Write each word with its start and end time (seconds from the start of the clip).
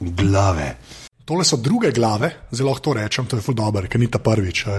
Glave. 0.00 0.76
Tole 1.24 1.44
so 1.44 1.56
druge 1.56 1.90
glave, 1.90 2.30
zelo 2.52 2.70
lahko 2.70 2.82
to 2.82 2.92
rečem, 2.92 3.26
to 3.26 3.36
je 3.36 3.42
zelo 3.42 3.54
dobro, 3.56 3.88
ker 3.88 4.00
ni 4.00 4.10
ta 4.12 4.18
prvič. 4.18 4.66
Uh, 4.66 4.72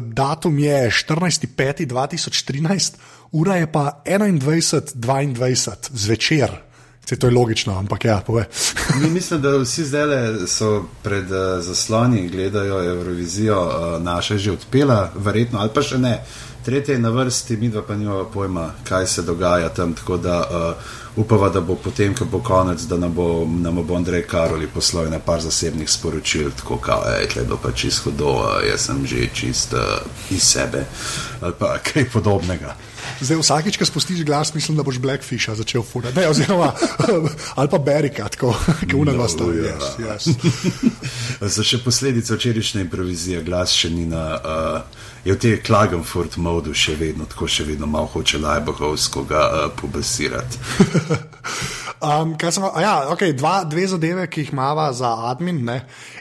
datum 0.00 0.58
je 0.58 0.90
14.5.2013, 0.90 2.94
ura 3.32 3.56
je 3.56 3.72
pa 3.72 4.02
21.22 4.04 5.74
zvečer. 5.92 6.50
Se 7.08 7.16
to 7.16 7.26
je 7.26 7.34
logično, 7.34 7.78
ampak 7.78 8.04
ja, 8.04 8.22
pove. 8.26 8.44
Mi 9.00 9.10
mislim, 9.10 9.42
da 9.42 9.56
vsi 9.56 9.84
zdaj 9.84 10.46
so 10.46 10.84
pred 11.02 11.30
uh, 11.30 11.64
zasloni 11.64 12.20
in 12.20 12.28
gledajo 12.28 12.84
Eurovizijo, 12.84 13.62
uh, 13.62 14.02
naša 14.02 14.36
že 14.36 14.52
odpela, 14.52 15.12
verjetno 15.16 15.58
ali 15.58 15.70
pa 15.74 15.82
še 15.82 15.98
ne. 15.98 16.24
Tretje 16.66 16.94
je 16.94 16.98
na 16.98 17.10
vrsti, 17.14 17.56
mi 17.56 17.68
dva 17.68 17.82
pa 17.86 17.94
nimamo 17.94 18.24
pojma, 18.34 18.70
kaj 18.84 19.06
se 19.06 19.22
dogaja 19.22 19.68
tam. 19.68 19.94
Tako 19.94 20.16
da 20.16 20.40
uh, 20.40 20.74
upava, 21.16 21.48
da 21.48 21.60
bo 21.60 21.74
potem, 21.74 22.14
ko 22.14 22.24
bo 22.24 22.40
konec, 22.44 22.82
da 22.82 22.96
nam 22.96 23.14
bo, 23.14 23.46
nam 23.48 23.80
bo 23.86 23.96
Andrej 23.96 24.26
Karoli 24.26 24.66
poslal 24.66 25.10
na 25.10 25.18
par 25.18 25.40
zasebnih 25.40 25.90
sporočil, 25.90 26.50
tako 26.50 26.80
da 26.86 27.16
je 27.16 27.48
to 27.48 27.58
pa 27.62 27.72
čisto 27.72 28.10
hudo, 28.10 28.36
jaz 28.70 28.80
sem 28.86 29.06
že 29.06 29.28
čist 29.34 29.72
uh, 29.72 29.80
iz 30.30 30.42
sebe 30.42 30.84
ali 31.40 31.54
pa 31.58 31.78
kaj 31.78 32.10
podobnega. 32.12 32.76
Zdaj, 33.20 33.38
vsakič, 33.38 33.76
ko 33.76 33.86
spustiš 33.86 34.24
glas, 34.24 34.54
mislim, 34.54 34.76
da 34.76 34.82
boš 34.82 34.98
Blackfish 34.98 35.50
začel 35.54 35.82
furati. 35.82 36.26
Oziroma, 36.26 36.72
ali 37.58 37.68
pa 37.68 37.78
Berika, 37.78 38.28
tako 38.28 38.54
kot 38.80 38.94
unaj 38.94 39.16
vas 39.16 39.36
tam 39.36 39.52
je. 39.52 39.74
Za 41.40 41.62
še 41.64 41.78
posledice 41.84 42.34
včerajšnje 42.34 42.80
improvizije, 42.88 43.42
glas 43.42 43.72
še 43.72 43.90
ni 43.90 44.06
na. 44.10 44.24
Uh, 44.36 45.14
Je 45.26 45.34
v 45.34 45.38
tej 45.42 45.56
Klagenfurt 45.58 46.36
modu 46.38 46.70
še 46.70 46.94
vedno, 46.94 47.24
tako 47.26 47.48
še 47.50 47.64
vedno 47.66 47.88
malo 47.90 48.06
hoče 48.12 48.38
Lajbohovsko 48.38 49.24
ga 49.26 49.40
uh, 49.42 49.64
pobesirati. 49.74 50.60
um, 52.06 52.36
ja, 52.78 53.10
okay, 53.10 53.34
dva, 53.34 53.64
dve 53.66 53.88
zadeve, 53.90 54.28
ki 54.30 54.44
jih 54.44 54.52
imamo 54.54 54.84
za 54.94 55.10
admin. 55.26 55.64
Ne. 55.66 55.80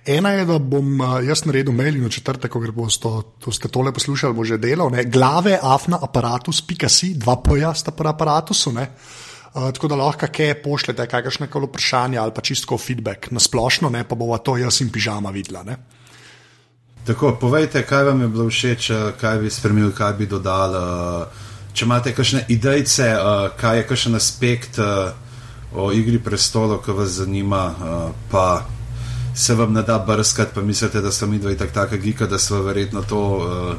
Ena 0.09 0.31
je, 0.34 0.47
da 0.50 0.58
bom 0.58 0.89
uh, 0.97 1.20
jaz 1.22 1.44
naredil 1.45 1.78
mail 1.78 2.00
in 2.00 2.08
v 2.08 2.09
četrtek, 2.17 2.50
ko 2.50 2.64
boste 2.73 3.06
to, 3.06 3.53
to 3.53 3.70
tole 3.70 3.94
poslušali, 3.94 4.34
bo 4.34 4.42
že 4.42 4.58
delal. 4.58 4.89
Ne. 4.89 5.06
Glave, 5.06 5.53
afna, 5.62 6.02
aparatus, 6.02 6.64
pika 6.66 6.90
si, 6.90 7.14
dva 7.14 7.38
pojasta 7.45 7.94
po 7.94 8.09
aparatusu. 8.09 8.73
Uh, 8.73 9.69
tako 9.69 9.92
da 9.94 10.02
lahko 10.02 10.31
kaj 10.34 10.64
pošljete, 10.66 11.06
kakšne 11.14 11.45
koli 11.53 11.69
vprašanja 11.69 12.25
ali 12.25 12.34
pa 12.34 12.42
čisto 12.42 12.73
feedback 12.81 13.30
na 13.30 13.38
splošno, 13.38 13.94
ne 13.94 14.02
pa 14.02 14.17
bova 14.17 14.42
to 14.42 14.58
jaz 14.58 14.81
in 14.81 14.90
pižama 14.90 15.30
videla. 15.30 15.62
Ne. 15.62 15.78
Tako, 17.06 17.38
povejte, 17.42 17.84
kaj 17.86 18.03
vam 18.03 18.22
je 18.22 18.28
bilo 18.28 18.50
všeč, 18.50 18.89
eh, 18.89 19.11
kaj 19.22 19.38
bi 19.38 19.50
spremenili, 19.50 19.94
kaj 19.94 20.14
bi 20.14 20.25
dodali. 20.25 20.78
Eh, 20.78 21.25
če 21.73 21.86
imate 21.86 22.14
kakšne 22.16 22.45
idejce, 22.50 23.03
eh, 23.03 23.50
kaj 23.62 23.78
je 23.78 23.88
kakšen 23.88 24.16
aspekt 24.16 24.80
o 25.75 25.92
igri 25.92 26.20
prestolov, 26.20 26.81
ki 26.86 26.92
vas 26.92 27.09
zanima, 27.09 27.75
pa 28.31 28.66
se 29.36 29.53
vam 29.56 29.73
ne 29.73 29.84
da 29.84 30.00
brskati, 30.00 30.52
pa 30.56 30.62
mislite, 30.62 31.02
da 31.02 31.12
so 31.12 31.28
mi 31.28 31.39
dva 31.39 31.53
tako 31.53 31.73
taka 31.73 31.97
gika, 31.97 32.25
da 32.25 32.39
so 32.39 32.62
verjetno 32.62 33.02
to. 33.02 33.78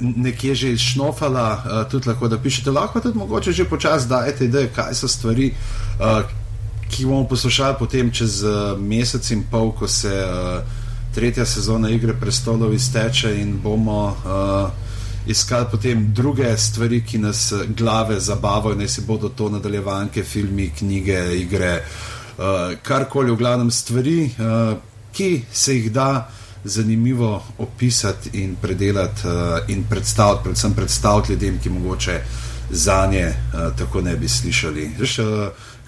Nekje 0.00 0.54
že 0.54 0.72
iznofala, 0.72 1.64
uh, 1.66 1.90
tudi 1.90 2.08
lahko 2.08 2.28
da 2.28 2.38
pišete, 2.38 2.70
lahko 2.70 3.00
tudi 3.00 3.18
mogoče 3.18 3.52
že 3.52 3.64
počasi 3.64 4.08
dajete 4.08 4.44
ideje, 4.44 4.70
kaj 4.74 4.94
so 4.94 5.08
stvari, 5.08 5.54
ki 6.90 7.04
bomo 7.04 7.26
poslušali 7.28 7.74
potem 7.78 8.10
čez 8.10 8.44
mesec 8.78 9.30
in 9.30 9.42
pol, 9.50 9.72
ko 9.72 9.88
se 9.88 10.08
uh, 10.08 10.62
tretja 11.14 11.46
sezona 11.46 11.90
Igre 11.90 12.14
prestolov 12.20 12.74
izteče 12.74 13.34
in 13.40 13.58
bomo 13.62 14.06
uh, 14.06 14.70
iskali 15.26 15.66
potem 15.70 16.12
druge 16.14 16.56
stvari, 16.56 17.04
ki 17.06 17.18
nas 17.18 17.52
glave 17.68 18.20
zabavajo, 18.20 18.74
naj 18.76 18.88
si 18.88 19.00
bodo 19.06 19.28
to 19.28 19.48
nadaljevanke, 19.48 20.24
filmi, 20.24 20.70
knjige, 20.78 21.18
igre, 21.38 21.74
uh, 22.38 22.44
karkoli, 22.82 23.30
v 23.30 23.36
glavnem 23.36 23.70
stvari, 23.70 24.24
uh, 24.24 24.78
ki 25.12 25.42
se 25.52 25.76
jih 25.76 25.92
da. 25.92 26.28
Zanimivo 26.64 27.42
opisati 27.58 28.30
in 28.38 28.52
predelati, 28.54 29.26
uh, 29.26 29.68
in 29.68 29.82
predstaviti, 29.90 30.44
predvsem 30.44 30.74
predstaviti 30.74 31.32
ljudem, 31.32 31.58
ki 31.58 31.70
mogoče 31.70 32.20
za 32.70 33.06
nje 33.10 33.26
uh, 33.26 33.76
tako 33.78 34.00
ne 34.00 34.14
bi 34.16 34.28
slišali. 34.28 34.90
Veš, 34.98 35.18
uh, 35.18 35.26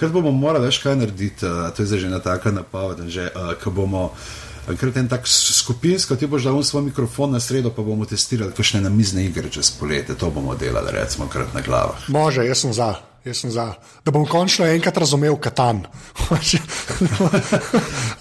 kaj 0.01 0.09
bomo 0.09 0.33
morali 0.35 0.67
več 0.67 0.81
kaj 0.83 0.97
narediti, 0.97 1.47
uh, 1.47 1.71
to 1.77 1.83
je 1.83 1.99
že 1.99 2.07
ena 2.07 2.19
taka 2.19 2.51
napoved, 2.51 3.07
že 3.07 3.29
uh, 3.31 3.55
ko 3.63 3.71
bomo 3.71 4.05
uh, 4.05 4.45
Enkrat 4.71 4.97
en 4.97 5.09
tak 5.09 5.27
skupinski, 5.29 6.17
ti 6.17 6.27
boš 6.27 6.45
dal 6.49 6.63
svoj 6.63 6.83
mikrofon 6.83 7.33
na 7.33 7.41
sredo, 7.41 7.71
pa 7.71 7.83
bomo 7.83 8.05
testirali 8.05 8.53
kakšne 8.53 8.81
namizne 8.81 9.25
igre 9.25 9.51
čez 9.51 9.71
poletje. 9.81 10.15
To 10.15 10.31
bomo 10.31 10.55
delali, 10.55 10.93
recimo, 10.93 11.29
krat 11.29 11.55
na 11.55 11.61
glavo. 11.61 11.95
Može, 12.09 12.47
jaz 12.47 12.59
sem 12.59 12.73
za. 12.73 12.95
Jaz 13.25 13.39
sem 13.41 13.51
za, 13.51 13.73
da 14.05 14.13
bom 14.13 14.27
končno 14.29 14.67
enkrat 14.67 14.97
razumel 14.97 15.37
Katan. 15.37 15.81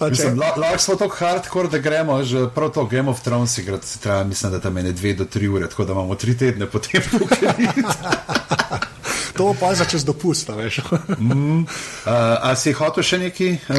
Lahko 0.56 0.78
smo 0.78 0.94
tako 0.94 1.16
hardcore, 1.16 1.68
da 1.68 1.78
gremo 1.78 2.22
že 2.24 2.46
prav 2.54 2.70
to 2.70 2.84
Game 2.86 3.10
of 3.10 3.20
Thrones, 3.20 3.58
igrati, 3.58 4.00
traja, 4.00 4.24
mislim, 4.24 4.52
da 4.52 4.60
tam 4.60 4.76
je 4.76 4.92
dve 4.92 5.14
do 5.14 5.24
tri 5.24 5.48
ure, 5.48 5.68
tako 5.68 5.84
da 5.84 5.92
imamo 5.92 6.14
tri 6.14 6.38
tedne 6.38 6.66
potem 6.66 7.02
tukaj. 7.18 7.52
To 9.36 9.54
pa 9.60 9.70
je 9.70 9.76
za 9.76 9.84
čez 9.84 10.04
dopust, 10.04 10.48
veš. 10.48 10.80
mm, 11.18 11.60
uh, 11.60 11.68
a 12.40 12.54
si 12.56 12.72
hotel 12.72 13.04
še 13.06 13.18
nekaj 13.18 13.50
uh, 13.54 13.78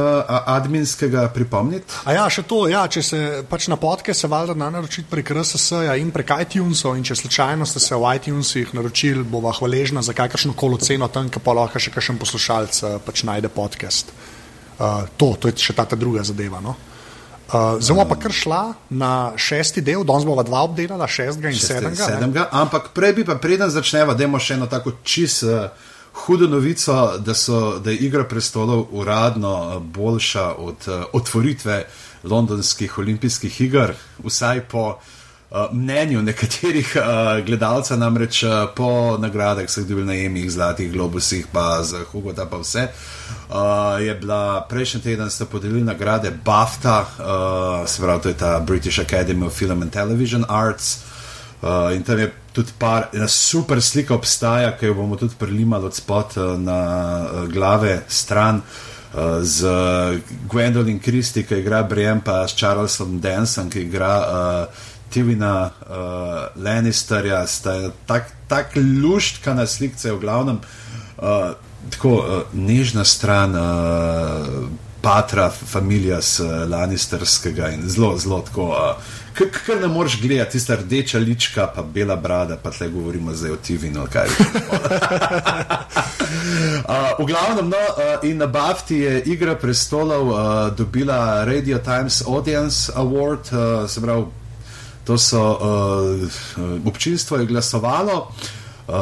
adminskega 0.55 1.27
pripomniti? 1.35 2.01
A 2.05 2.15
ja, 2.17 2.25
še 2.29 2.45
to, 2.47 2.65
ja, 2.71 2.85
če 2.91 3.03
se 3.03 3.19
pač 3.49 3.69
na 3.71 3.79
podke 3.79 4.13
se 4.13 4.27
valjda 4.31 4.55
na 4.57 4.69
naročiti 4.77 5.07
prek 5.09 5.31
RSS 5.31 5.71
-ja 5.85 5.95
in 5.99 6.11
prek 6.11 6.35
iTunesov 6.41 6.97
in 6.97 7.03
če 7.03 7.15
slučajno 7.15 7.65
ste 7.65 7.79
se 7.79 7.95
v 7.95 8.15
iTunesih 8.15 8.73
naročili, 8.73 9.23
bova 9.23 9.51
hvaležna 9.51 10.01
za 10.01 10.13
kakršno 10.13 10.53
kolo 10.53 10.77
ceno 10.77 11.07
tam, 11.07 11.29
ki 11.29 11.39
pa 11.39 11.53
lahko 11.53 11.79
še 11.79 11.91
kakšen 11.91 12.17
poslušalec 12.17 12.83
uh, 12.83 12.99
pač 13.05 13.23
najde 13.23 13.49
podcast. 13.49 14.11
Uh, 14.79 15.07
to, 15.17 15.35
to 15.39 15.47
je 15.47 15.57
še 15.57 15.73
ta 15.73 15.85
druga 15.95 16.23
zadeva. 16.23 16.59
No? 16.61 16.75
Uh, 17.45 17.81
Zelo 17.81 18.05
pa 18.09 18.15
kar 18.17 18.33
šla 18.33 18.61
na 18.89 19.33
šesti 19.37 19.81
del, 19.85 20.03
danes 20.03 20.25
bomo 20.25 20.43
dva 20.43 20.63
obdelala, 20.65 21.07
šestega 21.07 21.51
in 21.53 21.59
sedmega. 21.59 22.07
sedmega 22.07 22.47
ampak 22.51 22.89
prej 22.93 23.13
bi 23.19 23.25
pa, 23.25 23.35
preden 23.37 23.69
začneva, 23.69 24.15
da 24.17 24.25
imamo 24.25 24.41
še 24.41 24.57
eno 24.57 24.69
tako 24.71 24.95
čisto 25.03 25.51
uh, 25.53 25.91
hudo 26.25 26.47
novico, 26.49 27.17
da, 27.19 27.35
so, 27.37 27.77
da 27.79 27.93
je 27.93 28.07
Igra 28.07 28.23
prestolov 28.25 28.87
uradno 28.91 29.53
uh, 29.53 29.77
boljša 29.83 30.47
od 30.57 30.87
uh, 30.87 31.03
otvoritve 31.13 31.83
londonskih 32.23 32.97
olimpijskih 32.97 33.61
iger, 33.61 33.93
vsaj 34.25 34.63
po 34.71 34.87
uh, 34.95 35.14
mnenju 35.71 36.21
nekaterih 36.21 36.95
uh, 36.95 37.45
gledalcev, 37.45 37.97
namreč 37.99 38.43
uh, 38.43 38.51
po 38.75 39.17
nagradah, 39.17 39.63
jih 39.63 39.85
dobili 39.87 40.07
na 40.07 40.15
Emih, 40.15 40.51
Zlatih 40.51 40.91
globusih, 40.91 41.47
pa 41.51 41.83
za 41.83 42.03
Hugo, 42.11 42.33
da 42.33 42.45
pa 42.45 42.57
vse. 42.57 42.87
Uh, 43.49 43.55
je 44.01 44.15
bila 44.15 44.65
prejšnji 44.69 45.01
teden, 45.01 45.29
ste 45.29 45.45
podelili 45.45 45.83
nagrade 45.83 46.31
BAFTA, 46.45 46.99
uh, 47.01 47.87
se 47.87 48.01
pravi, 48.01 48.21
to 48.21 48.29
je 48.29 48.37
ta 48.37 48.59
British 48.59 48.99
Academy 48.99 49.45
of 49.45 49.53
Film 49.53 49.81
and 49.81 49.91
Television 49.91 50.45
Arts. 50.49 50.97
Uh, 51.61 51.95
in 51.95 52.03
tam 52.03 52.19
je 52.19 52.33
tudi 52.53 52.71
par, 52.77 53.09
ena 53.13 53.27
super 53.27 53.81
slika 53.81 54.15
obstaja, 54.15 54.77
ki 54.77 54.85
jo 54.85 54.93
bomo 54.93 55.15
tudi 55.15 55.33
prelimali 55.39 55.85
od 55.85 55.95
spod 55.95 56.37
uh, 56.37 56.59
na 56.59 56.79
uh, 57.23 57.47
glave 57.47 58.01
stran. 58.07 58.61
Uh, 59.15 59.39
z 59.41 59.63
Gwendolyn 60.51 60.99
Christie, 60.99 61.43
ki 61.43 61.61
igra 61.61 61.83
Brian, 61.83 62.19
pa 62.21 62.43
s 62.47 62.55
Charlesom 62.59 63.19
Dansom, 63.23 63.69
ki 63.71 63.87
igra 63.87 64.15
uh, 64.19 64.91
Tivina 65.15 65.71
uh, 65.71 65.95
Lannisterja, 66.59 67.45
sta 67.47 67.77
tako 68.03 68.35
tak 68.47 68.75
luštka 68.75 69.53
na 69.53 69.65
slikce, 69.65 70.11
v 70.11 70.19
glavnem. 70.19 70.59
Uh, 71.17 71.55
tako 71.89 72.09
uh, 72.09 72.41
nežna 72.53 73.05
stran 73.05 73.55
uh, 73.55 73.61
patra, 75.01 75.49
familija 75.49 76.21
z 76.21 76.39
uh, 76.39 76.69
Lannisterskega 76.69 77.69
in 77.69 77.89
zelo, 77.89 78.17
zelo 78.17 78.41
tako. 78.41 78.67
Uh, 78.67 78.75
Kaj 79.35 79.75
ne 79.81 79.87
moreš 79.87 80.21
gledati, 80.21 80.51
tista 80.51 80.75
rdeča 80.75 81.19
lička, 81.19 81.67
pa 81.75 81.83
bela 81.83 82.15
brada, 82.15 82.57
pa 82.57 82.71
tle 82.71 82.89
govorimo 82.89 83.33
zdaj 83.33 83.51
o 83.51 83.55
TV-u. 83.55 84.01
uh, 84.01 84.07
v 87.19 87.25
glavnem, 87.25 87.69
no, 87.69 87.77
uh, 87.77 88.23
in 88.23 88.37
na 88.37 88.47
Bafti 88.47 88.95
je 88.95 89.23
Igra 89.25 89.55
prestolov 89.55 90.27
uh, 90.27 90.37
dobila 90.75 91.43
Radio 91.43 91.79
Times 91.79 92.23
Audience 92.27 92.91
Award, 92.95 93.39
uh, 93.51 93.89
se 93.89 94.01
pravi, 94.01 94.23
to 95.05 95.17
so 95.17 95.41
uh, 95.41 96.87
občinstvo 96.87 97.37
je 97.37 97.45
glasovalo. 97.45 98.31
Uh, 98.87 98.93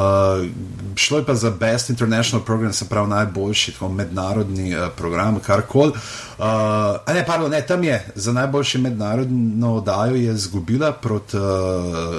šlo 0.96 1.18
je 1.18 1.24
pa 1.24 1.34
za 1.34 1.50
Best 1.50 1.90
International 1.90 2.44
Program, 2.44 2.72
se 2.72 2.88
pravi 2.88 3.08
najboljši 3.08 3.74
mednarodni 3.90 4.76
uh, 4.76 4.88
program, 4.96 5.40
kar 5.40 5.62
koli. 5.62 5.92
Uh, 6.38 6.44
ne, 7.14 7.24
pardon, 7.26 7.50
ne, 7.50 7.60
tam 7.66 7.84
je 7.84 8.06
za 8.14 8.32
najboljši 8.32 8.78
mednarodno 8.78 9.74
oddajo 9.74 10.16
izgubila 10.16 10.92
proti 10.92 11.36
uh, 11.36 11.44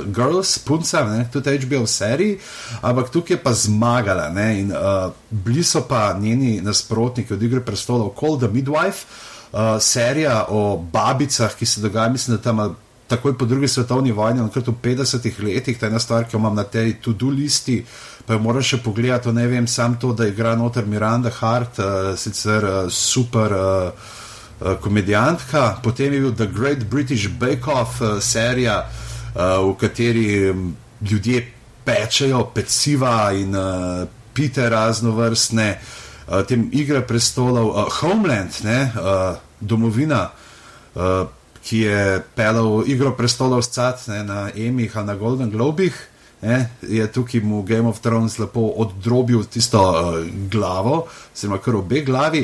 Girls, 0.06 0.58
punca, 0.60 1.04
ne, 1.04 1.30
tudi 1.34 1.58
HBO 1.58 1.88
seriji, 1.88 2.40
ampak 2.82 3.10
tukaj 3.10 3.34
je 3.34 3.44
pa 3.44 3.54
zmagala. 3.54 4.30
Ne, 4.30 4.60
in, 4.60 4.72
uh, 4.72 5.12
bili 5.30 5.64
so 5.64 5.82
pa 5.90 6.14
njeni 6.20 6.62
nasprotniki 6.62 7.34
od 7.34 7.44
igre 7.44 7.66
prestolov, 7.66 8.14
Call 8.20 8.38
the 8.38 8.48
Midwife, 8.48 9.06
uh, 9.52 9.60
serija 9.80 10.46
o 10.50 10.78
babicah, 10.92 11.56
ki 11.56 11.66
se 11.66 11.82
dogaja, 11.82 12.10
mislim, 12.10 12.38
da 12.38 12.44
tam 12.44 12.76
takoj 13.08 13.38
po 13.38 13.46
drugi 13.46 13.68
svetovni 13.68 14.12
vojni, 14.12 14.42
enkrat 14.42 14.68
v 14.68 14.76
50-ih 14.82 15.40
letih, 15.44 15.78
ta 15.80 15.88
ena 15.88 16.00
stvar, 16.00 16.26
ki 16.26 16.36
jo 16.36 16.42
imam 16.42 16.56
na 16.56 16.64
tej 16.64 16.98
to-do 17.02 17.30
listi, 17.30 17.84
pa 18.26 18.34
jo 18.34 18.42
moram 18.42 18.66
še 18.66 18.82
pogledati, 18.84 19.34
ne 19.34 19.48
vem, 19.48 19.68
sam 19.68 20.00
to, 20.02 20.14
da 20.14 20.28
igra 20.28 20.56
noter 20.58 20.86
Miranda 20.90 21.30
Hart, 21.30 21.80
uh, 21.80 22.14
sicer 22.18 22.66
uh, 22.66 22.86
super. 22.90 23.54
Uh, 23.54 24.14
Komedijantka, 24.56 25.82
potem 25.84 26.14
je 26.16 26.20
bil 26.24 26.32
The 26.32 26.46
Great 26.48 26.86
British 26.88 27.28
Bake 27.28 27.68
Off 27.68 28.00
uh, 28.00 28.22
serija, 28.24 28.86
uh, 28.88 29.60
v 29.60 29.74
kateri 29.76 30.30
ljudje 31.04 31.42
pečejo 31.84 32.46
peciva 32.56 33.34
in 33.36 33.52
uh, 33.52 34.08
pite 34.34 34.70
raznovrstne, 34.70 35.68
uh, 35.76 36.46
tem 36.48 36.70
igre 36.72 37.04
prestolov, 37.04 37.68
uh, 37.68 38.00
Homeland, 38.00 38.64
ne, 38.64 38.80
uh, 38.96 39.36
domovina, 39.60 40.30
uh, 40.96 41.28
ki 41.66 41.80
je 41.80 42.02
pelal 42.38 42.84
igro 42.88 43.16
prestolov 43.18 43.64
scat 43.66 44.08
ne, 44.08 44.24
na 44.24 44.50
Emih 44.56 44.98
ali 44.98 45.08
na 45.08 45.16
Golden 45.16 45.50
Globih. 45.50 45.96
Ne, 46.42 46.70
je 46.82 47.06
tukaj 47.12 47.42
mu 47.42 47.64
Game 47.64 47.90
of 47.90 48.00
Thrones 48.00 48.38
lepo 48.38 48.68
oddrobil 48.78 49.46
tisto 49.50 49.82
uh, 49.82 50.20
glavo, 50.52 51.08
ima 51.44 51.58
kar 51.58 51.76
obe 51.76 52.04
glavi. 52.06 52.44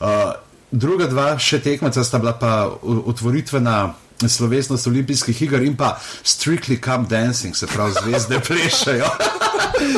Uh, 0.00 0.32
druga 0.70 1.06
dva, 1.06 1.34
še 1.38 1.60
tekmeca, 1.60 2.04
sta 2.04 2.18
bila 2.22 2.32
pa 2.38 2.70
otvoritvena 2.80 3.92
slovesnost 4.28 4.86
olimpijskih 4.86 5.42
iger 5.42 5.62
in 5.66 5.76
pa 5.76 5.98
strictly 6.24 6.80
come 6.80 7.06
dancing, 7.10 7.56
se 7.56 7.66
pravi, 7.66 7.92
zvezde 8.00 8.40
plešajo. 8.46 9.10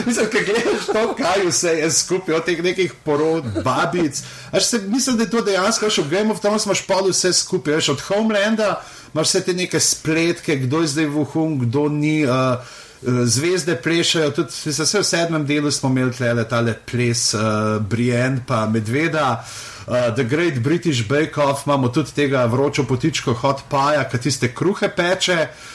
Mislim, 0.07 0.27
kaj 0.33 0.45
gledaš 0.45 0.87
to, 0.87 1.15
kaj 1.19 1.47
vse 1.49 1.69
je 1.69 1.91
skupaj 1.91 2.35
od 2.35 2.45
teh 2.45 2.63
nekih 2.63 2.93
porod, 3.05 3.45
babic. 3.65 4.23
Se, 4.61 4.79
mislim, 4.87 5.17
da 5.17 5.23
je 5.23 5.31
to 5.31 5.43
dejansko, 5.43 5.91
še 5.91 6.03
v 6.03 6.11
Game 6.11 6.33
of 6.33 6.41
Thrones 6.41 6.67
imaš 6.67 6.85
pa 6.87 7.01
vse 7.05 7.33
skupaj, 7.33 7.75
veš, 7.79 7.89
od 7.97 8.07
Homelanda 8.09 8.79
imaš 9.15 9.29
vse 9.29 9.45
te 9.45 9.55
neke 9.55 9.81
spletke, 9.81 10.57
kdo 10.67 10.83
je 10.83 10.95
zdaj 10.95 11.13
v 11.13 11.29
hum, 11.35 11.59
kdo 11.67 11.89
ni. 11.89 12.23
Uh, 12.27 12.81
Zvezde 13.05 13.75
plešajo, 13.85 14.31
tudi 14.33 14.73
vse 14.73 14.87
v 14.97 15.05
sedmem 15.05 15.43
delu 15.45 15.69
smo 15.69 15.91
imeli 15.93 16.15
tale, 16.17 16.47
tale 16.49 16.73
ples, 16.73 17.35
uh, 17.37 17.77
Brienne, 17.77 18.41
pa 18.49 18.63
Medveda. 18.65 19.45
Uh, 19.85 20.09
The 20.17 20.25
Great 20.25 20.63
British 20.65 21.05
Bake 21.05 21.37
Off, 21.37 21.67
imamo 21.67 21.91
tudi 21.93 22.15
tega 22.17 22.47
vročo 22.49 22.87
potičko, 22.89 23.35
hot 23.43 23.67
paja, 23.69 24.07
ki 24.09 24.23
tiste 24.25 24.55
kruhe 24.57 24.89
peče. 24.89 25.37
Uh, 25.37 25.74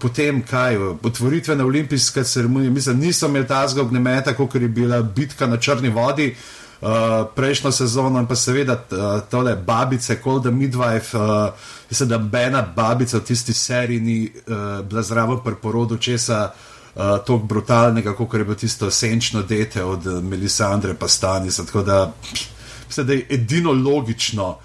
potem, 0.00 0.42
kaj, 0.42 0.76
otvoritvena 1.02 1.64
olimpijska 1.64 2.24
ceremonija, 2.24 2.70
mislim, 2.70 2.98
niso 2.98 3.26
imeli 3.26 3.46
tazga 3.46 3.82
ognjemeta, 3.82 4.34
kot 4.34 4.54
je 4.54 4.68
bila 4.68 5.02
bitka 5.02 5.46
na 5.46 5.56
črni 5.56 5.88
vodi. 5.88 6.36
Uh, 6.80 6.88
prejšnjo 7.34 7.72
sezono 7.72 8.20
in 8.20 8.26
pa 8.26 8.36
seveda 8.38 8.72
uh, 8.72 9.20
tole 9.30 9.56
babice, 9.56 10.20
Cold 10.22 10.42
the 10.42 10.50
Midwife, 10.50 11.18
uh, 11.18 11.50
mislim, 11.90 12.08
da 12.08 12.18
bena 12.18 12.62
babica 12.76 13.18
v 13.18 13.24
tisti 13.24 13.52
seriji 13.52 14.00
ni 14.00 14.30
uh, 14.46 14.86
bila 14.86 15.02
zraven 15.02 15.40
pri 15.44 15.54
porodu 15.62 15.96
česa 15.96 16.52
uh, 16.94 17.02
tako 17.18 17.38
brutalnega, 17.38 18.14
kot 18.14 18.34
je 18.34 18.44
bilo 18.44 18.54
tisto 18.54 18.90
senčno 18.90 19.42
dete 19.42 19.84
od 19.84 20.06
Melisandre 20.22 20.94
pa 20.94 21.08
Stanis. 21.08 21.56
Tako 21.56 21.82
da 21.82 22.12
pff, 22.22 22.46
mislim, 22.86 23.06
da 23.06 23.12
je 23.12 23.26
edino 23.30 23.72
logično, 23.72 24.56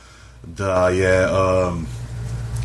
da 0.43 0.89
je 0.89 1.27
um, 1.31 1.85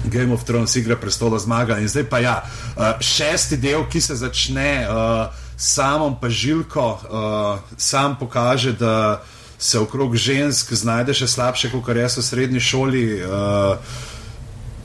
Game 0.04 0.34
of 0.34 0.44
Thrones 0.44 0.76
igra 0.76 0.96
prestola 0.96 1.38
zmaga. 1.38 1.78
In 1.78 1.88
zdaj 1.88 2.04
pa 2.10 2.18
ja, 2.18 2.36
uh, 2.44 3.00
šesti 3.00 3.56
del, 3.56 3.86
ki 3.90 4.00
se 4.00 4.16
začne 4.16 4.86
uh, 4.86 5.34
samom 5.56 6.16
pa 6.20 6.30
žilko, 6.30 6.86
uh, 7.10 7.58
sam 7.76 8.16
pokaže, 8.18 8.72
da 8.72 9.22
se 9.58 9.78
okrog 9.78 10.16
žensk 10.16 10.72
znajde 10.72 11.14
še 11.14 11.26
slabše, 11.26 11.70
kot 11.72 11.88
res 11.88 12.16
v 12.16 12.22
srednji 12.22 12.60
šoli. 12.60 13.06
Uh, 13.22 14.06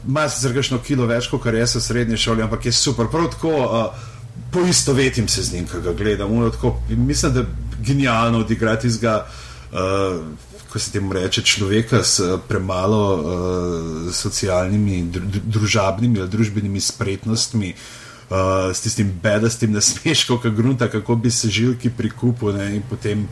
Ima 0.08 0.26
se 0.30 0.42
zrgašno 0.44 0.82
kilo 0.84 1.06
več, 1.08 1.30
kot 1.32 1.46
res 1.48 1.78
v 1.78 1.82
srednji 1.82 2.18
šoli, 2.20 2.44
ampak 2.44 2.66
je 2.66 2.74
super. 2.76 3.08
Prav 3.08 3.30
tako 3.32 3.54
uh, 3.54 4.08
poistovetim 4.52 5.28
se 5.28 5.44
z 5.44 5.54
njim, 5.54 5.68
ki 5.70 5.80
ga 5.86 5.94
gledam. 5.94 6.34
Tako, 6.52 6.74
mislim, 6.90 7.34
da 7.34 7.40
je 7.40 7.46
genialno 7.80 8.42
odigrati 8.44 8.88
iz 8.88 8.98
ga. 8.98 9.26
Uh, 9.72 10.52
ko 10.74 10.80
se 10.80 10.92
temu 10.92 11.14
reče, 11.14 11.42
človeka 11.42 12.04
s 12.04 12.22
premalo 12.48 13.02
uh, 13.14 14.14
socialnimi, 14.14 15.04
družabnimi 15.46 16.20
ali 16.20 16.30
družbenimi 16.30 16.82
spretnostmi, 16.82 17.74
uh, 17.74 18.38
s 18.74 18.82
tistim 18.82 19.12
bedastim 19.24 19.72
nasmeškom, 19.74 20.42
ki 20.42 20.52
grunta, 20.58 20.90
kako 20.90 21.16
bi 21.16 21.32
se 21.32 21.50
žilki 21.50 21.94
prikupil 21.94 22.58
ne, 22.58 22.72
in 22.76 22.82
potem 22.90 23.28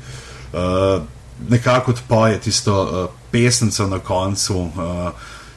uh, 0.53 1.01
nekako 1.49 1.91
odpoje 1.97 2.39
tisto 2.45 2.77
uh, 2.83 3.09
pesnico 3.31 3.87
na 3.87 3.99
koncu. 3.99 4.59
Uh, 4.59 5.09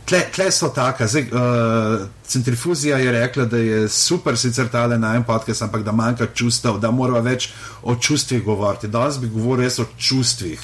Tle, 0.04 0.20
tle 0.32 0.50
so 0.52 0.68
taka. 0.68 1.06
Zdaj, 1.06 1.22
uh, 1.22 2.00
centrifuzija 2.26 2.98
je 2.98 3.12
rekla, 3.12 3.44
da 3.44 3.56
je 3.56 3.88
super 3.88 4.36
sicer 4.38 4.68
tale 4.68 4.98
na 4.98 5.14
en 5.16 5.24
podcast, 5.24 5.62
ampak 5.62 5.82
da 5.82 5.92
manjka 5.92 6.26
čustev, 6.34 6.78
da 6.78 6.90
moramo 6.90 7.20
več 7.20 7.48
o 7.82 7.96
čustvih 7.96 8.44
govoriti. 8.44 8.88
Danes 8.88 9.18
bi 9.18 9.28
govoril 9.32 9.64
res 9.64 9.78
o 9.78 9.86
čustvih. 9.98 10.60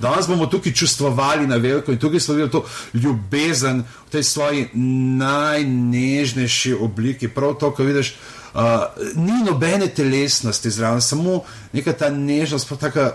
Danes 0.00 0.28
bomo 0.28 0.46
tukaj 0.46 0.72
čustvovali 0.72 1.46
na 1.46 1.56
veliko 1.56 1.92
in 1.92 1.98
tukaj 1.98 2.20
slovili 2.20 2.50
to 2.50 2.64
ljubezen 2.92 3.84
v 4.06 4.10
tej 4.12 4.22
svoji 4.22 4.68
najnežnejši 5.24 6.74
obliki. 6.74 7.28
Prav 7.28 7.54
to, 7.60 7.72
ko 7.72 7.82
vidiš, 7.88 8.14
uh, 8.54 8.60
ni 9.16 9.40
nobene 9.46 9.88
telesnosti 9.88 10.70
zraven, 10.70 11.00
samo 11.00 11.42
neka 11.72 11.92
ta 11.92 12.10
nežnost, 12.10 12.68
pa 12.68 12.76
taka 12.76 13.12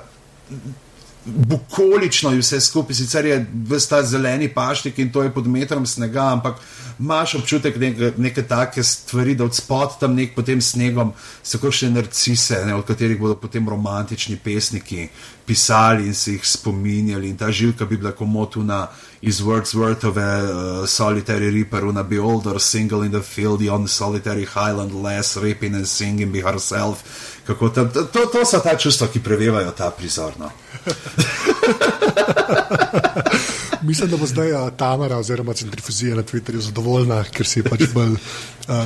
bukolično 1.27 2.31
je 2.31 2.39
vse 2.39 2.61
skupaj, 2.61 2.95
sicer 2.95 3.25
je 3.25 3.45
vse 3.69 3.89
ta 3.89 4.03
zeleni 4.03 4.49
pašnik 4.53 4.99
in 4.99 5.11
to 5.11 5.23
je 5.23 5.33
pod 5.33 5.47
metrom 5.47 5.85
snega, 5.85 6.31
ampak 6.33 6.59
imaš 6.99 7.35
občutek 7.35 7.77
neke, 7.77 8.11
neke 8.17 8.43
take 8.43 8.83
stvari, 8.83 9.35
da 9.35 9.43
od 9.43 9.55
spod 9.55 9.99
tam 9.99 10.15
nek 10.15 10.35
potem 10.35 10.61
snegom 10.61 11.13
so 11.43 11.59
kot 11.61 11.73
še 11.73 11.89
narcise, 11.89 12.63
ne, 12.65 12.75
od 12.75 12.85
katerih 12.87 13.19
bodo 13.19 13.35
potem 13.35 13.69
romantični 13.69 14.39
pesniki 14.43 15.09
pisali 15.47 16.07
in 16.07 16.13
se 16.13 16.31
jih 16.31 16.45
spominjali. 16.45 17.29
In 17.29 17.37
ta 17.37 17.51
žilka 17.51 17.85
bi 17.85 17.97
bila 17.97 18.11
komotuna 18.11 18.87
iz 19.21 19.41
Wordsworthove 19.41 20.43
uh, 20.43 20.87
Solitary 20.87 21.51
Reaper, 21.51 21.85
una 21.85 22.03
be 22.03 22.19
older, 22.19 22.59
single 22.59 23.05
in 23.05 23.11
the 23.11 23.21
field, 23.21 23.69
on 23.69 23.83
the 23.83 23.89
solitary 23.89 24.45
highland, 24.45 25.03
less 25.03 25.37
raping 25.37 25.75
and 25.75 25.87
singing 25.87 26.31
by 26.31 26.41
herself. 26.41 27.03
Kako 27.47 27.69
to, 27.69 27.85
to, 28.31 28.45
so 28.45 28.59
ta 28.59 28.77
čustva, 28.77 29.07
ki 29.07 29.19
prevevajo 29.19 29.71
ta 29.71 29.91
prizor. 29.91 30.33
Mislim, 33.87 34.09
da 34.11 34.17
bo 34.19 34.25
zdaj 34.27 34.51
uh, 34.51 34.69
Tamara 34.77 35.17
oziroma 35.17 35.53
centrifuzija 35.53 36.15
na 36.15 36.23
Twitterju 36.23 36.59
zadovoljna, 36.59 37.21
ker 37.31 37.47
si 37.47 37.63
pač 37.63 37.85
bolj 37.93 38.17
uh, 38.17 38.19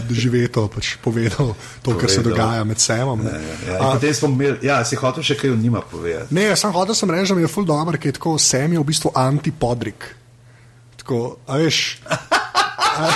doživeto 0.10 0.68
pač 0.70 0.94
povedal 1.02 1.56
to, 1.82 1.96
kar 1.98 2.10
se 2.10 2.22
dogaja 2.22 2.64
med 2.64 2.80
semom. 2.80 3.24
Ne, 3.26 3.32
ja, 3.32 3.74
ja, 3.74 3.80
potem 3.80 4.14
smo 4.14 4.30
imeli, 4.30 4.60
ja, 4.68 4.84
si 4.86 5.00
hotel 5.02 5.26
še 5.26 5.40
kaj 5.42 5.56
o 5.56 5.58
njima 5.58 5.82
povedati. 5.82 6.30
Ne, 6.38 6.52
sem 6.56 6.74
hotel 6.76 6.96
sem 6.96 7.10
reči, 7.10 7.34
da 7.34 7.40
mi 7.40 7.48
je 7.48 7.50
full 7.50 7.66
dobro, 7.66 7.98
ker 7.98 8.14
je 8.14 8.20
tako 8.20 8.38
sem 8.38 8.78
je 8.78 8.84
v 8.84 8.86
bistvu 8.94 9.14
antipodrik. 9.18 10.06
Tako, 11.02 11.24
a 11.50 11.58
veš. 11.58 11.82
A 12.92 13.08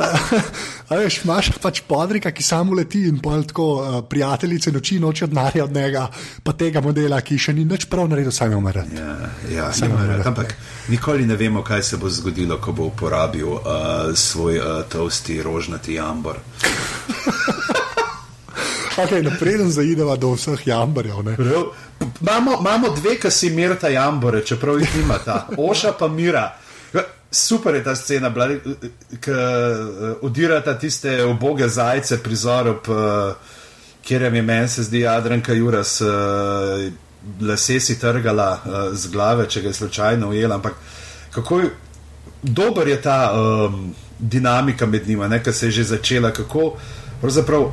veš, 0.96 1.20
imaš 1.24 1.50
pač 1.62 1.80
podrika, 1.86 2.32
ki 2.34 2.42
samo 2.42 2.74
leti 2.74 3.04
in 3.08 3.20
pa 3.22 3.36
tako 3.42 3.66
uh, 3.74 3.98
prijateljice 4.08 4.72
noči 4.72 4.98
nočijo 4.98 5.26
denarja 5.26 5.64
od 5.64 5.72
njega, 5.72 6.08
pa 6.42 6.52
tega 6.52 6.80
modela, 6.80 7.20
ki 7.20 7.38
še 7.38 7.54
ni 7.54 7.64
nič 7.64 7.86
prav 7.90 8.08
naredil, 8.10 8.32
sami 8.32 8.54
umre. 8.58 8.84
Ja, 8.96 9.16
ja 9.54 9.72
sami 9.72 9.94
umre. 9.94 10.22
Ampak 10.26 10.54
nikoli 10.88 11.26
ne 11.26 11.36
vemo, 11.36 11.62
kaj 11.62 11.82
se 11.82 11.96
bo 11.96 12.10
zgodilo, 12.10 12.58
ko 12.58 12.72
bo 12.72 12.90
uporabil 12.90 13.48
uh, 13.48 13.62
svoj 14.14 14.58
uh, 14.58 14.82
tosti 14.88 15.42
rožnati 15.42 15.94
jambor. 15.94 16.42
Okay, 19.00 19.22
Napreden 19.22 19.70
zaideva 19.72 20.16
do 20.16 20.34
vseh 20.34 20.66
jamborjev. 20.66 21.22
Imamo, 22.20 22.56
imamo 22.60 22.90
dve, 22.92 23.14
ki 23.16 23.30
si 23.30 23.48
mirata 23.50 23.88
jambore, 23.88 24.42
čeprav 24.44 24.80
jih 24.80 24.96
nimata. 24.96 25.46
Oša 25.56 25.92
pa 25.98 26.08
mira 26.08 26.50
super 27.30 27.74
je 27.74 27.84
ta 27.84 27.94
scena, 27.94 28.32
ki 29.20 29.30
uh, 29.30 29.38
odirata 30.22 30.74
tiste 30.78 31.22
oboge 31.24 31.68
zajce, 31.68 32.22
prizor, 32.22 32.68
ob, 32.68 32.90
kjer 34.02 34.22
je 34.22 34.42
meni 34.42 34.68
se 34.68 34.82
zdi 34.82 35.06
Adrianka 35.06 35.52
Juras, 35.52 36.00
uh, 36.00 36.08
lase 37.40 37.80
si 37.80 37.98
trgala 38.00 38.62
z 38.92 39.10
glave, 39.12 39.46
če 39.48 39.60
ga 39.60 39.68
je 39.68 39.74
slučajno 39.74 40.28
ujela. 40.28 40.54
Ampak 40.54 40.74
kako 41.30 41.58
je, 41.60 41.70
dober 42.42 42.88
je 42.88 43.02
ta 43.02 43.32
um, 43.32 43.94
dinamika 44.18 44.86
med 44.86 45.08
njima, 45.08 45.38
ki 45.38 45.52
se 45.52 45.66
je 45.66 45.70
že 45.70 45.84
začela, 45.84 46.32
kako 46.32 46.76
pravzaprav 47.20 47.70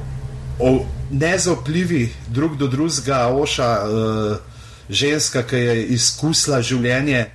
nezaopljivi 1.11 2.09
drug 2.27 2.57
do 2.57 2.67
drugega, 2.67 3.27
oša 3.27 3.79
uh, 3.83 4.37
ženska, 4.89 5.43
ki 5.43 5.55
je 5.55 5.85
izkusila 5.85 6.61
življenje 6.61 7.25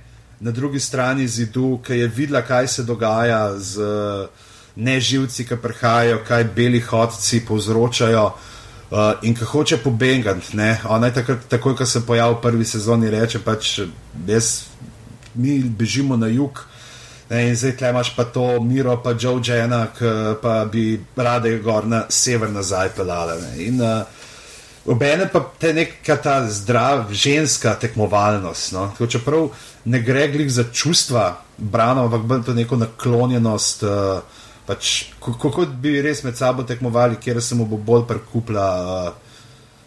na 0.43 0.51
drugi 0.51 0.79
strani 0.79 1.27
zidu, 1.27 1.79
ki 1.85 1.97
je 2.01 2.07
videla, 2.07 2.41
kaj 2.43 2.67
se 2.67 2.83
dogaja 2.83 3.55
z 3.57 3.85
neživci, 4.75 5.45
ki 5.47 5.55
prihajajo, 5.61 6.19
kaj 6.27 6.43
beli 6.55 6.81
hodci 6.83 7.45
povzročajo. 7.47 8.25
Uh, 8.93 8.99
in 9.25 9.33
ko 9.33 9.45
hoče 9.45 9.79
pobegati, 9.81 10.53
ona 10.85 11.07
je 11.07 11.13
takrat, 11.13 11.47
takoj, 11.49 11.73
ko 11.75 11.85
se 11.85 12.03
pojavi 12.05 12.35
v 12.35 12.41
prvi 12.41 12.65
sezoni, 12.65 13.09
reče: 13.09 13.39
pač, 13.39 13.79
jaz, 14.27 14.51
Mi 15.33 15.63
bežimo 15.65 16.13
na 16.17 16.27
jug, 16.27 16.59
Ne, 17.29 17.47
in 17.49 17.55
zdaj 17.55 17.77
tle 17.77 17.89
imaš 17.89 18.11
pa 18.15 18.23
to 18.23 18.59
Miro, 18.61 18.97
pa 19.03 19.15
Joe 19.19 19.41
Jena, 19.41 19.87
ki 19.97 20.09
pa 20.41 20.65
bi 20.65 20.99
rade 21.15 21.57
gor 21.63 21.87
na 21.87 22.03
sever 22.09 22.51
nazaj 22.51 22.89
pelale. 22.97 23.39
In 23.57 23.81
uh, 23.81 24.03
obene 24.85 25.27
pa 25.31 25.39
te 25.59 25.73
neka 25.73 26.15
ta 26.15 26.47
zdrav 26.49 27.11
ženska 27.11 27.75
tekmovalnost. 27.79 28.71
No. 28.71 28.87
Tako, 28.91 29.07
čeprav 29.07 29.49
ne 29.85 29.99
gre 30.01 30.27
glih 30.27 30.51
za 30.51 30.63
čustva, 30.73 31.37
brano, 31.57 32.05
ampak 32.05 32.21
bolj 32.21 32.43
to 32.43 32.53
neko 32.53 32.75
naklonjenost. 32.75 33.83
Uh, 33.83 34.21
pač, 34.65 35.03
kako 35.19 35.65
bi 35.65 36.01
res 36.01 36.23
med 36.23 36.37
sabo 36.37 36.63
tekmovali, 36.63 37.15
kjer 37.19 37.41
se 37.43 37.55
mu 37.55 37.65
bo 37.65 37.77
bolj 37.77 38.07
prekupla. 38.07 38.67
Uh, 39.07 39.23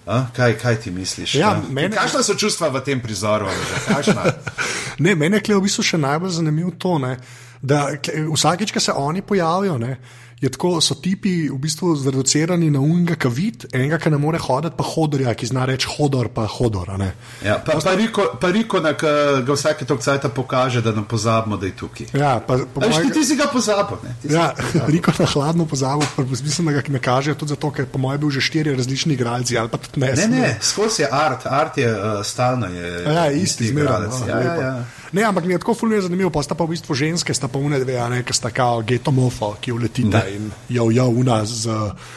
A, 0.07 0.26
kaj, 0.37 0.53
kaj 0.59 0.76
ti 0.81 0.91
misliš? 0.91 1.35
Ja, 1.35 1.57
mene- 1.71 1.97
Kakšna 1.97 2.23
so 2.23 2.35
čustva 2.38 2.69
v 2.69 2.81
tem 2.81 3.00
prizoru? 3.03 3.49
Ne, 4.99 5.15
meni 5.15 5.41
je 5.49 5.57
v 5.57 5.61
bistvu 5.61 5.83
še 5.83 5.99
najbolj 5.99 6.31
zanimivo 6.38 6.71
to, 6.79 6.95
ne, 6.99 7.19
da 7.61 7.91
vsakič, 8.33 8.73
ko 8.73 8.81
se 8.81 8.93
oni 8.97 9.21
pojavijo, 9.23 9.75
ne, 9.79 9.99
je 10.37 10.49
tako, 10.49 10.81
so 10.81 10.95
tipi 10.95 11.49
v 11.49 11.57
bistvu 11.57 11.95
zreducirani 11.97 12.69
na 12.69 12.78
unga, 12.78 13.14
ki 13.14 13.28
vid, 13.31 13.64
enega, 13.73 13.97
ki 13.97 14.11
ne 14.11 14.19
more 14.19 14.38
hoditi, 14.38 14.75
pa 14.76 14.85
hodorja, 14.85 15.33
ki 15.33 15.47
zna 15.47 15.64
reči 15.64 15.88
hodor, 15.88 16.28
pa 16.28 16.45
hodor. 16.47 16.90
Ja, 17.40 17.57
pa, 17.59 17.78
pa, 17.78 17.95
Riko, 17.95 18.37
pa 18.37 18.50
Riko, 18.50 18.81
na, 18.81 18.93
ga 18.93 19.49
vsake 19.49 19.85
tok 19.85 20.00
cajt 20.00 20.28
pokaže, 20.31 20.83
da 20.83 20.93
ne 20.93 21.05
pozabimo, 21.05 21.57
da 21.57 21.66
je 21.66 21.73
tukaj. 21.75 22.07
Ja, 22.12 22.37
pa, 22.38 22.59
po 22.64 22.81
Veš, 22.81 22.90
mojem- 22.90 23.09
ti, 23.09 23.12
ti 23.14 23.25
si 23.25 23.37
ga 23.37 23.47
pozabil. 23.47 23.97
ne, 24.02 24.12
ti 24.21 24.28
Ja, 24.28 24.52
pozabil. 24.52 24.93
Riko 24.95 25.12
na 25.14 25.26
hladno 25.26 25.64
pozabil, 25.66 26.07
pa 26.12 26.23
mislim, 26.23 26.66
da 26.66 26.73
ga 26.75 26.83
ne 26.88 27.00
kaže 27.00 27.35
tudi 27.35 27.49
zato, 27.49 27.71
ker 27.71 27.87
po 27.87 27.99
mojem 27.99 28.21
bil 28.21 28.31
že 28.31 28.40
štiri 28.43 28.76
različni 28.76 29.14
igralci 29.14 29.57
ali 29.57 29.69
pa 29.69 29.78
tudi 29.78 30.00
ne. 30.00 30.12
Ne, 30.12 30.28
ne, 30.28 30.52
skozi 30.61 31.02
je 31.02 31.09
art, 31.11 31.47
art 31.47 31.78
je 31.78 31.88
uh, 31.88 32.21
stalno. 32.23 32.66
Je, 32.69 32.93
Ja, 33.07 33.31
isti 33.31 33.66
zmeraj. 33.66 33.83
igralec. 33.87 34.21
no, 34.21 34.26
Ja, 34.28 34.38
ja, 34.38 34.55
ja. 34.57 34.85
Ne, 35.13 35.23
ampak 35.23 35.45
mi 35.45 35.53
je 35.53 35.59
tako 35.59 35.75
fulno 35.75 36.01
zanimivo, 36.01 36.31
pa 36.31 36.43
sta 36.43 36.55
pa 36.55 36.65
v 36.65 36.75
bistvu 36.75 36.95
ženske, 36.95 37.35
sta 37.35 37.49
pa 37.49 37.59
une 37.59 37.79
dve, 37.79 37.95
a 37.97 38.09
ne, 38.09 38.23
ki 38.23 38.33
sta 38.33 38.51
kao 38.51 38.83
getomofo, 38.83 39.57
ki 39.61 39.73
uletita 39.73 40.19
Ne. 40.19 40.35
in 40.35 40.45
jo, 40.69 40.91
jo, 40.91 41.09
una 41.09 41.45
z 41.45 41.69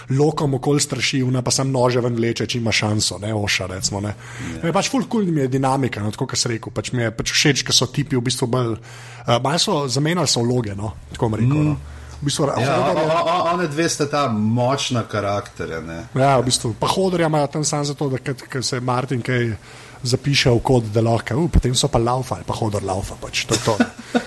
lokom 0.10 0.54
okoli 0.54 0.80
straši, 0.80 1.24
una 1.24 1.42
pa 1.42 1.52
sam 1.52 1.70
nože 1.70 2.02
ven 2.02 2.16
vleče, 2.16 2.46
če 2.46 2.58
ima 2.58 2.72
šanso, 2.72 3.20
ne, 3.20 3.34
oša, 3.34 3.68
recimo. 3.68 4.02
Ne. 4.02 4.16
Ja. 4.64 4.72
Pač 4.74 4.90
ful 4.90 5.06
kul 5.06 5.26
mi 5.26 5.42
je 5.42 5.48
dinamika, 5.50 6.02
no, 6.02 6.12
tako 6.12 6.26
kot 6.28 6.38
sem 6.38 6.52
rekel, 6.52 6.74
pač 6.74 6.92
mi 6.92 7.04
je 7.04 7.12
pač 7.12 7.32
všeč, 7.32 7.64
ker 7.64 7.74
so 7.74 7.86
tipi 7.88 8.16
v 8.16 8.22
bistvu 8.22 8.48
bolj, 8.48 8.74
uh, 8.74 9.38
malo 9.38 9.60
so 9.60 9.88
zamenjali 9.88 10.28
so 10.28 10.42
vloge, 10.42 10.76
no, 10.76 10.94
tako 11.14 11.30
bom 11.30 11.40
rekel. 11.40 11.64
No. 11.64 11.78
V 12.20 12.26
bistvu, 12.28 12.50
Ja, 12.60 12.76
Hodor 12.84 12.98
o- 12.98 13.00
je- 13.00 13.16
o- 13.16 13.28
o- 13.32 13.44
one 13.54 13.68
dve 13.68 13.90
sta 13.90 14.06
ta 14.06 14.28
močna 14.28 15.04
karakterja. 15.04 15.80
Ne. 15.80 16.00
Ja, 16.16 16.36
v 16.38 16.44
bistvu. 16.46 16.74
Pa 16.76 16.88
hodorja 16.88 17.28
imajo 17.28 17.48
tam 17.48 17.64
samo 17.64 17.84
zato, 17.84 18.10
da 18.10 18.18
kad 18.18 18.66
se 18.66 18.80
Martin 18.80 19.22
kaj 19.22 19.56
zapiše 20.04 20.50
v 20.50 20.60
kod, 20.64 20.84
da 20.94 21.02
lahko, 21.02 21.36
uh, 21.36 21.50
potem 21.52 21.76
so 21.76 21.88
pa 21.88 22.00
laufali, 22.00 22.44
pa 22.48 22.54
hodor 22.54 22.84
laufa. 22.84 23.16
Pač, 23.20 23.46
to, 23.46 23.56
to. 23.66 23.76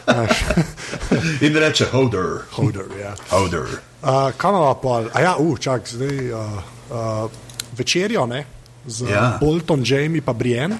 In 1.47 1.57
reče, 1.57 1.87
hodor, 1.93 2.45
hodor, 2.53 2.89
ja. 3.01 3.15
hodor. 3.31 3.69
Uh, 4.03 4.31
kam 4.37 4.55
imamo 4.55 4.75
pol? 4.75 5.09
A 5.15 5.21
ja, 5.21 5.33
uh, 5.39 5.59
čak, 5.59 5.89
zdaj 5.89 6.33
uh, 6.33 6.39
uh, 6.91 7.31
večerjo, 7.77 8.27
ne? 8.27 8.45
Z 8.87 9.07
Ja. 9.11 9.39
Bolton, 9.41 9.83
Jamie 9.87 10.23
pa 10.23 10.33
Brienne. 10.33 10.79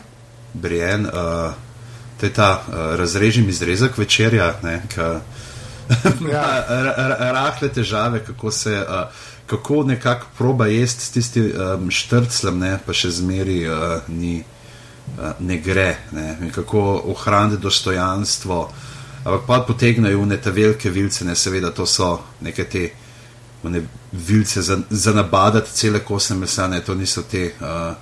Brijen, 0.53 1.07
uh, 1.07 1.55
to 2.21 2.27
je 2.27 2.33
ta 2.33 2.61
uh, 2.61 2.75
razrežim 2.99 3.49
izrezek 3.49 3.99
večerja, 3.99 4.55
ne, 4.63 4.83
ka, 4.95 5.21
Ja. 6.33 6.65
ra- 6.69 6.97
ra- 6.97 7.31
rahle 7.33 7.69
težave, 7.69 8.25
kako 8.25 8.51
se. 8.51 8.85
Uh, 8.89 9.07
Kako 9.47 9.83
nekako 9.85 10.27
proba 10.39 10.67
jesti 10.67 11.05
s 11.05 11.11
tistim 11.11 11.51
um, 11.53 11.91
štrclem, 11.91 12.59
ne, 12.59 12.79
pa 12.87 12.95
še 12.97 13.11
zmeri 13.11 13.67
uh, 13.69 13.99
ni, 14.09 14.39
ne 15.39 15.57
gre, 15.57 15.97
ne, 16.13 16.37
in 16.41 16.51
kako 16.51 17.03
ohraniti 17.07 17.63
dostojanstvo. 17.63 18.73
Ampak 19.25 19.47
pa 19.47 19.65
potegnejo 19.67 20.25
v 20.25 20.37
te 20.43 20.51
velike 20.51 20.91
vilce, 20.91 21.25
ne, 21.25 21.35
seveda 21.35 21.71
to 21.71 21.87
so 21.87 22.21
neke 22.41 22.65
te 22.65 22.91
one 23.63 23.83
vilce 24.13 24.63
za, 24.63 24.79
za 24.91 25.13
nabadati 25.13 25.73
cele 25.73 26.01
kose 26.01 26.35
mesa, 26.35 26.67
ne, 26.69 26.81
to 26.81 26.95
niso 26.95 27.23
te 27.23 27.53
uh, 27.61 27.95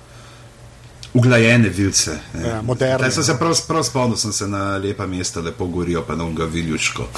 uglajene 1.13 1.69
vilce. 1.69 2.11
ne. 2.33 2.47
Ja, 2.47 2.61
moderne, 2.61 2.97
Zdaj 2.97 3.11
sem 3.11 3.23
se 3.23 3.37
prav, 3.39 3.55
prav 3.67 3.83
spomnil, 3.83 4.17
sem 4.17 4.33
se 4.33 4.47
na 4.47 4.77
lepa 4.77 5.05
mesta 5.07 5.41
lepo 5.41 5.65
gorijo, 5.65 6.01
pa 6.07 6.15
na 6.15 6.23
unga 6.23 6.45
viljuško. 6.45 7.07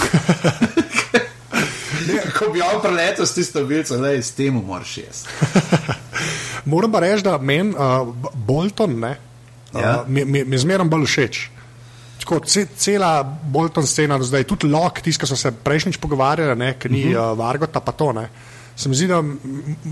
Ko 2.40 2.52
bi 2.54 2.62
on 2.62 2.82
preletel 2.82 3.26
s 3.26 3.34
tisto 3.34 3.64
vilco, 3.64 3.96
le 3.96 4.22
s 4.22 4.32
tem 4.32 4.54
moraš 4.54 4.98
jesti. 4.98 5.30
Moram 6.66 6.92
pa 6.92 7.00
reči, 7.00 7.24
da 7.24 7.38
meni 7.38 7.70
uh, 7.70 8.16
Bolton 8.34 9.00
ne, 9.00 9.18
uh, 9.74 9.82
Ja. 9.82 10.04
mi, 10.08 10.26
mi, 10.26 10.44
mi 10.44 10.58
zmeraj 10.58 10.88
bolj 10.88 11.06
všeč. 11.06 11.50
Tako, 12.24 12.40
ce, 12.48 12.66
cela 12.78 13.24
Bolton 13.24 13.88
scena 13.88 14.20
zdaj, 14.22 14.46
tudi 14.48 14.70
Lok, 14.72 15.02
ki 15.04 15.12
so 15.12 15.36
se 15.36 15.52
prejšnjič 15.52 15.98
pogovarjali, 16.00 16.56
ne, 16.56 16.74
ki 16.80 16.90
ni 16.90 17.04
uh 17.06 17.12
-huh. 17.12 17.32
uh, 17.32 17.38
Vargota, 17.38 17.80
pa 17.80 17.92
to 17.92 18.12
ne. 18.14 18.30
Se 18.76 18.90
mi 18.90 18.96
zdi, 18.96 19.08
da 19.08 19.24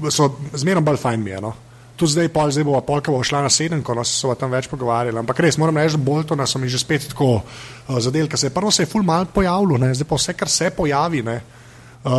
so 0.09 0.35
zmeraj 0.53 0.81
bolj 0.81 0.97
fajn 0.97 1.23
mi 1.23 1.29
je. 1.29 1.41
No. 1.41 1.53
Tu 1.95 2.07
zdaj, 2.07 2.29
pol, 2.29 2.51
zdaj 2.51 2.63
bo 2.63 2.81
polka 2.81 3.11
bo 3.11 3.23
šla 3.23 3.41
na 3.41 3.49
sedem, 3.49 3.83
ko 3.83 4.03
se 4.03 4.13
so 4.13 4.35
tam 4.35 4.51
več 4.51 4.67
pogovarjali. 4.67 5.17
Ampak 5.17 5.39
res 5.39 5.57
moram 5.57 5.77
reči, 5.77 5.97
da 5.97 6.03
Boltona 6.03 6.47
so 6.47 6.59
mi 6.59 6.69
že 6.69 6.79
spet 6.79 7.07
tako 7.07 7.41
uh, 7.87 7.99
zadel, 7.99 8.27
ker 8.27 8.39
se 8.39 8.47
je 8.47 8.49
prvo 8.49 8.71
se 8.71 8.83
je 8.83 8.87
ful 8.87 9.03
mal 9.03 9.25
pojavilo, 9.25 9.77
ne, 9.77 9.93
zdaj 9.93 10.07
pa 10.07 10.15
vse, 10.15 10.33
kar 10.33 10.49
se 10.49 10.69
pojavi. 10.69 11.21
Ne. 11.21 11.41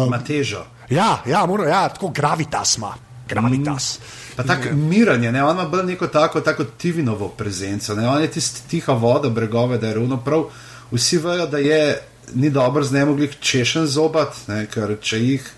Ima 0.06 0.18
težo. 0.18 0.64
Ja, 0.90 1.22
ja, 1.26 1.46
mora, 1.46 1.68
ja, 1.68 1.88
tako 1.88 2.08
gravitas 2.08 2.76
ima. 2.76 2.94
Gravitas. 3.34 3.98
Mm. 3.98 4.36
Pa 4.36 4.42
tako 4.42 4.74
miranje, 4.74 5.32
ne? 5.32 5.44
on 5.44 5.56
ima 5.56 5.68
bolj 5.68 5.86
neko 5.86 6.06
tako, 6.06 6.40
tako 6.40 6.64
Tivinovo 6.64 7.28
prezenco, 7.28 7.94
ne? 7.94 8.08
on 8.08 8.22
je 8.22 8.30
tisti 8.30 8.68
tiha 8.68 8.92
voda, 8.92 9.30
bregove, 9.30 9.78
da 9.78 9.88
je 9.88 9.94
ravno 9.94 10.16
prav. 10.16 10.44
Vsi 10.92 11.18
vejo, 11.18 11.46
da 11.46 11.58
je 11.58 12.02
ni 12.34 12.50
dobro 12.50 12.84
z 12.84 12.92
njim 12.92 13.28
češen 13.40 13.86
zobat, 13.86 14.36
ne? 14.48 14.66
ker 14.66 14.96
če 15.00 15.20
jih 15.20 15.52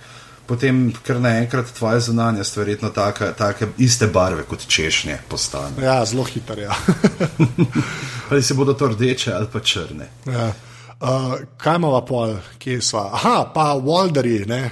potem 0.46 0.92
kar 1.02 1.20
naenkrat 1.20 1.72
tvoje 1.78 2.00
zunanjost, 2.00 2.56
verjetno 2.56 2.90
take, 2.92 3.32
take 3.38 3.68
iste 3.78 4.06
barve 4.06 4.44
kot 4.48 4.66
češnje 4.68 5.18
postane. 5.28 5.82
Ja, 5.82 6.04
zelo 6.04 6.24
hiter. 6.24 6.58
Ja. 6.58 6.76
Ali 8.30 8.42
se 8.42 8.54
bodo 8.54 8.72
to 8.72 8.88
rdeče 8.88 9.32
ali 9.32 9.46
pa 9.52 9.60
črne. 9.60 10.08
ja. 10.26 10.52
uh, 11.00 11.34
kaj 11.56 11.76
imamo 11.76 12.00
pol, 12.04 12.36
kje 12.58 12.80
smo? 12.82 13.10
Aha, 13.12 13.50
pa 13.54 13.74
Walderji. 13.74 14.46
Ne? 14.46 14.70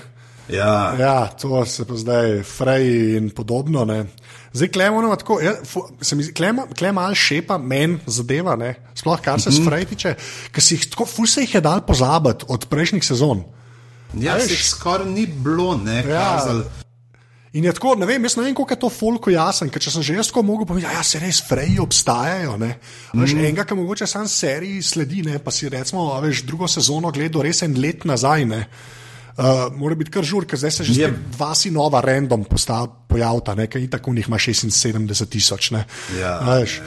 Ja, 0.53 0.95
Ja, 0.99 1.27
to 1.41 1.65
se 1.67 1.85
pa 1.85 1.95
zdaj, 1.97 2.43
Frey 2.45 3.17
in 3.17 3.31
podobno. 3.31 3.85
Ne? 3.85 4.05
Zdaj, 4.53 4.69
klemamo 4.69 5.17
tako, 5.17 5.41
ja, 5.41 5.55
fu- 5.65 5.89
se 6.01 6.17
mi 6.17 6.23
zdi, 6.23 6.33
klema 6.33 6.67
malo 6.93 7.15
šepa, 7.15 7.59
meni 7.59 7.99
zadeva, 8.07 8.57
ne? 8.57 8.75
sploh 8.95 9.21
kar 9.21 9.41
se 9.41 9.51
mm 9.51 9.53
-hmm. 9.53 9.69
Frey 9.69 9.89
tiče, 9.89 10.15
ker 10.53 10.63
si 10.63 10.75
jih 10.75 10.87
tako, 10.91 11.07
ful 11.07 11.27
se 11.27 11.41
jih 11.41 11.55
je 11.55 11.61
dal 11.61 11.81
pozabiti 11.87 12.45
od 12.49 12.67
prejšnjih 12.69 13.05
sezon. 13.05 13.45
ja 14.15 14.37
skoraj 14.63 15.07
ni 15.07 15.27
bilo, 15.27 15.77
ne, 15.77 16.05
Ja. 16.09 16.37
kazali. 16.39 16.65
In 17.53 17.65
je 17.65 17.73
tako, 17.73 17.95
ne 17.95 18.07
vem, 18.07 18.23
jaz 18.25 18.37
ne 18.37 18.43
vem, 18.43 18.55
koliko 18.55 18.73
je 18.73 18.81
to 18.81 18.89
folko 18.91 19.31
jasen, 19.31 19.69
ker 19.71 19.83
če 19.83 19.91
sem 19.91 20.03
že 20.03 20.15
jaz 20.15 20.27
tako 20.31 20.43
mogel 20.43 20.67
povedati, 20.67 20.95
ja, 20.95 21.03
se 21.03 21.19
res 21.19 21.43
freji 21.49 21.79
obstajajo. 21.79 22.57
Ne? 22.57 22.79
Veš, 23.15 23.33
mm. 23.33 23.39
Enega, 23.39 23.65
ki 23.65 23.75
mogoče 23.75 24.07
sam 24.07 24.29
seriji 24.29 24.83
sledi, 24.83 25.23
ne? 25.23 25.39
pa 25.39 25.51
si 25.51 25.69
recimo, 25.69 26.21
veš, 26.21 26.43
drugo 26.43 26.69
sezono 26.69 27.11
gledal 27.11 27.43
res 27.43 27.63
en 27.63 27.77
let 27.81 28.05
nazaj. 28.05 28.45
Ne? 28.45 28.67
Uh, 29.33 29.73
mora 29.77 29.95
biti 29.95 30.11
kar 30.13 30.25
žur, 30.25 30.45
ker 30.45 30.61
zdaj 30.61 30.71
se 30.71 30.85
že 30.85 30.95
spet 30.95 31.15
dva 31.37 31.55
sinova 31.55 32.01
random 32.05 32.45
postav- 32.45 32.91
pojavita, 33.09 33.55
ne? 33.55 33.67
ker 33.67 33.81
in 33.81 33.89
tako 33.91 34.13
njih 34.13 34.29
ima 34.29 34.37
76 34.39 35.29
tisoč. 35.29 35.71
ne. 35.71 35.87
Ja, 36.21 36.39
veš. 36.41 36.81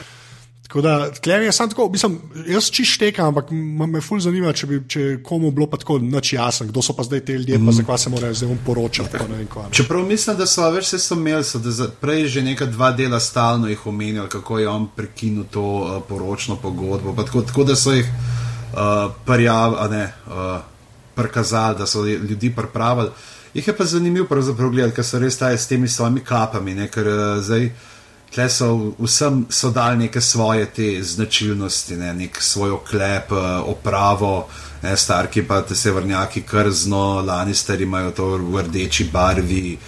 Tako 0.66 0.80
da, 0.80 1.10
tleh 1.10 1.42
je 1.42 1.52
samo 1.52 1.68
tako, 1.68 1.88
mislim, 1.88 2.18
jaz 2.46 2.70
čist 2.70 2.92
štekam, 2.92 3.26
ampak 3.26 3.50
me 3.86 4.00
ful 4.00 4.18
zanima, 4.20 4.52
če 4.52 4.66
bi 4.66 4.80
če 4.88 5.04
komu 5.22 5.52
bilo 5.54 5.68
pa 5.70 5.78
tako 5.78 6.00
noč 6.02 6.32
jasen, 6.32 6.72
kdo 6.72 6.82
so 6.82 6.96
pa 6.96 7.06
zdaj 7.06 7.22
te 7.24 7.36
ljudje, 7.38 7.58
mm. 7.58 7.66
pa 7.66 7.72
zakaj 7.72 7.98
se 7.98 8.10
morajo 8.10 8.34
zdaj 8.34 8.56
poročati. 8.66 9.18
Čeprav 9.70 10.02
mislim, 10.06 10.36
da 10.36 10.46
so 10.46 10.66
več 10.74 10.90
se 10.90 11.14
imeli, 11.14 11.44
so, 11.44 11.62
da 11.62 11.86
prej 12.00 12.26
že 12.34 12.42
neka 12.42 12.66
dva 12.66 12.90
dela 12.92 13.20
stalno 13.20 13.70
jih 13.70 13.86
omenjali, 13.86 14.28
kako 14.28 14.58
je 14.58 14.68
on 14.68 14.88
prekinil 14.96 15.44
to 15.50 15.62
uh, 15.62 16.02
poročno 16.08 16.56
pogodbo. 16.56 17.14
Tako, 17.22 17.42
tako 17.46 17.64
da 17.64 17.76
so 17.76 17.94
jih 17.94 18.10
uh, 18.10 19.12
prijavili, 19.24 19.90
ne 19.90 20.04
uh, 20.26 20.75
prikazali, 21.16 21.78
da 21.78 21.86
so 21.86 22.04
ljudi 22.04 22.52
pripravili. 22.56 23.10
Jih 23.54 23.68
je 23.68 23.76
pa 23.76 23.84
zanimivo 23.84 24.26
gledati, 24.70 24.94
ker 24.96 25.04
so 25.04 25.18
res 25.18 25.38
taj 25.38 25.58
s 25.58 25.66
temi 25.66 25.88
svojimi 25.88 26.20
kapami, 26.20 26.74
ne, 26.74 26.90
ker 26.92 27.08
uh, 27.08 27.42
zdaj. 27.42 27.70
Tle 28.34 28.48
so 28.50 28.92
vsem 28.98 29.46
so 29.50 29.70
dali 29.70 29.96
neke 29.96 30.20
svoje 30.20 30.66
te 30.66 31.02
značilnosti, 31.02 31.96
ne, 31.96 32.14
nek 32.14 32.42
svoj 32.42 32.70
oklep, 32.70 33.32
eh, 33.32 33.44
opravo, 33.70 34.48
ne, 34.82 34.96
starki 34.96 35.44
pa 35.46 35.60
te 35.62 35.74
severnjaki 35.74 36.42
krzno, 36.42 37.22
Lannisteri 37.22 37.86
imajo 37.86 38.10
to 38.10 38.26
v 38.36 38.64
rdeči 38.66 39.08
barvi, 39.12 39.78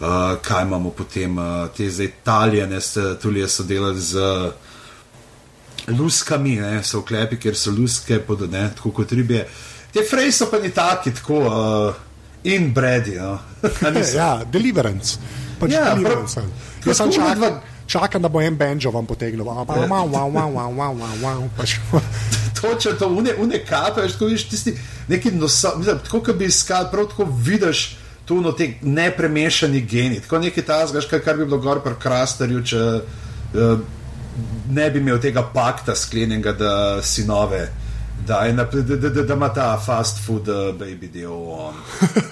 uh, 0.00 0.34
kaj 0.42 0.66
imamo 0.66 0.90
potem, 0.90 1.38
uh, 1.38 1.68
te 1.76 1.88
zdaj 1.90 2.06
Italijane, 2.06 2.80
tudi 3.22 3.48
so 3.48 3.62
delali 3.62 4.00
z 4.00 4.18
luskami, 5.88 6.56
ne, 6.56 6.82
so 6.84 6.98
oklepi, 6.98 7.38
ker 7.38 7.56
so 7.56 7.70
luske, 7.70 8.18
pod, 8.18 8.50
ne, 8.50 8.66
tako 8.76 8.90
kot 8.90 9.12
ribje. 9.12 9.46
Te 9.96 10.02
frej 10.04 10.32
so 10.36 10.50
pa 10.52 10.58
ni 10.60 10.68
taki, 10.70 11.10
tako 11.16 11.38
uh, 11.40 11.94
in 12.44 12.68
bredi. 12.74 13.16
No. 13.16 13.38
ja, 14.20 14.42
deliverance. 14.44 15.16
Pač 15.60 15.72
ja, 15.72 15.94
deliverance. 15.94 16.40
Prav, 16.40 16.52
Jaz 16.84 17.00
sem 17.00 17.12
čakal. 17.16 17.40
Dva... 17.40 17.50
Čakam, 17.86 18.22
da 18.22 18.28
bo 18.28 18.42
en 18.42 18.56
banjo 18.58 18.90
vam 18.90 19.06
potegnil, 19.06 19.46
ampak 19.46 19.76
ja. 19.76 19.86
wow, 19.86 20.10
wow, 20.10 20.26
wow, 20.28 20.50
wow, 20.52 20.72
wow, 20.74 20.92
wow, 21.00 21.14
wow. 21.22 21.48
Pač. 21.56 21.78
Točno 22.60 22.92
to, 22.98 23.08
une, 23.08 23.32
une 23.38 23.60
kape, 23.64 24.02
veš, 24.02 24.16
tako 24.18 24.28
viš 24.32 24.48
tisti 24.50 24.74
neki 25.08 25.30
nosa, 25.36 25.72
mislim, 25.76 25.98
tako 26.04 26.20
kot 26.28 26.36
bi 26.36 26.48
iskal, 26.50 26.90
prav 26.90 27.08
tako 27.12 27.28
vidiš 27.30 27.96
tu 28.26 28.40
no 28.42 28.52
te 28.52 28.72
nepremešani 28.82 29.80
geni, 29.86 30.20
tako 30.20 30.40
nekaj 30.42 30.64
tazgaš, 30.66 31.06
kar, 31.06 31.22
kar 31.22 31.36
bi 31.36 31.44
bilo 31.46 31.60
gor 31.62 31.80
pri 31.84 31.94
krasterju, 32.02 32.62
če 32.64 32.80
uh, 32.82 33.84
ne 34.72 34.86
bi 34.90 34.98
imel 34.98 35.20
tega 35.22 35.44
pakta 35.54 35.94
sklenjenega, 35.94 36.56
da 36.58 36.72
sinove 37.06 37.68
Da, 38.24 38.52
da, 38.52 38.64
da, 38.64 38.96
da, 38.96 39.22
da 39.22 39.34
ima 39.34 39.48
ta 39.54 39.66
fast 39.78 40.18
food, 40.24 40.48
uh, 40.48 40.72
baby 40.74 41.08
del 41.12 41.32
on. 41.32 41.74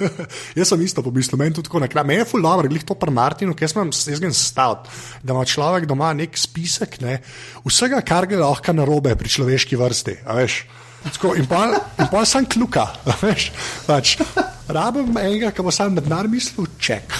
jaz 0.59 0.69
sem 0.73 0.81
isto 0.83 1.03
pomislil, 1.03 1.39
meni 1.39 1.55
tudi 1.55 1.69
tako 1.69 1.83
na 1.85 1.89
kraj. 1.89 2.07
Meni 2.09 2.23
je 2.23 2.29
full 2.33 2.43
dobro, 2.43 2.69
glih 2.69 2.83
to 2.87 2.97
pri 2.99 3.15
Martinu, 3.15 3.55
ker 3.55 3.71
sem 3.71 3.93
jaz 3.93 4.23
gen 4.23 4.35
stav, 4.35 4.89
da 5.23 5.37
ima 5.37 5.45
človek 5.47 5.87
doma 5.91 6.13
nek 6.17 6.39
spisek 6.39 6.99
ne, 7.05 7.21
vsega, 7.67 8.01
kar 8.07 8.27
gre 8.31 8.41
lahko 8.43 8.75
na 8.75 8.87
robe 8.89 9.15
pri 9.19 9.31
človeški 9.37 9.79
vrsti. 9.79 10.17
Tako, 11.05 11.35
in 11.37 11.47
pa, 11.47 11.67
in 12.01 12.09
pa 12.09 12.25
sem 12.25 12.47
kljuka, 12.49 12.87
veš. 13.21 13.51
Pač, 13.85 14.15
rabim 14.73 15.13
enega, 15.21 15.51
ki 15.53 15.63
bo 15.63 15.73
sam 15.75 15.93
med 15.99 16.09
nami 16.09 16.39
mislil, 16.39 16.67
ček. 16.81 17.13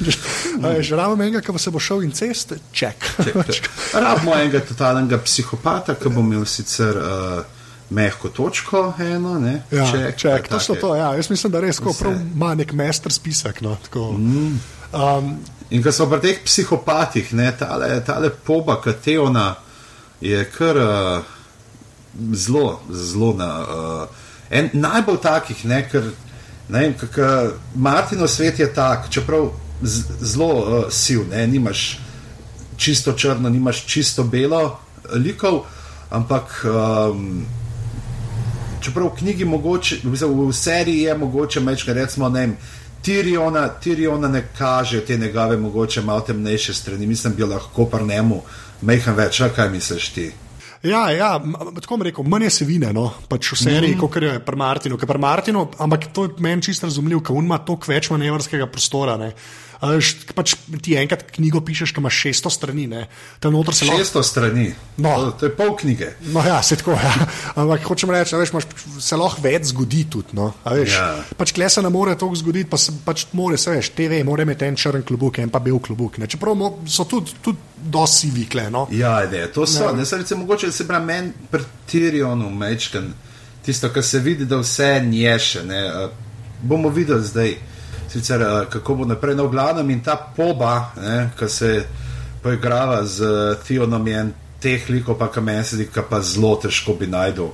rabim 1.00 1.24
enega, 1.24 1.40
ki 1.40 1.56
bo 1.56 1.62
se 1.62 1.72
bo 1.72 1.80
šel 1.80 2.04
in 2.04 2.12
cest, 2.12 2.52
ček. 2.70 3.08
ček 3.24 3.70
rabimo 4.06 4.36
enega 4.36 4.60
totalnega 4.68 5.18
psihopata, 5.24 5.96
ki 5.96 6.12
bo 6.12 6.22
imel 6.22 6.44
sicer. 6.46 7.00
Uh, 7.00 7.53
Mehko 7.90 8.28
točko, 8.28 8.94
eno, 8.98 9.38
ne, 9.38 9.58
ja, 9.70 9.84
ček, 9.92 10.16
ček, 10.16 10.48
to 10.48 10.60
so 10.60 10.74
to. 10.74 10.94
Ja. 10.96 11.12
Jaz 11.14 11.30
mislim, 11.30 11.52
da 11.52 11.60
res 11.60 11.80
ima 12.34 12.54
nek 12.54 12.72
mester 12.72 13.12
spisek. 13.12 13.60
No, 13.60 13.76
mm. 13.94 14.60
um, 14.92 15.36
in 15.70 15.82
ko 15.82 15.92
so 15.92 16.08
pri 16.10 16.20
teh 16.20 16.40
psihopatih, 16.44 17.34
ne, 17.36 17.52
tale, 17.58 18.00
tale 18.06 18.30
poba, 18.30 18.80
ki 18.80 18.96
te 19.04 19.18
ona 19.20 19.54
je 20.20 20.44
kar. 20.56 20.76
Uh, 20.76 21.34
zelo, 22.32 22.80
zelo 22.90 23.34
na. 23.34 23.60
Uh, 23.60 24.08
en 24.50 24.70
najbolj 24.72 25.18
takih, 25.22 25.64
ne, 25.64 25.82
ker 25.90 26.10
ne 26.68 26.80
vem, 26.80 26.94
kako 26.98 27.56
Martinov 27.74 28.28
svet 28.28 28.58
je 28.58 28.68
tak, 28.74 29.10
čeprav 29.10 29.50
zelo 30.20 30.48
uh, 30.54 30.86
sil, 30.92 31.26
ne, 31.30 31.46
nimaš 31.46 31.98
čisto 32.76 33.12
črno, 33.12 33.48
nimaš 33.48 33.84
čisto 33.86 34.24
belo 34.24 34.78
likov, 35.12 35.64
ampak. 36.10 36.64
Um, 36.64 37.44
Čeprav 38.84 39.12
v 39.12 39.18
knjigi, 39.18 39.44
mogoče, 39.48 40.00
v 40.04 40.52
seriji 40.52 41.08
je 41.08 41.18
mogoče 41.18 41.60
več, 41.64 41.86
recimo, 41.88 42.28
ne 42.28 42.40
vem, 42.40 42.56
Tiriona, 43.04 43.68
Tiriona 43.80 44.28
ne 44.28 44.42
kaže 44.58 45.00
te 45.04 45.16
njegove, 45.16 45.56
mogoče 45.56 46.02
malo 46.02 46.20
temnejše 46.20 46.74
strani, 46.74 47.06
mislim, 47.06 47.34
bi 47.36 47.44
lahko 47.44 47.86
par 47.88 48.04
njemu, 48.04 48.40
meham 48.82 49.16
več, 49.16 49.42
kaj 49.56 49.70
misliš 49.70 50.08
ti? 50.12 50.30
Ja, 50.84 51.10
ja 51.10 51.40
tako 51.80 51.96
bom 51.96 52.02
rekel, 52.04 52.24
manj 52.28 52.44
je 52.44 52.50
se 52.50 52.64
vine, 52.68 52.92
no, 52.92 53.06
pač 53.28 53.52
v 53.52 53.56
seriji, 53.56 53.94
mm 53.96 54.00
kot 54.00 54.16
je 54.20 54.32
pri 54.44 54.56
Martinu, 54.60 54.98
pri 55.00 55.20
Martinu, 55.20 55.68
ampak 55.80 56.10
to 56.12 56.26
je 56.28 56.34
meni 56.44 56.62
čisto 56.62 56.86
razumljivo, 56.86 57.22
ker 57.24 57.36
ima 57.40 57.58
toliko 57.64 57.88
več 57.88 58.10
manevrskega 58.12 58.68
prostora. 58.68 59.16
Ne. 59.16 59.32
Pač 60.34 60.54
ti 60.82 60.94
enkrat 60.98 61.24
knjigo 61.34 61.60
pišeš, 61.64 61.92
ki 61.94 62.02
imaš 62.02 62.20
600 62.26 62.52
strani. 62.52 62.86
600 63.42 63.90
lahko... 63.90 64.22
strani. 64.22 64.66
No. 64.96 65.14
To, 65.14 65.30
to 65.40 65.48
je 65.48 65.54
pol 65.56 65.74
knjige. 65.76 66.12
No, 66.32 66.44
ja, 66.46 66.62
se 66.62 66.78
tako. 66.80 66.96
Ja. 66.98 67.12
Ampak 67.60 67.84
hočem 67.88 68.12
reči, 68.14 68.36
da 68.36 68.62
se 69.00 69.18
lahko 69.18 69.42
več 69.44 69.68
zgodi 69.72 70.04
tudi. 70.10 70.36
No. 70.38 70.52
Ja. 70.64 71.08
Pač 71.36 71.54
kle 71.56 71.68
se 71.70 71.82
ne 71.84 71.92
more 71.92 72.16
to 72.18 72.30
zgoditi, 72.38 72.68
pa 72.70 72.80
se 72.80 72.94
pač 73.04 73.26
more, 73.36 73.58
se 73.60 73.74
veš, 73.74 73.92
TV, 73.98 74.22
mora 74.26 74.46
imeti 74.46 74.68
en 74.68 74.78
črn 74.80 75.04
klubuk, 75.06 75.42
en 75.42 75.52
pa 75.52 75.62
bel 75.64 75.78
klubuk. 75.82 76.18
Ne. 76.22 76.30
Čeprav 76.30 76.64
so 76.90 77.06
tudi, 77.10 77.36
tudi 77.44 77.84
dosti 77.90 78.32
vikle. 78.34 78.68
No. 78.72 78.86
Ja, 78.94 79.18
ne, 79.30 79.46
to 79.52 79.66
so. 79.68 79.90
Ja. 79.90 79.92
Ne, 79.96 80.06
se 80.08 80.22
reče, 80.22 80.38
mogoče 80.40 80.72
se 80.72 80.88
pravi 80.88 81.06
meni 81.10 81.48
pri 81.50 81.64
Tirionu, 81.90 82.48
mečken, 82.50 83.12
tisto, 83.64 83.90
kar 83.92 84.04
se 84.04 84.22
vidi, 84.24 84.48
da 84.48 84.62
vse 84.62 84.96
nješe. 85.04 85.64
Ne. 85.68 85.84
Bomo 86.64 86.88
videli 86.88 87.24
zdaj 87.24 87.56
sicer 88.14 88.42
uh, 88.42 88.54
kako 88.70 88.94
bo 89.02 89.10
naprej, 89.10 89.34
no, 89.36 89.48
glavnem 89.50 89.90
in 89.90 90.00
ta 90.06 90.16
poba, 90.36 90.94
ki 91.38 91.48
se 91.50 91.74
poigrava 92.42 93.02
z 93.04 93.26
Theonom 93.66 94.08
in 94.08 94.32
teh 94.64 94.88
likov, 94.88 95.18
pa 95.18 95.28
meni 95.40 95.64
se 95.64 95.76
zdi, 95.76 95.88
pa 96.08 96.20
zelo 96.22 96.56
težko 96.56 96.94
bi 96.96 97.06
najdel 97.06 97.52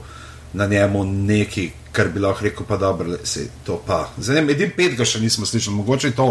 na 0.52 0.66
njemu 0.66 1.04
neki, 1.04 1.70
kar 1.92 2.08
bi 2.08 2.20
lahko 2.22 2.44
rekel, 2.44 2.66
pa 2.66 2.76
dobro, 2.76 3.18
se 3.24 3.48
to 3.66 3.80
pa. 3.86 4.08
Zdaj, 4.18 4.42
edin 4.50 4.70
pet 4.76 4.96
ga 4.98 5.06
še 5.06 5.20
nismo 5.22 5.46
slišali, 5.46 5.76
mogoče 5.76 6.10
je 6.10 6.16
to. 6.18 6.26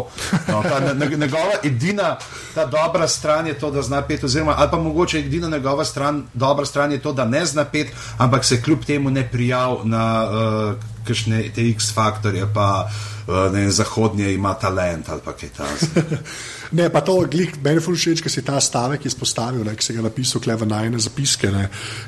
No, 0.48 0.62
ta, 0.64 0.80
njegova 0.94 1.60
edina, 1.64 2.14
ta 2.56 2.66
dobra 2.66 3.08
stran 3.08 3.48
je 3.48 3.56
to, 3.60 3.72
da 3.72 3.82
zna 3.84 4.02
pet, 4.08 4.24
oziroma 4.24 4.56
ali 4.58 4.72
pa 4.72 4.80
mogoče 4.80 5.20
edina 5.20 5.50
njegova 5.50 5.86
stran, 5.86 6.24
dobra 6.34 6.66
stran 6.66 6.92
je 6.92 7.00
to, 7.00 7.14
da 7.14 7.26
ne 7.26 7.46
zna 7.46 7.66
pet, 7.66 7.92
ampak 8.18 8.46
se 8.46 8.62
kljub 8.62 8.86
temu 8.88 9.10
ne 9.10 9.28
prijav 9.32 9.82
na 9.84 10.06
uh, 10.24 10.74
kakšne 11.10 11.42
te 11.56 11.66
X-faktorje, 11.74 12.46
pa 12.54 12.70
uh, 12.86 13.50
ne, 13.54 13.68
zahodnje 13.74 14.34
ima 14.34 14.54
talent 14.62 15.10
ali 15.10 15.26
pa 15.26 15.36
kaj 15.38 15.54
takega. 15.58 16.24
Ne, 16.72 16.86
pa 16.94 17.02
to 17.02 17.16
glik, 17.26 17.56
meni 17.64 17.82
je 17.82 17.96
všeč, 17.96 18.22
ker 18.22 18.30
si 18.30 18.44
ta 18.46 18.60
stavek 18.62 19.06
izpostavil, 19.10 19.66
ki 19.74 19.86
si 19.86 19.96
ga 19.96 20.04
napisal, 20.06 20.42
kleve 20.42 20.68
najne 20.70 21.00
zapiske, 21.02 21.50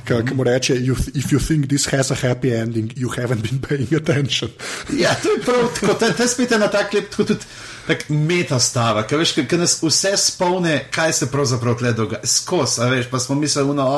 ki 0.05 0.35
mu 0.37 0.45
reče: 0.45 0.77
If 1.17 1.31
you 1.33 1.39
think 1.39 1.65
this 1.67 1.87
has 1.89 2.11
a 2.11 2.15
happy 2.15 2.53
ending, 2.53 2.93
you 2.95 3.09
haven't 3.09 3.41
been 3.41 3.57
paying 3.57 3.89
attention. 3.93 4.51
ja, 5.03 5.15
to 5.23 5.33
je 5.33 5.41
prav, 5.41 5.65
tako 5.79 5.97
da 5.97 6.13
te 6.13 6.27
spite 6.27 6.59
na 6.61 6.69
tak 6.69 6.93
lep, 6.93 7.09
tako 7.09 7.33
tudi. 7.33 7.49
Tak 7.87 8.05
meta 8.13 8.59
stava, 8.61 9.01
ki 9.09 9.17
veš, 9.17 9.33
ki 9.49 9.57
nas 9.57 9.79
vse 9.81 10.13
spomne, 10.21 10.75
kaj 10.93 11.13
se 11.17 11.31
pravzaprav 11.33 11.79
tle 11.79 11.95
dogaja. 11.97 12.21
Skos, 12.29 12.77
a 12.77 12.85
veš, 12.91 13.09
pa 13.09 13.19
smo 13.19 13.35
mislili, 13.35 13.73
no, 13.73 13.89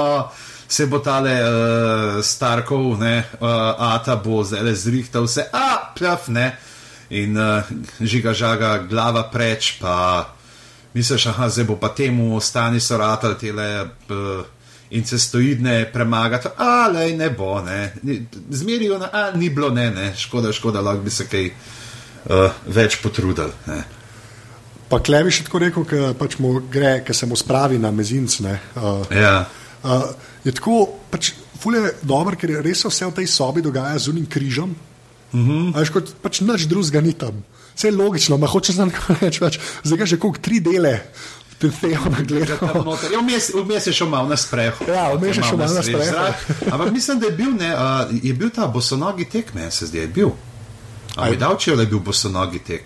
se 0.73 0.85
bo 0.85 0.99
tale 0.99 1.33
uh, 1.41 2.23
Starkov, 2.25 2.97
ne, 2.99 3.23
uh, 3.39 3.47
Ata 3.77 4.15
bo 4.15 4.41
zdaj 4.43 4.73
zrihtal 4.73 5.27
vse, 5.27 5.45
a, 5.53 5.93
pljaf, 5.93 6.27
ne, 6.33 6.47
in 7.13 7.37
uh, 7.37 7.69
žiga 8.01 8.33
žaga 8.33 8.77
glava 8.89 9.27
preč, 9.29 9.75
pa 9.81 10.33
misliš, 10.93 11.27
aha, 11.29 11.49
zdaj 11.49 11.69
bo 11.69 11.77
pa 11.77 11.93
temu 11.93 12.33
ostani 12.37 12.81
so 12.81 12.97
ratali 12.97 13.37
tele 13.37 13.67
uh, 13.85 14.41
incestoidne 14.93 15.91
premagati, 15.93 16.49
ali 16.57 17.13
ne 17.17 17.29
bo, 17.29 17.61
ne. 17.61 17.93
Zmerijo, 18.49 18.97
a 19.11 19.31
ni 19.35 19.49
bilo, 19.49 19.69
ne, 19.69 19.91
ne, 19.91 20.13
škoda, 20.17 20.53
škoda, 20.53 20.81
lahko 20.81 21.05
bi 21.05 21.13
se 21.13 21.29
kaj 21.29 21.49
uh, 21.49 22.49
več 22.65 22.97
potrudili. 23.01 23.53
Ne. 23.69 23.83
Pa 24.89 24.99
klevi 25.01 25.31
še 25.33 25.45
tako 25.45 25.61
rekel, 25.63 25.85
ker 25.89 26.13
pač 26.17 26.37
mu 26.41 26.59
gre, 26.69 26.99
ker 27.05 27.17
se 27.17 27.29
mu 27.29 27.37
spravi 27.37 27.77
na 27.81 27.93
mezinc. 27.93 28.41
Uh, 28.41 29.05
ja. 29.13 29.39
uh, 29.81 30.32
je 30.43 30.51
tako, 30.51 30.87
pač, 31.11 31.31
fulje 31.59 31.93
dobro, 32.01 32.35
ker 32.39 32.49
je 32.49 32.61
res 32.61 32.83
vse 32.85 33.07
v 33.07 33.15
tej 33.21 33.27
sobi 33.27 33.61
dogaja 33.61 33.99
z 33.99 34.13
unim 34.13 34.25
križem. 34.25 34.75
Mm 35.33 35.45
-hmm. 35.49 35.77
Aj, 35.77 35.89
kot 35.89 36.13
pač 36.21 36.41
nič 36.41 36.67
drugega 36.67 37.01
ni 37.01 37.13
tam. 37.13 37.43
Vse 37.75 37.87
je 37.87 37.95
logično, 37.97 38.37
ma 38.37 38.47
hoče 38.47 38.73
znati 38.73 38.93
več, 39.21 39.41
več. 39.41 39.59
Zdaj 39.83 39.97
ga 39.97 40.05
že 40.05 40.19
koliko 40.19 40.39
tri 40.39 40.59
dele. 40.59 41.01
Ja, 41.63 43.19
vmes 43.63 43.87
je 43.87 43.93
šel 43.93 44.07
malo 44.07 44.27
na 44.27 44.37
spreho. 44.37 44.85
Ja, 44.87 45.13
vmes 45.13 45.37
je 45.37 45.43
šel 45.43 45.57
malo 45.57 45.73
na 45.73 45.83
spreho. 45.83 46.25
Ampak 46.71 46.91
mislim, 46.91 47.19
da 47.19 47.25
je 47.25 47.31
bil, 47.31 47.53
ne, 47.55 47.71
uh, 47.75 48.11
je 48.23 48.33
bil 48.33 48.49
ta 48.49 48.67
bosonogi 48.67 49.25
tek, 49.25 49.53
meni 49.53 49.71
se 49.71 49.85
zdi, 49.85 49.97
je 49.97 50.07
bil. 50.07 50.29
Ali 51.15 51.35
je 51.35 51.37
dal, 51.37 51.57
če 51.57 51.71
je 51.71 51.85
bil 51.85 51.99
bosonogi 51.99 52.59
tek? 52.59 52.83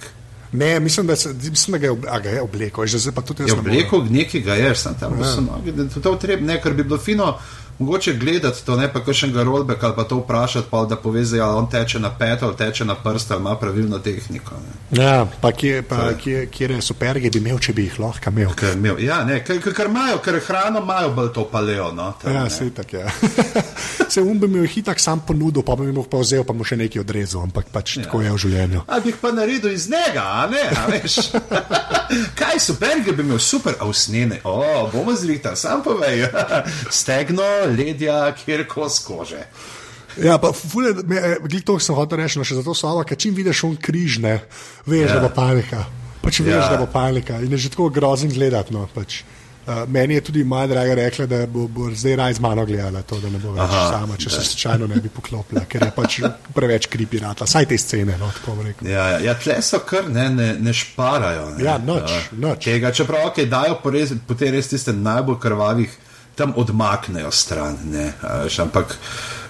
Ne, 0.52 0.80
mislim, 0.80 1.08
da, 1.08 1.16
se, 1.16 1.34
mislim, 1.34 1.72
da 1.72 1.78
ga, 1.78 1.88
je, 1.88 2.22
ga 2.24 2.30
je 2.30 2.42
oblekel, 2.42 2.86
že 2.86 3.00
zdaj 3.00 3.14
pa 3.16 3.22
tudi 3.22 3.44
jaz. 3.44 3.50
Je 3.50 3.60
oblekel, 3.60 4.06
nekega 4.10 4.56
je, 4.56 4.76
sem 4.76 4.96
tam 5.00 5.12
ja. 5.12 5.18
bosonogi, 5.18 5.72
da 5.72 5.88
to 5.90 6.12
je 6.12 6.20
treba, 6.20 6.46
ne, 6.46 6.62
ker 6.62 6.74
bi 6.74 6.84
bilo 6.84 6.98
fino 6.98 7.34
mogoče 7.80 8.14
gledati 8.14 8.66
to, 8.66 8.76
ne 8.76 8.88
pa 8.94 9.14
še 9.14 9.28
enega 9.28 9.44
rolbeka 9.44 9.88
ali 9.88 9.96
pa 9.96 10.04
to 10.04 10.18
vprašati, 10.22 10.68
pa, 10.72 10.86
da 10.86 10.96
poveze, 10.96 11.40
ali 11.40 11.58
on 11.58 11.70
teče 11.70 12.00
na 12.00 12.12
pet 12.20 12.44
ali 12.44 12.56
teče 12.56 12.86
na 12.86 12.96
prst 12.96 13.32
ali 13.32 13.42
ima 13.42 13.56
pravilno 13.56 14.00
tehniko. 14.00 14.56
Ne. 14.56 15.04
Ja, 15.04 15.28
pa 15.42 15.52
kje, 15.52 15.82
pa 15.82 16.14
kje, 16.14 16.48
kje 16.52 16.70
je 16.74 16.82
super, 16.82 17.20
bi 17.20 17.38
imel, 17.38 17.60
če 17.60 17.74
bi 17.74 17.88
jih 17.88 18.00
lahko 18.00 18.32
imel. 18.32 18.52
imel. 18.74 19.00
Ja, 19.04 19.24
ne, 19.24 19.44
ker 19.44 19.86
imajo, 19.86 20.18
ker 20.24 20.40
hrano 20.48 20.82
imajo 20.82 21.14
bolj 21.14 21.34
to 21.34 21.46
paleo. 21.52 21.92
No, 21.92 22.14
tam, 22.22 22.34
ja, 22.34 22.50
se 22.50 22.70
tak 22.74 22.94
je. 22.94 23.06
se 24.10 24.22
um 24.22 24.40
bi 24.40 24.48
jih 24.48 24.72
hitak 24.72 25.00
sam 25.00 25.20
ponudil, 25.20 25.64
pa 25.64 25.76
bi 25.76 25.92
mi 25.92 26.04
pa 26.10 26.18
vzel, 26.22 26.44
pa 26.44 26.54
mu 26.54 26.64
še 26.64 26.78
nekaj 26.80 27.02
odrezal, 27.02 27.44
ampak 27.44 27.70
pač 27.72 27.98
ja. 27.98 28.06
tako 28.06 28.22
je 28.22 28.32
v 28.32 28.42
življenju. 28.46 28.84
Ali 28.88 29.06
bi 29.06 29.12
jih 29.12 29.20
pa 29.22 29.32
naredil 29.36 29.76
iz 29.76 29.90
njega, 29.92 30.24
a 30.24 30.48
ne, 30.52 30.64
a 30.72 30.88
veš. 30.92 31.20
Kaj 32.40 32.60
super, 32.64 33.02
bi 33.04 33.24
imel 33.24 33.40
super, 33.44 33.76
a 33.80 33.88
usnjene, 33.90 34.40
o, 34.48 34.88
bomo 34.94 35.16
zrihta, 35.16 35.56
sam 35.60 35.84
povej, 35.84 36.28
stegno, 37.00 37.44
ledja, 37.72 38.20
kjer 38.40 38.66
kos 38.70 39.00
kože. 39.06 39.44
Ja, 40.24 40.38
pa 40.42 40.52
fulje, 40.54 40.96
glej 41.44 41.62
to, 41.66 41.78
sem 41.80 41.96
hotel 41.96 42.24
reči, 42.24 42.40
no, 42.40 42.46
še 42.48 42.58
zato 42.58 42.74
so, 42.78 42.92
ker 43.06 43.20
čim 43.20 43.36
vidiš 43.38 43.64
on 43.68 43.78
križ, 43.78 44.20
ne, 44.24 44.40
veš, 44.88 45.12
ja. 45.12 45.18
da 45.18 45.28
bo 45.28 45.34
panika. 45.36 45.86
Pač 46.24 46.42
veš, 46.42 46.56
ja. 46.58 46.70
da 46.74 46.78
bo 46.82 46.88
panika 46.92 47.42
in 47.44 47.54
je 47.54 47.68
že 47.68 47.74
tako 47.76 47.92
grozen 47.94 48.34
gledati. 48.34 48.74
No, 48.76 48.88
pač. 48.94 49.24
Uh, 49.68 49.82
meni 49.92 50.16
je 50.16 50.22
tudi 50.24 50.46
moja 50.48 50.68
draga 50.72 50.94
rekla, 50.96 51.26
da 51.28 51.42
bo, 51.52 51.66
bo 51.68 51.90
zdaj 51.92 52.14
raj 52.16 52.34
z 52.38 52.40
mano 52.40 52.64
gledala 52.66 53.02
to, 53.04 53.18
da 53.20 53.28
ne 53.28 53.40
bo 53.44 53.52
več 53.52 53.66
Aha, 53.66 53.82
sama, 53.92 54.16
če 54.16 54.30
se 54.32 54.44
slučajno 54.48 54.88
ne 54.88 55.02
bi 55.04 55.12
poklopila, 55.12 55.66
ker 55.68 55.84
je 55.84 55.90
pač 55.92 56.16
preveč 56.56 56.88
kripirata, 56.88 57.44
saj 57.44 57.68
te 57.68 57.76
scene. 57.76 58.16
No, 58.16 58.30
ja, 58.88 59.10
ja, 59.12 59.18
ja, 59.26 59.34
tle 59.36 59.58
so 59.60 59.82
kar 59.84 60.08
ne, 60.08 60.30
ne, 60.32 60.48
ne 60.64 60.72
šparajo. 60.72 61.50
Ne. 61.58 61.66
Ja, 61.68 61.76
noč, 61.84 62.08
uh, 62.08 62.30
noč. 62.40 62.64
Tega, 62.64 62.94
čeprav, 62.96 63.28
okay, 63.28 63.50
dajo 63.52 63.76
po, 63.84 63.92
res, 63.92 64.16
po 64.24 64.40
te 64.40 64.54
res 64.56 64.72
tiste 64.72 64.96
najbolj 64.96 65.42
krvavih 65.44 66.00
tam 66.38 66.54
odmaknejo 66.56 67.32
stran. 67.34 67.78
Ne, 67.90 68.12
veš, 68.44 68.60
ampak 68.60 68.94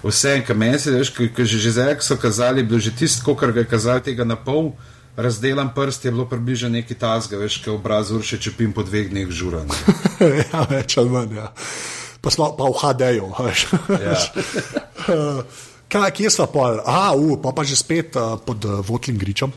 vse, 0.04 0.40
meni 0.56 0.80
se, 0.80 0.92
veš, 0.96 1.12
ko 1.12 1.44
že, 1.44 1.60
že 1.60 1.76
zdaj 1.76 2.00
so 2.00 2.16
kazali, 2.16 2.64
bilo 2.64 2.80
že 2.80 2.96
tisto, 2.96 3.36
kar 3.36 3.52
ga 3.52 3.66
je 3.66 3.72
kazali 3.72 4.02
tega 4.02 4.24
na 4.24 4.40
pol. 4.40 4.72
Razdelan 5.18 5.74
prst 5.74 6.06
je 6.06 6.12
bilo 6.14 6.28
približno 6.30 6.70
neki 6.70 6.96
tasga, 6.96 7.38
veš, 7.42 7.60
kaj 7.66 7.74
obraz 7.74 8.12
urše 8.14 8.38
čepim 8.38 8.74
po 8.74 8.86
dveh 8.86 9.10
dneh 9.10 9.28
žuran. 9.28 9.68
ja, 10.54 10.64
več 10.70 10.98
ali 11.02 11.10
manj. 11.10 11.36
Ja. 11.36 11.52
Pa, 12.22 12.32
slo, 12.32 12.54
pa 12.54 12.70
v 12.70 12.78
HD-ju. 12.78 13.28
Ja. 13.98 14.18
Kaj, 15.88 16.12
kje 16.12 16.30
smo 16.30 16.46
pa? 16.52 16.84
A, 16.84 17.16
uh, 17.16 17.38
pa, 17.40 17.56
pa 17.56 17.64
že 17.64 17.80
spet 17.80 18.18
uh, 18.20 18.36
pod 18.36 18.60
uh, 18.68 18.84
Votlim 18.84 19.16
Gričem. 19.16 19.54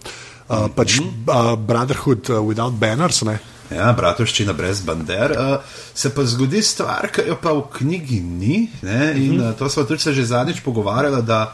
Uh, 0.47 0.71
pač 0.71 1.03
uh, 1.03 1.59
Brotherhood 1.59 2.31
uh, 2.31 2.39
without 2.39 2.71
banners. 2.79 3.27
Ne? 3.27 3.43
Ja, 3.71 3.93
bratovščina 3.95 4.53
brez 4.59 4.81
bander. 4.83 5.33
Uh, 5.39 5.75
se 5.95 6.11
pa 6.15 6.25
zgodi 6.27 6.63
stvar, 6.63 7.07
ki 7.15 7.29
jo 7.29 7.37
pa 7.39 7.53
v 7.55 7.69
knjigi 7.77 8.19
ni. 8.21 8.65
Ne? 8.83 9.13
In 9.23 9.39
uh, 9.39 9.53
to 9.59 9.69
smo 9.71 9.85
tudi 9.87 10.03
se 10.03 10.15
že 10.15 10.27
zadnjič 10.27 10.61
pogovarjali, 10.67 11.23
da 11.23 11.53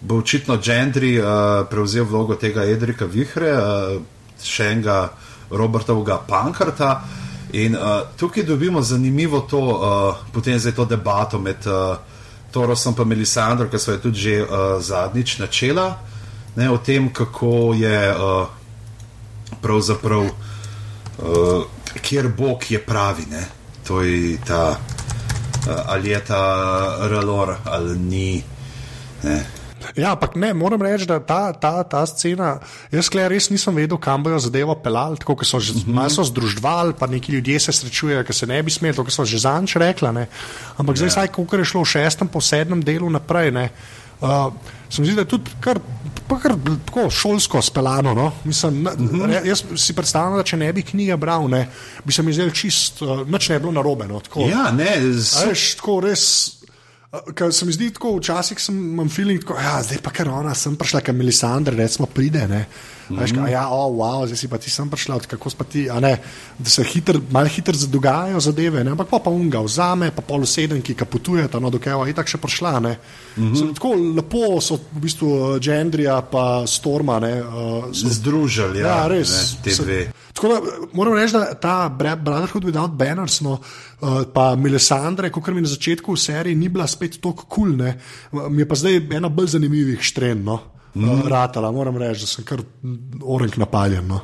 bo 0.00 0.22
očitno 0.22 0.56
Gendry 0.56 1.18
uh, 1.20 1.66
prevzel 1.68 2.08
vlogo 2.08 2.38
tega 2.40 2.64
Edrika 2.64 3.04
Vihre, 3.04 3.52
uh, 3.52 4.00
še 4.40 4.72
enega 4.72 5.10
Robertovega 5.50 6.22
Pankarta. 6.24 7.02
In 7.52 7.76
uh, 7.76 8.08
tukaj 8.16 8.48
dobimo 8.48 8.80
zanimivo 8.82 9.44
to, 9.50 9.60
uh, 9.60 10.24
potem 10.32 10.58
zdaj 10.58 10.72
to 10.72 10.88
debato 10.88 11.38
med 11.38 11.68
uh, 11.68 11.98
Torosom 12.52 12.96
in 12.96 13.08
Melisandro, 13.08 13.68
ki 13.68 13.78
so 13.78 13.92
jo 13.92 14.00
tudi 14.08 14.24
že 14.24 14.40
uh, 14.40 14.80
zadnjič 14.80 15.38
načela, 15.38 15.98
ne, 16.56 16.70
o 16.70 16.78
tem, 16.80 17.12
kako 17.12 17.74
je 17.76 17.98
uh, 18.12 18.48
pravzaprav, 19.60 20.24
uh, 20.24 20.48
kjer 22.02 22.28
Bog 22.28 22.70
je 22.70 22.82
pravi. 22.82 23.26
Ne. 23.30 23.44
To 23.88 24.02
je 24.02 24.38
ta, 24.46 24.78
uh, 25.66 25.74
ali 25.86 26.10
je 26.10 26.20
ta 26.24 26.42
relor 27.10 27.56
ali 27.64 27.98
ni. 27.98 28.42
Ne. 29.22 29.44
Ja, 29.96 30.12
ampak 30.12 30.34
ne, 30.36 30.52
moram 30.54 30.82
reči, 30.82 31.06
da 31.06 31.20
ta, 31.22 31.52
ta, 31.52 31.82
ta 31.86 32.02
scena, 32.06 32.58
jaz 32.92 33.08
klej 33.08 33.28
res 33.30 33.48
nisem 33.50 33.76
vedel, 33.78 33.96
kam 34.02 34.22
bojo 34.26 34.40
zadevo 34.42 34.74
pelali, 34.82 35.18
tako 35.22 35.38
kot 35.38 35.46
so 35.46 35.60
že 35.60 35.72
mm 35.72 35.78
-hmm. 35.78 35.94
malo 35.94 36.24
združvali, 36.24 36.94
pa 36.98 37.06
neki 37.06 37.32
ljudje 37.32 37.60
se 37.60 37.72
srečujejo, 37.72 38.24
ki 38.24 38.32
se 38.32 38.46
ne 38.46 38.62
bi 38.62 38.70
smeli, 38.70 38.96
to 38.96 39.10
so 39.10 39.24
že 39.24 39.38
zanč 39.38 39.76
rekla. 39.76 40.12
Ne. 40.12 40.26
Ampak 40.76 40.96
zdaj, 40.96 41.10
saj, 41.10 41.28
kako 41.28 41.56
je 41.56 41.64
šlo 41.64 41.82
v 41.82 41.86
šestem, 41.86 42.28
po 42.28 42.40
sedmem 42.40 42.82
delu 42.82 43.10
naprej. 43.10 43.50
Ne, 43.50 43.70
Uh, 44.20 44.52
se 44.90 45.00
mi 45.00 45.06
zdi, 45.06 45.14
da 45.14 45.20
je 45.20 45.28
tudi 45.30 45.50
kar, 45.60 45.78
pa 46.28 46.38
kar 46.42 46.54
tako 46.86 47.10
šolsko 47.10 47.62
speljano. 47.62 48.14
No? 48.14 48.32
Mislim, 48.44 48.86
uh 48.86 48.92
-huh. 48.92 49.46
Jaz 49.46 49.62
si 49.76 49.92
predstavljam, 49.92 50.36
da 50.36 50.42
če 50.42 50.56
ne 50.56 50.72
bi 50.72 50.82
knjige 50.82 51.16
bral, 51.16 51.48
ne, 51.48 51.68
bi 52.04 52.12
se 52.12 52.22
mi 52.22 52.32
zdel 52.32 52.50
čist, 52.50 53.02
uh, 53.02 53.28
nič 53.28 53.48
ne 53.48 53.58
bi 53.58 53.62
bilo 53.62 53.72
narobe. 53.72 54.08
No? 54.08 54.20
Tako, 54.20 54.40
Ja, 54.40 54.70
ne, 54.70 55.12
z, 55.12 55.46
Veš, 55.48 55.74
tako 55.74 56.00
res. 56.00 56.54
Ker 57.34 57.52
se 57.52 57.64
mi 57.64 57.72
zdi 57.72 57.90
tako, 57.90 58.16
včasih 58.16 58.60
sem 58.60 58.76
imel 58.76 59.08
feeling, 59.08 59.44
da 59.44 59.54
ja, 59.60 59.82
zdaj 59.82 59.98
pa 60.02 60.10
kar 60.10 60.28
ona, 60.28 60.54
sem 60.54 60.76
prišla, 60.76 61.00
ker 61.00 61.14
Melisandre, 61.14 61.76
recimo, 61.76 62.06
pride. 62.06 62.48
Ne. 62.48 62.66
Veš, 63.10 63.32
Mhm. 63.32 63.48
ja, 63.48 63.68
oh, 63.72 63.88
wow, 63.96 64.26
zdaj 64.26 64.36
si 64.36 64.48
pa 64.48 64.58
ti 64.58 64.70
sem 64.70 64.90
prišla, 64.90 65.20
kako 65.24 65.50
pa 65.56 65.64
ti, 65.64 65.88
a 65.90 66.00
ne, 66.00 66.18
da 66.58 66.70
se 66.70 66.84
hiter, 66.84 67.20
malo 67.30 67.48
hitro 67.48 67.72
dogajajo 67.72 68.40
zadeve, 68.40 68.84
ne, 68.84 68.90
ampak 68.90 69.08
pa, 69.08 69.18
pa 69.18 69.30
unga 69.30 69.60
vzame, 69.64 70.10
pa 70.10 70.22
pol 70.22 70.46
sedem, 70.46 70.82
ki 70.82 70.94
kaputuje, 70.94 71.48
no, 71.60 71.70
dokaj 71.70 72.08
je 72.08 72.14
tako 72.14 72.28
še 72.28 72.38
prišla. 72.38 72.80
Ne. 72.80 72.98
Mm 73.36 73.52
-hmm. 73.52 73.74
Tako 73.74 73.94
lepo 73.94 74.60
so 74.60 74.76
v 74.76 75.00
bistvu 75.00 75.58
Gendrija 75.60 76.22
pa 76.22 76.66
Storma. 76.66 77.18
Ne, 77.20 77.42
uh, 77.42 77.84
so, 77.92 78.08
združili 78.08 78.78
ja, 78.78 78.86
Ja, 78.86 79.08
res. 79.08 79.56
Ne, 79.64 79.72
Se-. 79.72 80.12
Tako 80.32 80.48
da 80.48 80.60
moram 80.92 81.14
reči, 81.14 81.32
da 81.32 81.54
ta 81.54 81.88
Brotherhood 81.88 82.64
without 82.64 82.90
banners, 82.90 83.40
no, 83.40 83.58
uh, 84.00 84.22
pa 84.34 84.54
Melisandre, 84.54 85.30
kot 85.30 85.46
mi 85.48 85.60
na 85.60 85.68
začetku 85.68 86.12
v 86.12 86.18
seriji 86.18 86.54
ni 86.54 86.68
bila 86.68 86.86
spet 86.86 87.20
tako 87.20 87.44
kul, 87.48 87.76
cool, 87.76 88.50
mi 88.50 88.62
je 88.62 88.68
pa 88.68 88.74
zdaj 88.74 89.08
ena 89.16 89.28
bolj 89.28 89.46
zanimivih 89.46 90.02
štren, 90.02 90.44
no, 90.44 90.60
mm. 90.94 91.10
uh, 91.10 91.26
ratala, 91.28 91.72
moram 91.72 91.96
reči, 91.96 92.20
da 92.20 92.26
sem 92.26 92.44
kar 92.44 92.62
orenk 93.22 93.56
napaljen. 93.56 94.06
No. 94.08 94.20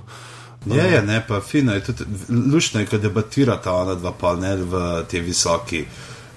Je, 0.66 0.82
je, 0.82 1.02
ne, 1.02 1.20
pa 1.28 1.40
fino 1.40 1.74
je 1.74 1.84
tudi, 1.84 2.04
lušno 2.52 2.80
je, 2.80 2.86
ko 2.86 2.98
debatirata 2.98 3.72
ona 3.72 3.94
dva 3.94 4.12
pa 4.20 4.32
ne 4.36 4.56
v 4.56 4.82
te 5.10 5.20
visoki 5.20 5.84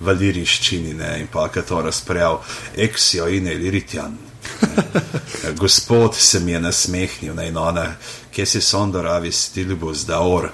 valiriščini 0.03 0.93
ne, 0.93 1.13
in 1.21 1.29
pa, 1.31 1.47
ki 1.49 1.63
to 1.65 1.81
razprejal, 1.81 2.41
Exio 2.75 3.27
in 3.31 3.47
Eliritian. 3.47 4.17
Ne. 4.61 4.93
Gospod 5.61 6.15
se 6.15 6.39
mi 6.39 6.51
je 6.51 6.59
nasmehnil, 6.59 7.33
ne, 7.35 7.47
in 7.47 7.57
ona, 7.57 7.87
kje 8.31 8.45
si 8.45 8.61
sondoravi 8.61 9.31
stilbu 9.31 9.93
zdaor, 9.93 10.51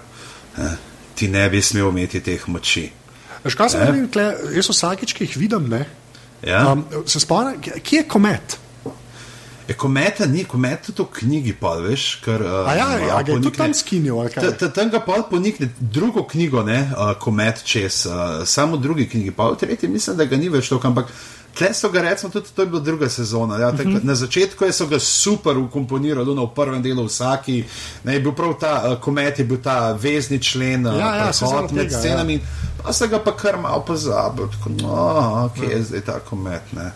ne, 0.57 0.69
ti 1.15 1.27
ne 1.27 1.49
bi 1.49 1.61
smel 1.61 1.89
imeti 1.89 2.21
teh 2.23 2.47
moči. 2.47 2.87
Kaj 3.43 3.75
Ne. 3.75 3.91
videl, 3.91 4.07
tle, 4.07 4.29
jaz 4.55 4.69
vsakič, 4.69 5.13
ki 5.13 5.25
jih 5.25 5.37
vidim, 5.37 5.67
ne, 5.69 5.85
Ja? 6.47 6.71
um, 6.71 6.85
se 7.07 7.19
spomnim, 7.19 7.61
kje 7.61 7.97
je 7.97 8.07
komet? 8.07 8.57
E, 9.67 9.73
kometa 9.73 10.25
ni, 10.25 10.43
kometa 10.43 10.91
to 10.91 11.03
v 11.03 11.19
knjigi 11.19 11.53
pa, 11.59 11.75
veš, 11.79 12.19
ker. 12.25 12.41
Uh, 12.41 12.67
A 12.67 12.75
ja, 12.75 12.87
ja, 12.99 13.19
je 13.27 13.37
tudi 13.41 13.57
tam 13.57 13.73
skinil, 13.73 14.19
Tam 14.75 14.89
ga 14.91 14.99
pa 14.99 15.21
ponikne 15.29 15.69
drugo 15.79 16.23
knjigo, 16.23 16.63
ne, 16.63 16.91
uh, 16.91 17.13
Komet 17.19 17.63
čez, 17.63 18.05
uh, 18.05 18.43
samo 18.45 18.77
drugi 18.77 19.07
knjigi, 19.09 19.31
pa 19.31 19.47
v 19.49 19.55
tretji 19.55 19.87
mislim, 19.89 20.17
da 20.17 20.25
ga 20.25 20.35
ni 20.37 20.49
več 20.49 20.67
toliko, 20.69 20.87
ampak 20.87 21.13
tle 21.55 21.69
so 21.73 21.89
ga 21.89 22.01
recimo 22.01 22.31
tudi, 22.31 22.49
to 22.55 22.61
je 22.61 22.67
bila 22.67 22.81
druga 22.81 23.09
sezona. 23.09 23.57
Ja, 23.57 23.71
tak, 23.71 23.85
uh 23.85 23.91
Mhm. 23.91 23.97
-huh. 23.97 24.03
Na 24.03 24.15
začetku 24.15 24.65
je 24.65 24.73
so 24.73 24.87
ga 24.87 24.99
super 24.99 25.57
ukomponirali, 25.57 26.35
no, 26.35 26.45
v 26.45 26.53
prvem 26.55 26.81
delu 26.81 27.05
vsaki, 27.05 27.63
ne, 28.03 28.13
je 28.13 28.19
bil 28.19 28.31
prav 28.31 28.53
ta 28.59 28.83
uh, 28.89 28.99
Komet, 28.99 29.39
je 29.39 29.45
bil 29.45 29.57
ta 29.57 29.91
vezni 29.93 30.39
člen, 30.39 30.87
uh, 30.87 30.93
Ja, 30.93 31.15
ja, 31.15 31.31
prehod 31.31 31.71
med 31.71 31.87
tega, 31.87 31.95
ja. 31.95 31.99
scenami, 31.99 32.39
pa 32.83 32.93
se 32.93 33.07
ga 33.07 33.19
pa 33.19 33.31
kar 33.31 33.57
malo 33.57 33.79
pozabili, 33.87 34.49
no, 34.81 34.91
ok, 35.45 35.63
je 35.71 35.83
zdaj 35.83 36.01
ta 36.01 36.19
Komet, 36.19 36.73
ne. 36.73 36.91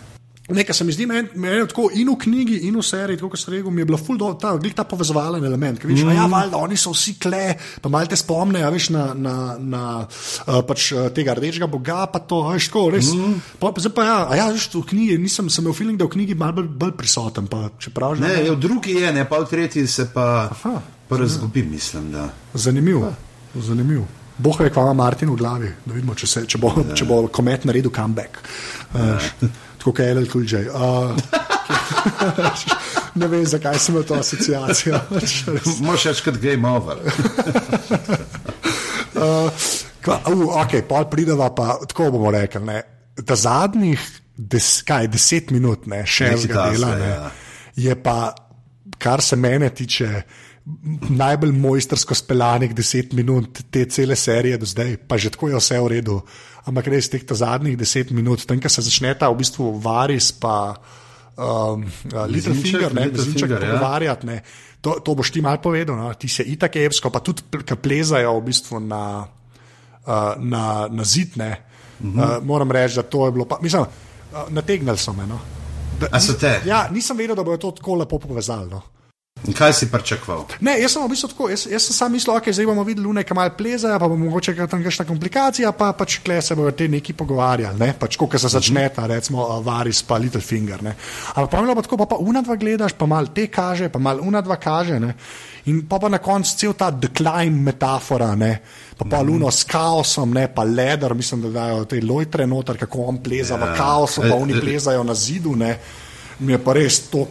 Nekaj 0.48 0.74
se 0.74 0.84
mi 0.84 0.92
zdi, 0.92 1.04
meni 1.06 1.28
men 1.36 1.66
tako 1.68 1.90
in 1.92 2.08
v 2.08 2.14
knjigi, 2.22 2.54
in 2.68 2.76
v 2.78 2.82
seriji, 2.84 3.20
kot 3.20 3.36
ste 3.36 3.52
rekel, 3.52 3.68
mi 3.74 3.82
je 3.82 3.88
bila 3.90 3.98
ful 4.00 4.16
do 4.16 4.30
ta, 4.40 4.54
ta 4.56 4.84
povezovalen 4.88 5.44
element. 5.44 5.76
Ker, 5.76 5.90
viš, 5.90 6.06
mm. 6.06 6.14
ja, 6.16 6.24
valjda, 6.24 6.56
oni 6.56 6.76
so 6.80 6.94
vsi 6.94 7.18
kle, 7.20 7.52
pa 7.84 7.92
malo 7.92 8.08
te 8.08 8.16
spomnejo, 8.16 8.70
veš, 8.72 8.88
na, 8.94 9.02
na, 9.12 9.34
na 9.60 9.82
uh, 10.00 10.62
pač, 10.64 10.86
uh, 10.96 11.10
tega 11.12 11.36
rdečega 11.36 11.68
boga, 11.68 12.06
pa 12.08 12.22
to, 12.24 12.40
veš, 12.48 12.70
tako, 12.72 12.86
res. 12.96 13.12
Mm. 13.12 13.36
Pa, 13.60 13.74
pa, 13.76 13.92
pa 13.92 14.08
ja, 14.08 14.16
ja, 14.40 14.48
veš, 14.56 14.70
v 14.72 14.84
knjigi 14.88 15.20
nisem, 15.20 15.52
sem 15.52 15.66
imel 15.66 15.76
feeling, 15.76 16.00
da 16.00 16.08
v 16.08 16.16
knjigi 16.16 16.38
malo 16.38 16.62
bolj, 16.62 16.72
bolj 16.80 16.96
prisoten, 16.96 17.50
pa 17.52 17.66
čeprav 17.76 18.16
že. 18.16 18.24
Ne, 18.24 18.34
je, 18.48 18.56
v 18.56 18.60
drugi 18.64 18.96
je, 19.02 19.12
ne, 19.20 19.28
pa 19.28 19.44
v 19.44 19.52
tretji 19.52 19.84
se 19.84 20.08
pa, 20.14 20.48
Aha, 20.48 20.78
pa 21.12 21.20
razgubi, 21.20 21.66
mislim, 21.68 22.08
da. 22.16 22.30
Zanimiv, 22.56 23.04
zanimiv. 23.52 24.08
Boh 24.38 24.60
ve, 24.60 24.70
kva 24.70 24.86
ima 24.86 24.96
Martin 24.96 25.28
v 25.28 25.36
glavi, 25.36 25.68
da 25.84 25.92
vidimo, 25.92 26.14
če, 26.16 26.26
se, 26.30 26.48
če, 26.48 26.60
bo, 26.62 26.70
če 26.96 27.04
bo 27.04 27.24
komet 27.28 27.68
naredil 27.68 27.92
comeback. 27.92 28.38
Uh, 28.94 29.58
tako 29.88 29.96
kot 29.96 30.06
je 30.06 30.14
LL 30.14 30.26
Cool 30.26 30.44
J. 30.44 30.70
Uh, 30.70 31.16
ne 33.14 33.26
vem, 33.28 33.46
zakaj 33.46 33.78
sem 33.78 33.94
imel 33.94 34.04
to 34.04 34.14
asociacijo. 34.14 35.00
Moš 35.80 36.04
reči 36.04 36.24
kot 36.24 36.40
game 36.42 36.68
over. 36.68 36.96
Uh, 39.18 39.50
kva, 39.98 40.20
uh, 40.30 40.42
ok, 40.62 40.76
pol 40.86 41.08
prideva 41.10 41.48
pa, 41.50 41.72
tako 41.90 42.12
bomo 42.14 42.30
rekli, 42.30 42.60
ne, 42.62 42.76
da 43.18 43.34
zadnjih 43.34 43.98
des, 44.36 44.68
kaj, 44.86 45.08
deset 45.10 45.50
minut, 45.50 45.88
ne, 45.90 46.04
še 46.06 46.28
enega 46.36 46.68
dela, 46.70 46.92
tasga, 46.92 47.00
ne, 47.00 47.08
ja. 47.08 47.32
je 47.88 47.96
pa, 47.98 48.14
kar 49.02 49.24
se 49.26 49.34
mene 49.34 49.72
tiče, 49.74 50.22
najbolj 51.18 51.50
mojstersko 51.58 52.14
speljanih 52.14 52.76
deset 52.78 53.16
minut 53.18 53.58
te 53.74 53.88
cele 53.90 54.14
serije 54.14 54.62
do 54.62 54.70
zdaj, 54.70 54.94
pa 55.10 55.18
že 55.18 55.34
tako 55.34 55.50
je 55.50 55.58
vse 55.58 55.82
v 55.82 55.90
redu. 55.96 56.20
Ampak 56.68 56.90
res 56.92 57.08
teh 57.08 57.24
ta 57.24 57.36
zadnjih 57.38 57.78
deset 57.80 58.10
minut, 58.12 58.44
tam, 58.44 58.60
ko 58.60 58.68
se 58.68 58.84
začneta 58.84 59.30
v 59.32 59.38
bistvu 59.40 59.70
varis, 59.80 60.30
pa 60.36 60.76
um, 61.38 61.86
uh, 61.86 62.26
Little 62.28 62.54
Finger, 62.54 62.92
ne, 62.94 63.08
mezinček 63.14 63.54
ja. 63.54 63.60
pogovarjati. 63.62 64.28
Ne. 64.28 64.42
To, 64.84 64.98
to 65.04 65.14
boš 65.18 65.32
ti 65.34 65.42
malo 65.42 65.62
povedal, 65.62 65.96
no. 65.96 66.12
ti 66.14 66.28
se 66.28 66.44
itak 66.44 66.76
evsko, 66.76 67.10
pa 67.10 67.22
tudi 67.24 67.42
ki 67.64 67.78
plezajo 67.80 68.36
v 68.36 68.44
bistvu 68.50 68.82
na, 68.84 69.02
uh, 69.24 70.34
na, 70.38 70.64
na 70.92 71.04
zid. 71.04 71.40
Ne. 71.40 71.50
Uh 71.98 72.06
-huh. 72.06 72.38
uh, 72.38 72.44
moram 72.44 72.70
reči, 72.70 73.00
da 73.00 73.02
to 73.02 73.26
je 73.26 73.32
bilo, 73.32 73.44
pa, 73.44 73.58
mislim, 73.62 73.82
uh, 73.82 74.52
nategnili 74.52 74.98
so 74.98 75.12
me. 75.12 75.26
No. 75.26 75.40
Da, 76.00 76.06
A 76.12 76.20
so 76.20 76.32
te? 76.32 76.60
Ja, 76.64 76.88
nisem 76.90 77.16
vedel, 77.16 77.36
da 77.36 77.42
bodo 77.42 77.56
to 77.56 77.70
tako 77.70 77.94
lepo 77.94 78.18
povezali. 78.18 78.70
No. 78.70 78.82
In 79.46 79.54
kaj 79.54 79.72
si 79.72 79.86
pričakoval? 79.86 80.46
Ne, 80.66 80.74
jaz 80.82 80.92
sem 80.96 81.02
v 81.04 81.08
bistvu 81.12 81.28
tako, 81.30 81.46
jaz, 81.52 81.62
jaz 81.70 81.84
sem 81.86 81.94
sam 81.94 82.12
mislil, 82.12 82.34
da 82.34 82.40
okay, 82.42 82.52
zdaj 82.52 82.66
bomo 82.66 82.82
videli 82.84 83.06
lune, 83.06 83.22
ki 83.24 83.36
malo 83.38 83.52
plezajo, 83.54 83.98
pa 84.02 84.08
bo 84.10 84.16
mogoče 84.18 84.54
tam 84.66 84.82
kakšna 84.82 85.06
komplikacija, 85.06 85.70
pa 85.78 85.92
pač 85.94 86.18
kle 86.26 86.40
se 86.42 86.56
bodo 86.58 86.72
te 86.74 86.88
neki 86.90 87.14
pogovarjali, 87.14 87.78
ne? 87.78 87.92
pač 87.98 88.18
ko 88.18 88.26
se 88.34 88.50
začneta, 88.50 89.06
recimo 89.06 89.46
uh, 89.46 89.60
Varis 89.64 90.02
pa 90.02 90.18
Little 90.18 90.42
Finger. 90.42 90.82
Ne? 90.82 90.96
Ampak 91.36 91.54
pa, 91.54 91.74
pa 91.74 91.86
tako, 91.86 92.00
pa, 92.02 92.06
pa 92.10 92.18
unadva 92.18 92.58
gledaš, 92.58 92.98
pa 92.98 93.06
malo 93.06 93.30
te 93.34 93.46
kaže, 93.46 93.88
pa 93.88 94.02
malo 94.02 94.26
unadva 94.26 94.58
kaže. 94.58 94.98
Ne? 95.00 95.14
In 95.70 95.86
pa, 95.86 96.02
pa 96.02 96.10
na 96.10 96.18
koncu 96.18 96.56
cel 96.58 96.74
ta 96.74 96.90
decline 96.90 97.62
metafora, 97.62 98.34
ne? 98.34 98.52
pa 98.98 99.06
pa 99.06 99.22
luno 99.22 99.50
s 99.54 99.62
kaosom, 99.64 100.34
ne? 100.34 100.48
pa 100.50 100.66
leder, 100.66 101.14
mislim, 101.14 101.46
da 101.46 101.50
dajo 101.60 101.84
te 101.84 102.02
lojtre 102.02 102.46
noter, 102.46 102.76
kako 102.76 103.06
on 103.14 103.22
pleza 103.22 103.54
v 103.56 103.70
Ja. 103.70 103.74
kaosu, 103.76 104.20
pa 104.26 104.34
Eh, 104.34 104.42
oni 104.42 104.52
eh. 104.52 104.60
plezajo 104.60 105.04
na 105.04 105.14
zidu. 105.14 105.54
Ne? 105.56 105.78
Mi 106.40 106.52
je 106.52 106.58
pa 106.58 106.72
res 106.72 107.06
to 107.10 107.28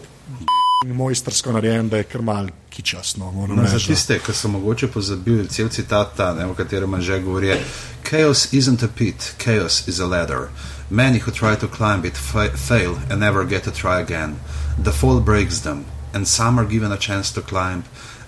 mojstrsko 0.85 1.51
narejen, 1.51 1.89
da 1.89 1.97
je 1.97 2.03
kar 2.03 2.21
mal 2.21 2.47
kičasno. 2.69 3.31
No, 3.47 3.67
za 3.67 3.79
tiste, 3.79 4.19
ki 4.19 4.33
so 4.33 4.47
mogoče 4.47 4.87
pozabili 4.87 5.47
cel 5.47 5.69
citat, 5.69 6.15
ta, 6.17 6.33
ne, 6.33 6.45
o 6.45 6.53
katerem 6.53 7.01
že 7.01 7.19
govori: 7.19 7.55
Chaos 8.03 8.53
isn't 8.53 8.83
a 8.83 8.87
pit, 8.87 9.33
chaos 9.37 9.87
is 9.87 9.99
a 9.99 10.05
ladder. 10.05 10.49
Many 10.89 11.19
who 11.19 11.31
try 11.31 11.55
to 11.55 11.67
climb 11.67 12.05
it 12.05 12.17
fa- 12.17 12.57
fail 12.57 12.95
and 13.09 13.19
never 13.19 13.45
get 13.45 13.63
to 13.63 13.71
try 13.71 13.99
again. 14.01 14.35
The 14.83 14.91
fall 14.91 15.19
breaks 15.19 15.59
them, 15.59 15.85
and 16.13 16.27
some 16.27 16.61
are 16.61 16.67
given 16.67 16.91
a 16.91 16.97
chance 16.97 17.33
to 17.33 17.41
climb. 17.41 17.83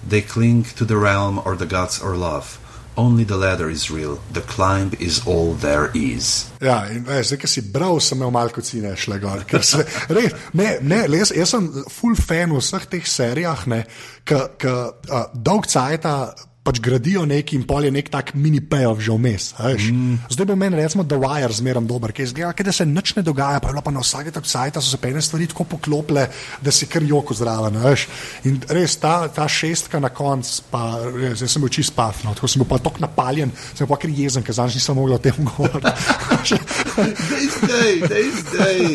They 0.10 0.22
cling 0.22 0.66
to 0.76 0.86
the 0.86 0.98
realm 0.98 1.40
or 1.46 1.56
the 1.56 1.66
gods 1.66 2.02
or 2.02 2.16
love. 2.16 2.59
Only 3.00 3.24
the 3.24 3.38
ladder 3.38 3.70
is 3.70 3.90
real, 3.90 4.20
the 4.34 4.42
climb 4.42 4.92
is 5.00 5.22
all 5.26 5.54
there 5.54 5.88
is. 5.94 6.50
Ja, 6.60 6.82
in 6.92 7.06
veš, 7.08 7.30
zdaj, 7.30 7.40
ki 7.40 7.48
si 7.48 7.62
bral, 7.72 8.02
sem 8.04 8.20
imel 8.20 8.34
malo 8.36 8.52
kocine 8.52 8.92
šle 9.00 9.22
gor. 9.24 9.46
Se, 9.64 9.86
res, 10.18 10.36
ne, 10.52 10.74
ne, 10.84 11.06
jaz, 11.16 11.32
jaz 11.32 11.54
sem 11.56 11.70
full 11.88 12.20
fan 12.20 12.52
v 12.52 12.60
vseh 12.60 12.90
teh 12.92 13.08
serijah, 13.08 13.64
ki 14.28 14.74
dolg 15.48 15.70
cajta 15.72 16.16
pač 16.64 16.80
gradijo 16.84 17.24
neki 17.26 17.56
in 17.56 17.64
pol 17.68 17.88
je 17.88 17.92
nek 17.92 18.10
tak 18.12 18.34
mini 18.36 18.60
payoff 18.62 19.02
že 19.02 19.16
vmes. 19.16 19.54
veš. 19.58 19.90
Zdaj 20.30 20.46
bo 20.46 20.56
meni 20.60 20.76
recimo 20.76 21.04
The 21.04 21.16
Wire 21.16 21.54
zmeraj 21.56 21.88
dober, 21.88 22.12
ki 22.12 22.28
izgleda, 22.28 22.52
kot 22.54 22.68
da 22.68 22.74
se 22.76 22.86
nič 22.86 23.16
ne 23.16 23.24
dogaja, 23.24 23.62
pa 23.64 23.70
je 23.70 23.74
bilo 23.74 23.84
pa 23.86 23.94
na 23.96 24.04
vsake 24.04 24.32
tak 24.36 24.46
cajta 24.46 24.82
so 24.82 24.92
se 24.92 25.00
pene 25.02 25.22
stvari 25.22 25.48
tako 25.48 25.64
poklopile, 25.64 26.28
da 26.62 26.72
si 26.72 26.86
kar 26.86 27.04
joko 27.04 27.34
zraven. 27.34 27.80
In 28.44 28.60
res 28.70 28.98
ta, 29.00 29.28
ta 29.34 29.48
šestka 29.48 30.00
na 30.04 30.12
koncu, 30.14 30.62
pa 30.70 31.00
res, 31.08 31.42
sem 31.48 31.64
bil 31.64 31.72
čist 31.72 31.96
pafno, 31.96 32.36
tako 32.36 32.52
sem 32.52 32.62
bil 32.62 32.70
pa 32.70 32.78
tako 32.84 33.02
napaljen, 33.02 33.52
sem 33.74 33.88
pa 33.88 33.98
kar 33.98 34.12
jezen, 34.12 34.44
ker 34.44 34.54
zanj 34.54 34.76
nisem 34.76 35.00
mogel 35.00 35.16
o 35.16 35.22
tem 35.24 35.40
govoriti. 35.48 35.96
Dej, 37.70 37.96
dej, 38.08 38.28
dej. 38.54 38.86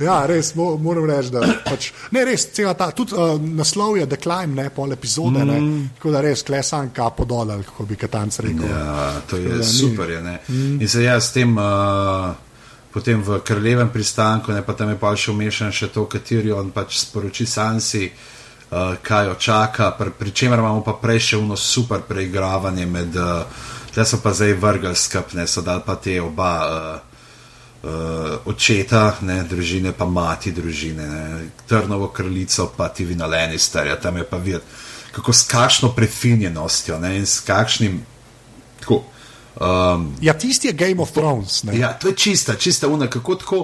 Ja, 0.00 0.26
res 0.26 0.54
mo, 0.56 0.76
moram 0.80 1.04
reči, 1.04 1.28
da 1.34 1.42
pač, 1.64 1.90
ne 2.16 2.22
res, 2.24 2.46
cela 2.56 2.72
ta, 2.78 2.88
tudi 2.96 3.12
uh, 3.12 3.34
naslov 3.36 3.98
je 3.98 4.06
Decline, 4.08 4.54
ne 4.56 4.70
pol 4.72 4.94
epizode, 4.96 5.42
mm. 5.44 5.48
ne, 5.50 5.88
tako 5.98 6.14
da 6.14 6.22
res 6.24 6.42
klesan 6.46 6.88
kapo 6.96 7.26
dol, 7.28 7.52
kako 7.66 7.84
bi 7.88 7.98
katanc 8.00 8.38
rekel. 8.40 8.64
Ja, 8.64 9.10
to 9.28 9.36
je 9.36 9.58
da 9.60 9.66
super. 9.66 10.08
Je, 10.10 10.22
ne. 10.24 10.38
in 10.80 10.88
se 10.88 11.04
jaz 11.04 11.28
s 11.28 11.34
tem, 11.36 11.52
uh, 11.52 12.30
potem 12.94 13.20
v 13.22 13.42
kraljevem 13.44 13.92
pristanku, 13.92 14.54
ne, 14.56 14.64
pa 14.64 14.72
tam 14.78 14.94
je 14.94 14.96
pa 15.00 15.12
še 15.12 15.34
umešan 15.34 15.74
še 15.74 15.90
to, 15.92 16.06
kateri 16.08 16.54
on 16.56 16.72
pač 16.72 16.96
sporoči 17.02 17.44
Sansi, 17.46 18.08
uh, 18.08 18.96
kaj 19.04 19.28
jo 19.28 19.36
čaka, 19.36 19.92
pri, 20.00 20.16
pri 20.16 20.32
čemer 20.32 20.64
imamo 20.64 20.80
pa 20.86 20.96
prej 20.96 21.20
še 21.28 21.42
uno 21.44 21.60
super 21.60 22.06
preigravanje 22.08 22.88
med, 22.88 23.20
uh, 23.20 23.68
tle 23.92 24.08
so 24.08 24.24
pa 24.24 24.32
zdaj 24.32 24.56
vrgli 24.56 24.96
skupne, 24.96 25.44
so 25.44 25.60
dali 25.60 25.84
pa 25.84 26.00
te 26.00 26.16
oba. 26.24 26.56
Uh, 26.64 27.09
Uh, 27.80 27.88
očeta, 28.44 29.16
ne, 29.22 29.38
družine, 29.42 29.92
pa 29.92 30.04
mati 30.04 30.52
družine, 30.52 31.06
ne, 31.06 31.22
Trnovo 31.66 32.08
kraljico, 32.08 32.66
pa 32.76 32.88
Tivina 32.88 33.24
Lannisterja, 33.26 33.96
tam 33.96 34.16
je 34.16 34.24
pa 34.24 34.36
videti, 34.36 34.66
kako 35.12 35.32
s 35.32 35.46
kakšno 35.48 35.88
prefinjenostjo 35.90 36.98
ne, 36.98 37.14
in 37.16 37.24
s 37.24 37.40
kakšnim. 37.40 38.02
Tako, 38.80 38.98
um, 39.56 40.04
Ja, 40.20 40.34
tisti 40.34 40.68
je 40.68 40.72
Game 40.74 41.00
of 41.00 41.12
Thrones. 41.12 41.62
Ne. 41.62 41.78
ja, 41.78 41.92
to 41.92 42.08
je 42.08 42.16
čista, 42.16 42.54
čista 42.54 42.88
una, 42.88 43.08
kako 43.08 43.34
tako. 43.36 43.62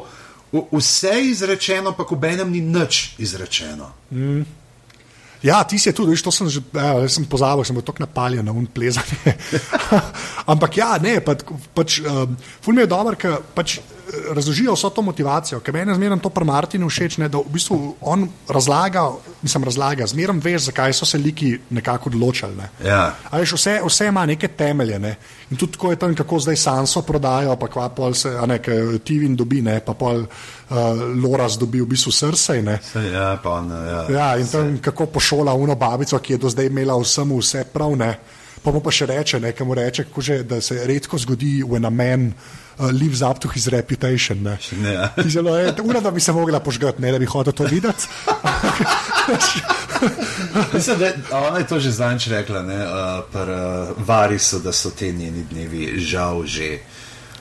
v- 0.53 0.65
Vse 0.73 1.09
je 1.11 1.31
izrečeno, 1.31 1.93
pa 1.93 2.05
ko 2.05 2.17
benem 2.17 2.51
ni 2.51 2.61
nič 2.63 3.15
izrečeno. 3.19 3.91
Ja, 5.43 5.61
ti 5.65 5.77
si 5.79 5.93
tudi, 5.93 6.11
veš, 6.11 6.23
to 6.23 6.33
sem 6.33 6.49
že 6.49 6.61
ja, 6.73 7.05
sem 7.09 7.27
pozabil, 7.27 7.65
sem 7.65 7.77
bil 7.77 7.85
tako 7.85 8.01
napaljen 8.01 8.45
na 8.45 8.53
un 8.53 8.65
plezanje. 8.67 9.37
Ampak 10.53 10.77
ja, 10.77 10.97
ne, 10.99 11.21
pa, 11.21 11.37
pač, 11.75 12.01
um, 12.01 12.33
ful 12.63 12.73
mi 12.73 12.81
je 12.81 12.89
dobro, 12.89 13.13
ker 13.15 13.37
pač 13.55 13.77
razložijo 14.35 14.73
vso 14.73 14.91
to 14.91 15.03
motivacijo, 15.03 15.61
ker 15.61 15.75
meni 15.75 15.91
je 15.91 15.95
zmeraj 15.95 16.21
to 16.23 16.31
pri 16.31 16.45
Martinu 16.45 16.89
všeč, 16.89 17.19
ne, 17.19 17.29
da 17.29 17.39
v 17.39 17.53
bistvu 17.53 17.97
on 18.01 18.29
razlaga, 18.49 19.03
mislim, 19.43 19.65
razlaga, 19.65 20.07
zmeraj 20.07 20.39
veš, 20.43 20.69
zakaj 20.71 20.93
so 20.93 21.07
se 21.07 21.19
liki 21.19 21.59
nekako 21.71 22.11
odločili. 22.11 22.57
Ne. 22.57 22.69
Ja. 22.85 23.15
A 23.31 23.39
veš, 23.39 23.57
vse, 23.59 23.81
vse 23.85 24.07
ima 24.07 24.27
neke 24.27 24.49
temelje. 24.49 24.99
Ne? 24.99 25.17
In 25.51 25.57
tudi 25.57 25.73
tako 25.73 25.91
je 25.91 25.97
tam, 25.97 26.15
kako 26.15 26.39
zdaj 26.41 26.57
Sanso 26.57 27.03
prodajo, 27.03 27.57
pa 27.57 27.69
kva 27.69 27.89
pol 27.89 28.15
se, 28.15 28.37
a 28.39 28.47
ne, 28.47 28.61
Tivin 29.05 29.37
dobi, 29.37 29.63
ne, 29.63 29.81
pa 29.81 29.95
pol 29.95 30.23
uh, 30.23 30.77
Loras 31.23 31.59
dobi 31.59 31.81
v 31.81 31.87
bistvu 31.87 32.13
srce. 32.13 32.63
Ne? 32.63 32.79
Saj, 32.93 33.13
Ja, 33.17 33.37
pa 33.43 33.51
on, 33.51 33.71
ja. 33.71 34.01
Ja, 34.11 34.31
in 34.37 34.49
tam 34.49 34.79
kako 34.83 35.07
pošola 35.07 35.55
uno 35.55 35.75
babico, 35.75 36.19
ki 36.19 36.33
je 36.33 36.39
do 36.39 36.51
zdaj 36.51 36.67
imela 36.67 36.97
vsemu 37.01 37.39
vse 37.39 37.65
prav. 37.73 37.97
Ne? 37.97 38.19
Pa 38.67 38.75
mu 38.75 38.83
pa 38.83 38.91
še 38.91 39.07
reče, 39.07 39.39
ne, 39.39 39.53
mu 39.63 39.75
reče 39.79 40.09
že, 40.19 40.43
da 40.43 40.59
se 40.61 40.75
redko 40.91 41.19
zgodi, 41.23 41.63
when 41.63 41.87
a 41.87 41.91
man 41.91 42.35
uh, 42.79 42.91
lives 42.91 43.23
up 43.23 43.39
to 43.39 43.49
his 43.49 43.69
reputation. 43.69 44.43
Ne? 44.43 44.59
Ne, 44.83 45.09
Zelo 45.31 45.57
je, 45.57 45.75
ura, 45.85 46.01
da 46.01 46.11
bi 46.11 46.21
se 46.21 46.33
mogla 46.33 46.61
požgati, 46.61 47.03
ne 47.03 47.13
da 47.13 47.19
bi 47.23 47.27
hotel 47.31 47.53
to 47.53 47.65
videti. 47.65 48.09
Mislim, 50.75 50.99
da 50.99 51.13
ona 51.31 51.59
je 51.59 51.67
to 51.67 51.81
že 51.81 51.91
zanč 51.91 52.27
rekla, 52.27 52.63
ne, 52.67 52.83
uh, 52.83 53.23
pri 53.31 53.55
uh, 53.55 53.95
Varisu, 54.03 54.59
da 54.59 54.73
so 54.73 54.91
te 54.91 55.13
njeni 55.13 55.47
dnevi 55.51 56.01
žal 56.03 56.43
že 56.43 56.79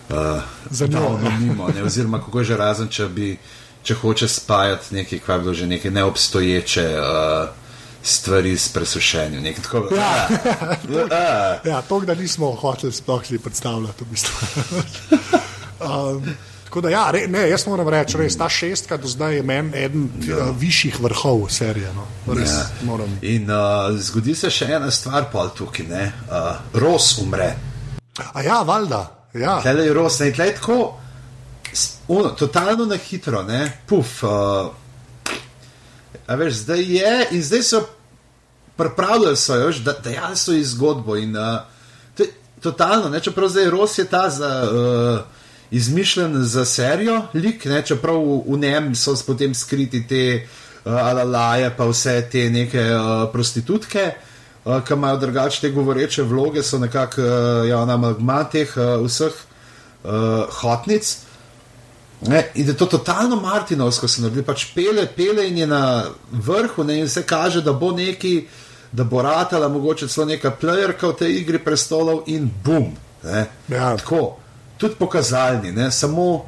uh, 0.10 0.42
davno 0.70 1.32
mimo. 1.40 1.74
Ne, 1.74 1.84
oziroma, 1.84 2.22
kako 2.22 2.40
je 2.40 2.46
že 2.54 2.58
razen, 2.58 2.88
če, 2.88 3.08
bi, 3.10 3.38
če 3.84 3.94
hoče 3.98 4.28
spajati 4.30 4.96
nekaj, 5.02 5.20
kar 5.26 5.42
bi 5.42 5.50
bilo 5.50 5.58
že 5.58 5.68
neke 5.68 5.92
neobstoječe 5.92 6.88
uh, 7.02 7.65
stvari 8.06 8.58
s 8.58 8.70
presušenjem. 8.70 9.44
Nekaj 9.44 9.64
tako, 9.64 9.88
Ja. 9.96 10.28
ja. 11.12 11.60
Ja, 11.66 11.82
to, 11.82 12.00
da 12.00 12.16
nismo 12.16 12.52
hoteli 12.52 12.94
sploh 12.94 13.26
si 13.26 13.40
predstavljati. 13.40 14.04
V 14.04 14.08
bistvu. 14.12 14.48
um, 15.90 16.26
tako 16.64 16.82
da, 16.82 16.90
ja, 16.90 17.12
re, 17.12 17.28
ne, 17.28 17.50
jaz 17.50 17.68
moram 17.68 17.90
reči, 17.90 18.18
res, 18.18 18.38
ta 18.38 18.50
šestka 18.50 18.98
do 18.98 19.08
zdaj 19.08 19.36
je 19.36 19.44
meni 19.44 19.72
eden 19.76 20.10
ja. 20.28 20.52
višjih 20.60 21.00
vrhov 21.02 21.48
serije. 21.50 21.90
No. 21.96 22.06
Res, 22.34 22.50
Ja. 22.52 22.58
ja. 22.58 22.66
moram. 22.84 23.18
In 23.22 23.50
uh, 23.50 23.98
zgodi 24.00 24.36
se 24.36 24.50
še 24.50 24.66
ena 24.78 24.92
stvar, 24.92 25.30
pa 25.34 25.48
tukaj, 25.50 25.88
ne. 25.90 26.12
Uh, 26.30 26.80
Ros 26.82 27.18
umre. 27.18 27.56
A 28.34 28.42
ja, 28.42 28.62
valjda. 28.62 29.02
Ja. 29.34 29.60
Tele 29.64 29.86
je 29.86 29.94
ros, 29.94 30.20
ne, 30.20 30.32
tle 30.32 30.46
je 30.48 30.56
tako, 30.56 30.98
ono, 32.08 32.30
totalno 32.30 32.86
na 32.86 32.96
hitro, 32.96 33.44
ne, 33.44 33.82
puf. 33.88 34.22
Uh, 34.24 34.85
a 36.28 36.36
veš, 36.36 36.54
zdaj 36.54 36.82
je 36.82 37.28
in 37.32 37.44
zdaj 37.44 37.64
so 37.64 37.82
pripravljali 38.76 39.38
so 39.38 39.58
veš, 39.68 39.78
da 39.86 39.94
dejali 40.04 40.38
so 40.38 40.52
ji 40.52 40.64
zgodbo 40.64 41.16
in 41.16 41.38
uh, 41.38 41.60
to 42.18 42.24
je 42.24 42.30
totalno, 42.62 43.10
ne, 43.10 43.20
čeprav 43.20 43.50
zdaj 43.50 43.70
ros 43.70 43.98
je 43.98 44.06
ta 44.06 44.30
za. 44.30 44.70
Uh, 44.72 45.20
Izmišljen 45.72 46.44
za 46.44 46.66
serijo, 46.66 47.22
lik, 47.34 47.66
ne, 47.66 47.82
čeprav 47.82 48.16
v, 48.16 48.36
v 48.48 48.58
njem 48.58 48.92
so 48.96 49.16
potem 49.28 49.54
skriti 49.54 50.04
te 50.08 50.46
uh, 50.86 50.94
alalaje, 50.94 51.72
pa 51.78 51.88
vse 51.90 52.14
te 52.32 52.50
neke 52.50 52.84
uh, 52.94 53.26
prostitutke, 53.34 54.04
uh, 54.66 54.84
ki 54.86 54.94
imajo 54.94 55.18
drugače 55.18 55.62
te 55.62 55.72
govoreče 55.74 56.24
vloge, 56.24 56.64
so 56.64 56.80
nekako 56.80 57.22
uh, 57.22 57.68
ja, 57.70 57.82
amalgma 57.82 58.44
teh 58.44 58.78
uh, 58.78 59.02
vseh 59.06 59.34
uh, 59.34 60.46
hotnic. 60.62 61.16
Ne, 62.28 62.46
in 62.56 62.66
da 62.66 62.72
je 62.72 62.78
to 62.78 62.86
totalno 62.86 63.36
Martinovsko 63.36 64.08
se 64.08 64.22
naredi, 64.22 64.44
pač 64.44 64.66
pele, 64.76 65.08
pele 65.16 65.48
in 65.48 65.58
je 65.58 65.68
na 65.68 66.04
vrhu, 66.32 66.84
ne, 66.84 67.00
in 67.00 67.10
se 67.10 67.24
kaže, 67.24 67.62
da 67.62 67.74
bo 67.74 67.92
neki, 67.92 68.48
da 68.92 69.04
bo 69.04 69.22
ratala, 69.22 69.70
mogoče 69.70 70.08
celo 70.08 70.26
neka 70.26 70.52
playerka 70.62 71.12
v 71.12 71.18
tej 71.20 71.38
igri 71.42 71.60
prestolov 71.60 72.24
in 72.28 72.50
bum. 72.64 72.94
Ne, 73.24 73.46
Ja. 73.70 73.96
Tako, 73.98 74.38
tudi 74.78 74.96
pokazalni, 75.00 75.72
ne, 75.72 75.92
samo 75.92 76.46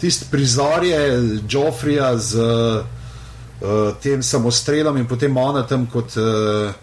tisti 0.00 0.26
prizor 0.30 0.84
je 0.84 1.38
Joffrija 1.48 2.16
z 2.16 2.36
uh, 2.36 3.94
tem 4.02 4.22
samostrelom 4.22 4.96
in 4.96 5.06
potem 5.06 5.36
ona 5.36 5.66
tam 5.66 5.86
kot. 5.86 6.16
Uh, 6.16 6.74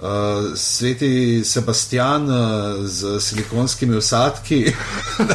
Uh, 0.00 0.56
sveti 0.56 1.44
Sebastian 1.44 2.24
uh, 2.24 2.86
z 2.88 3.20
silikonskimi 3.20 3.96
usadki, 3.96 4.72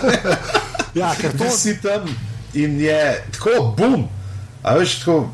Ja, 0.95 1.11
ker 1.19 1.33
to, 1.37 1.49
si 1.51 1.75
tam 1.83 2.07
in 2.55 2.79
je 2.79 3.23
tako, 3.35 3.73
bum. 3.77 4.07
A 4.63 4.77
veš, 4.79 4.99
tako, 5.01 5.29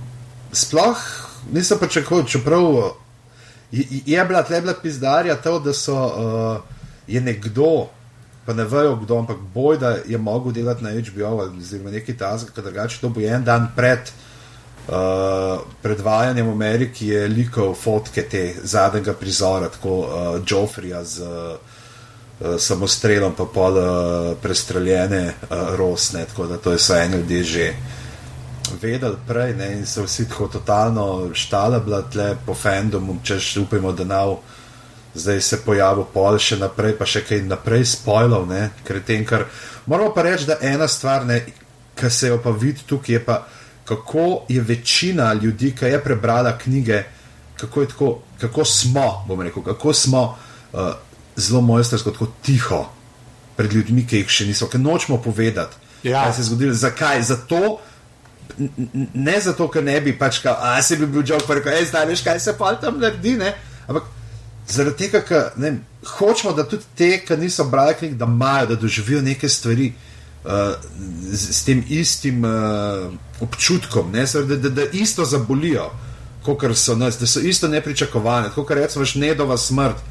sploh 0.51 1.03
nisem 1.53 1.77
pričakoval, 1.77 2.25
čeprav 2.25 2.63
je, 3.71 4.25
bila 4.25 4.43
tle 4.43 4.61
bila 4.61 4.73
pizdarja 4.73 5.35
to, 5.35 5.59
da 5.59 5.73
so 5.73 5.95
uh, 5.95 6.57
je 7.07 7.21
nekdo, 7.21 7.87
pa 8.45 8.53
ne 8.53 8.63
vejo 8.63 8.95
kdo, 8.95 9.19
ampak 9.19 9.37
boj, 9.53 9.77
da 9.77 9.95
je 10.05 10.17
mogel 10.17 10.51
delati 10.51 10.83
na 10.83 10.89
HBO 10.91 11.39
ali 11.39 11.57
oziroma 11.57 11.91
neki 11.91 12.17
tasg, 12.17 12.49
ker 12.55 12.63
drugače 12.63 13.01
to 13.01 13.09
bo 13.09 13.21
en 13.21 13.43
dan 13.43 13.69
pred. 13.75 14.11
Uh, 14.81 15.61
predvajanjem 15.81 16.47
v 16.47 16.51
Ameriki 16.51 17.07
je 17.07 17.27
likal 17.27 17.75
fotke 17.77 18.23
te 18.29 18.55
zadnjega 18.63 19.13
prizora, 19.13 19.69
tako 19.69 19.99
uh, 19.99 20.41
Joffrija 20.47 21.03
z 21.03 21.21
uh, 21.21 21.70
samostrelom, 22.57 23.35
pa 23.37 23.45
pol 23.45 23.77
uh, 23.77 24.37
prestreljene 24.41 25.25
uh, 25.27 25.75
rosne, 25.75 26.25
tako 26.25 26.47
da 26.47 26.57
to 26.57 26.71
je 26.71 26.79
so 26.79 26.95
eni 26.95 27.17
ljudje 27.17 27.43
že 27.43 27.73
vedeli 28.81 29.17
prej 29.27 29.53
ne, 29.53 29.71
in 29.77 29.85
so 29.85 30.03
vsi 30.03 30.29
tako 30.29 30.47
totalno 30.47 31.29
štala 31.33 31.79
bila 31.79 32.01
tle 32.01 32.35
po 32.45 32.53
fandomu, 32.53 33.19
češ 33.23 33.57
upajmo, 33.57 33.91
da 33.91 34.03
nav 34.03 34.37
zdaj 35.13 35.41
se 35.41 35.57
pojavil 35.65 36.05
pol 36.13 36.37
še 36.39 36.57
naprej, 36.57 36.95
pa 36.97 37.05
še 37.05 37.23
kaj 37.27 37.43
naprej 37.43 37.85
spojlov, 37.95 38.47
ne, 38.47 38.69
tem, 39.05 39.25
kar 39.25 39.45
moramo 39.85 40.13
pa 40.15 40.23
reči, 40.23 40.47
da 40.47 40.57
ena 40.61 40.87
stvar, 40.87 41.27
ki 41.95 42.09
se 42.09 42.27
jo 42.27 42.39
pa 42.43 42.51
vidi 42.51 42.85
tukaj, 42.87 43.13
je 43.15 43.25
pa 43.25 43.41
kako 43.85 44.45
je 44.49 44.61
večina 44.61 45.33
ljudi, 45.33 45.75
ki 45.75 45.85
je 45.85 46.03
prebrala 46.03 46.57
knjige, 46.57 47.03
kako, 47.59 47.81
je 47.81 47.87
tako, 47.87 48.19
kako 48.39 48.65
smo, 48.65 49.25
bom 49.27 49.41
rekel, 49.41 49.63
kako 49.63 49.93
smo 49.93 50.37
uh, 50.73 50.79
zelo 51.35 51.61
mojstersko, 51.61 52.11
tako 52.11 52.27
tiho 52.43 52.85
pred 53.55 53.73
ljudmi, 53.73 54.05
ki 54.07 54.23
jih 54.23 54.29
še 54.29 54.45
niso, 54.49 54.67
ker 54.67 54.79
nočemo 54.79 55.21
povedati, 55.21 55.77
Ja. 56.03 56.23
kaj 56.23 56.33
se 56.33 56.41
je 56.41 56.45
zgodilo. 56.45 56.73
Zakaj? 56.73 57.21
Zato. 57.23 57.77
Ne 59.13 59.39
zato, 59.41 59.67
ker 59.71 59.83
ne 59.83 59.99
bi 60.01 60.15
pač, 60.17 60.39
kao, 60.43 60.55
a 60.59 60.81
se 60.81 60.97
bi 60.97 61.05
bil 61.07 61.23
žog, 61.25 61.43
pa 61.47 61.55
rekel, 61.59 61.77
zdaj 61.85 62.05
veš, 62.09 62.23
kaj 62.25 62.39
se 62.39 62.55
pa 62.57 62.73
tam 62.75 62.97
naredi, 62.99 63.35
ne? 63.37 63.53
Ampak 63.87 64.09
zaradi 64.67 64.97
tega, 65.05 65.21
ker 65.25 65.51
ne, 65.61 65.75
hočemo, 66.17 66.53
da 66.57 66.65
tudi 66.67 66.83
te, 66.97 67.11
ki 67.25 67.37
niso 67.37 67.63
brali 67.69 67.95
knjig, 67.99 68.17
da 68.19 68.25
imajo, 68.25 68.73
da 68.73 68.75
doživijo 68.81 69.21
neke 69.21 69.49
stvari 69.49 69.91
uh, 69.93 70.73
z, 71.31 71.53
z 71.53 71.65
tem 71.65 71.83
istim 71.89 72.43
uh, 72.43 73.07
občutkom, 73.41 74.11
ne, 74.11 74.25
da, 74.25 74.55
da, 74.55 74.69
da 74.69 74.89
isto 74.93 75.25
zabolijo, 75.25 75.91
kot 76.43 76.65
so 76.75 76.95
nas, 76.95 77.19
da 77.19 77.27
so 77.27 77.39
isto 77.39 77.67
nepričakovane. 77.67 78.49
Kot 78.55 78.71
recimo 78.71 79.05
Šnedova 79.05 79.57
smrt 79.57 80.01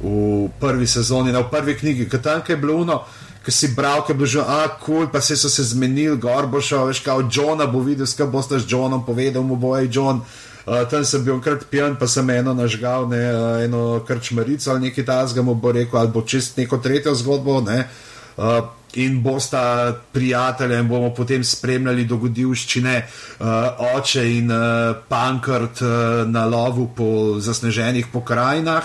v 0.00 0.48
prvi 0.60 0.86
sezoni, 0.86 1.32
ne, 1.32 1.42
v 1.42 1.50
prvi 1.50 1.76
knjigi, 1.76 2.08
ker 2.08 2.22
tam 2.22 2.42
je 2.48 2.56
bilo 2.56 2.80
uno. 2.82 3.02
Ki 3.40 3.52
si 3.52 3.70
bral, 3.72 4.02
ki 4.04 4.12
je 4.12 4.16
bil 4.18 4.28
že, 4.28 4.40
a 4.44 4.68
kul, 4.68 4.94
cool, 4.94 5.06
pa 5.08 5.20
se 5.24 5.36
so 5.36 5.48
se 5.48 5.64
zmenili, 5.64 6.18
gor 6.20 6.46
bo 6.46 6.60
šel, 6.60 6.90
veš, 6.90 7.00
kao 7.00 7.24
Johna 7.32 7.66
bo 7.66 7.80
videl, 7.80 8.06
skaj 8.06 8.28
boste 8.28 8.58
z 8.60 8.68
Johnom 8.68 9.04
povedal, 9.06 9.42
mu 9.42 9.56
bo 9.56 9.76
je 9.76 9.88
John. 9.92 10.20
Uh, 10.66 10.84
tam 10.84 11.04
sem 11.04 11.24
bil 11.24 11.40
krat 11.40 11.64
pijan, 11.70 11.96
pa 11.96 12.04
sem 12.06 12.28
eno 12.30 12.52
nažgal, 12.54 13.08
ne, 13.08 13.22
uh, 13.32 13.64
eno 13.64 14.04
krčmarico 14.04 14.70
ali 14.70 14.90
nekaj 14.90 15.04
tasga 15.08 15.42
mu 15.42 15.54
bo 15.54 15.72
rekel, 15.72 15.98
ali 15.98 16.12
bo 16.12 16.20
čist 16.20 16.60
neko 16.60 16.78
tretjo 16.84 17.14
zgodbo. 17.16 17.60
Ne, 17.64 17.88
uh, 18.36 18.60
in 18.94 19.22
bosta 19.22 19.94
prijatelja 20.12 20.78
in 20.78 20.88
bomo 20.88 21.14
potem 21.14 21.44
spremljali 21.44 22.04
dogodivščine 22.04 22.94
uh, 23.00 23.46
oče 23.96 24.24
in 24.36 24.50
uh, 24.50 24.96
pankrt 25.08 25.82
uh, 25.82 25.90
na 26.26 26.44
lovu 26.44 26.90
po 26.96 27.40
zasneženih 27.40 28.10
pokrajinah. 28.12 28.84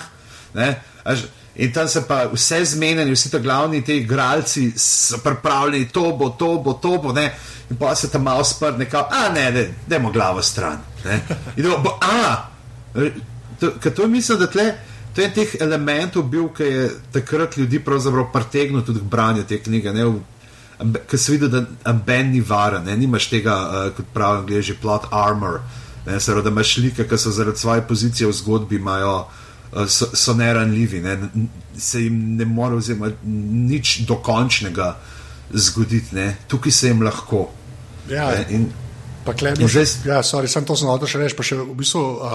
Ne, 0.54 0.70
In 1.56 1.72
tam 1.72 1.88
se 1.88 2.02
pa 2.08 2.26
vse 2.34 2.66
zmenjeni, 2.66 3.12
vsi 3.12 3.32
ti 3.32 3.40
glavni 3.40 3.84
ti 3.84 3.98
igralci 3.98 4.72
so 4.78 5.18
pripravljeni, 5.24 5.88
to 5.88 6.12
bo, 6.20 6.30
to 6.30 6.58
bo, 6.58 6.74
to 6.74 6.98
bo. 6.98 7.14
Ne? 7.14 7.34
In 7.70 7.78
pa 7.78 7.96
se 7.96 8.10
tam 8.12 8.24
malo 8.24 8.44
sprne, 8.44 8.90
kao, 8.90 9.08
a 9.12 9.30
ne, 9.30 9.52
ne, 9.52 9.74
dajmo 9.88 10.12
glavo 10.12 10.42
stran. 10.42 10.78
Ne? 11.06 11.22
In 11.58 11.64
da 11.64 11.78
bo, 11.78 11.98
a, 12.02 12.50
to, 13.60 13.90
to 13.96 14.08
mislim, 14.08 14.40
da 14.40 14.48
tle, 14.48 14.74
to 15.16 15.22
je 15.22 15.28
en 15.28 15.34
teh 15.34 15.56
elementov 15.62 16.24
bil, 16.24 16.50
ki 16.52 16.64
je 16.64 16.90
takrat 17.12 17.58
ljudi 17.58 17.80
pravzaprav 17.80 18.32
pritegnil 18.34 18.84
tudi 18.84 19.00
k 19.00 19.04
branju 19.04 19.44
te 19.48 19.62
knjige. 19.64 19.94
Ne? 19.94 20.12
Ker 21.08 21.20
se 21.20 21.32
vidi, 21.32 21.48
da 21.48 21.64
amben 21.84 22.32
ni 22.36 22.42
varen, 22.42 22.84
ne? 22.84 22.98
nimaš 22.98 23.30
tega, 23.32 23.56
uh, 23.56 23.90
kot 23.96 24.12
pravi 24.14 24.44
angliži, 24.44 24.76
plot 24.82 25.08
armor. 25.12 25.62
Ne, 26.06 26.20
se 26.20 26.36
da 26.36 26.50
imaš 26.50 26.76
slike, 26.76 27.08
ki 27.08 27.18
so 27.18 27.32
zaradi 27.32 27.58
svoje 27.58 27.82
pozicije 27.82 28.28
v 28.28 28.34
zgodbi, 28.34 28.76
imajo, 28.76 29.24
so, 29.88 30.10
so 30.14 30.34
neranljivi, 30.34 31.02
ne, 31.02 31.18
se 31.78 32.02
jim 32.06 32.36
ne 32.38 32.46
more 32.46 32.76
oziroma 32.80 33.12
nič 33.26 34.00
dokončnega 34.08 34.96
zgoditi, 35.54 36.16
ne. 36.16 36.36
tukaj 36.48 36.72
se 36.72 36.88
jim 36.88 37.02
lahko. 37.06 37.50
Ja, 38.10 38.32
ne, 38.32 38.46
in, 38.50 38.68
Pa 39.26 39.34
še, 39.34 39.56
zdaj- 39.58 40.06
ja, 40.06 40.20
sorry, 40.22 40.46
sem 40.48 40.66
to 40.70 40.76
znal 40.78 41.02
še 41.02 41.18
reči, 41.18 41.34
pa 41.34 41.42
še 41.42 41.58
v 41.58 41.74
bistvu 41.74 42.02
uh, 42.02 42.34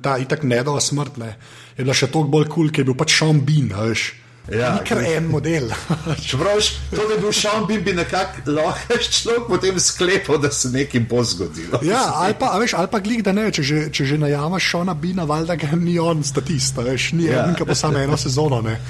ta 0.00 0.16
itak 0.16 0.40
nedova 0.48 0.80
smrt 0.80 1.18
ne, 1.20 1.34
je 1.76 1.84
bila 1.84 1.92
še 1.92 2.08
toliko 2.08 2.32
bolj 2.32 2.46
kul, 2.48 2.54
cool, 2.54 2.70
ker 2.72 2.80
je 2.80 2.88
bil 2.88 2.96
pač 2.96 3.12
Sean 3.18 3.42
Bean, 3.44 3.68
veš. 3.68 4.06
Ja, 4.48 4.72
Ni 4.74 4.88
kar 4.88 4.98
en 5.04 5.28
model. 5.28 5.68
Čeprav 6.28 6.58
to, 6.90 7.04
da 7.06 7.14
je 7.14 7.20
bil 7.20 7.32
Sean 7.32 7.66
Bean, 7.68 7.84
bi 7.84 7.92
nekako 7.92 8.50
lahko 8.56 8.96
človek 9.20 9.46
potem 9.48 9.80
sklepal, 9.80 10.40
da 10.42 10.50
se 10.50 10.70
nekaj 10.72 11.04
bo 11.10 11.22
zgodilo. 11.24 11.80
ja, 11.82 12.02
ali 12.14 12.34
pa, 12.38 12.56
veš, 12.58 12.74
ali 12.74 12.88
pa 12.90 12.98
glik, 12.98 13.22
da 13.22 13.32
ne, 13.36 13.50
če 13.52 13.62
že, 13.62 13.84
če 13.92 14.04
že 14.04 14.18
najamaš 14.18 14.72
Šona 14.72 14.94
Bina, 14.94 15.24
valjda 15.28 15.56
ga 15.60 15.76
ni 15.76 15.98
on 15.98 16.24
statist, 16.24 16.80
veš, 16.80 17.12
ni 17.12 17.28
ja. 17.28 17.44
en, 17.46 17.54
ki 17.54 17.68
pa 17.68 17.76
samo 17.78 18.00
eno 18.00 18.16
sezono, 18.16 18.62
ne. 18.64 18.80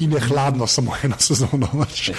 In 0.00 0.12
je 0.12 0.20
hladno 0.22 0.66
samo 0.66 0.92
eno 1.02 1.16
sezono. 1.18 1.68
Pač. 1.80 2.10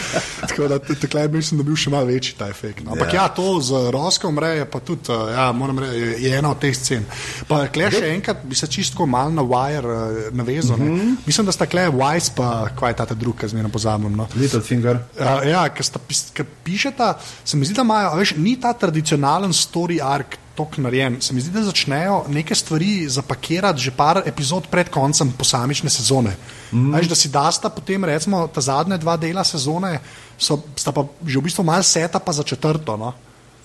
Tako 0.42 0.68
da 0.68 0.80
tukaj 0.80 1.28
mislim, 1.28 1.58
da 1.58 1.64
bi 1.64 1.68
bil 1.68 1.78
še 1.78 1.90
malo 1.90 2.06
večji 2.06 2.36
ta 2.38 2.48
efekt. 2.48 2.84
No. 2.84 2.92
Ampak 2.92 3.08
Ja. 3.08 3.16
ja. 3.16 3.22
ja, 3.22 3.28
to 3.30 3.60
z 3.60 3.72
Roskom 3.92 4.36
mreje 4.36 4.66
pa 4.66 4.80
tudi, 4.80 5.10
uh, 5.10 5.30
ja, 5.30 5.52
moram 5.52 5.80
reči, 5.80 5.98
je- 5.98 6.18
je 6.22 6.38
ena 6.38 6.52
od 6.52 6.60
teh 6.60 6.74
scen. 6.74 7.06
Pa 7.48 7.68
klej 7.68 7.92
še 7.92 8.12
enkrat 8.12 8.44
bi 8.44 8.56
se 8.56 8.68
čisto 8.68 9.06
malo 9.06 9.32
na 9.32 9.42
Wire 9.44 9.86
uh, 9.86 9.98
navezal. 10.32 10.78
Mm 10.78 10.88
-hmm. 10.90 11.16
Mislim, 11.26 11.46
da 11.46 11.52
sta 11.52 11.66
klej 11.66 11.90
Wise 11.90 12.32
pa 12.36 12.48
kvaj 12.72 12.94
ta 12.94 13.06
drug, 13.06 13.36
ki 13.36 13.48
zmerno 13.48 13.70
pozabim. 13.70 14.14
No. 14.14 14.28
Littlefinger. 14.36 15.00
Uh, 15.18 15.26
ja, 15.46 15.70
ker 15.70 15.84
pis- 16.08 16.30
ker 16.34 16.46
pišeta, 16.64 17.14
se 17.44 17.58
mi 17.58 17.66
zdi, 17.66 17.74
da 17.74 17.82
imajo, 17.82 18.16
veš, 18.16 18.36
ni 18.38 18.56
ta 18.56 18.74
tradicionalen 18.74 19.52
story 19.52 20.00
arc 20.04 20.38
tako 20.56 20.82
narejen. 20.82 21.22
Se 21.22 21.34
mi 21.34 21.42
zdi, 21.42 21.52
da 21.52 21.64
začnejo 21.64 22.26
neke 22.30 22.56
stvari 22.56 23.10
zapakirati 23.10 23.82
že 23.82 23.92
par 23.92 24.22
epizod 24.26 24.68
pred 24.72 24.90
koncem 24.90 25.32
posamične 25.32 25.90
sezone. 25.90 26.36
Mm. 26.72 26.94
Veš, 26.96 27.08
da 27.08 27.16
si 27.16 27.30
dasta 27.30 27.70
potem, 27.70 28.06
recimo, 28.06 28.48
ta 28.48 28.62
zadnja 28.62 28.98
dva 28.98 29.18
dela 29.18 29.44
sezone, 29.44 30.00
so, 30.38 30.62
sta 30.76 30.92
pa 30.92 31.06
že 31.26 31.40
v 31.40 31.44
bistvu 31.44 31.64
malo 31.64 31.84
seta 31.84 32.20
pa 32.20 32.32
za 32.32 32.44
četrto. 32.44 32.98
No? 32.98 33.14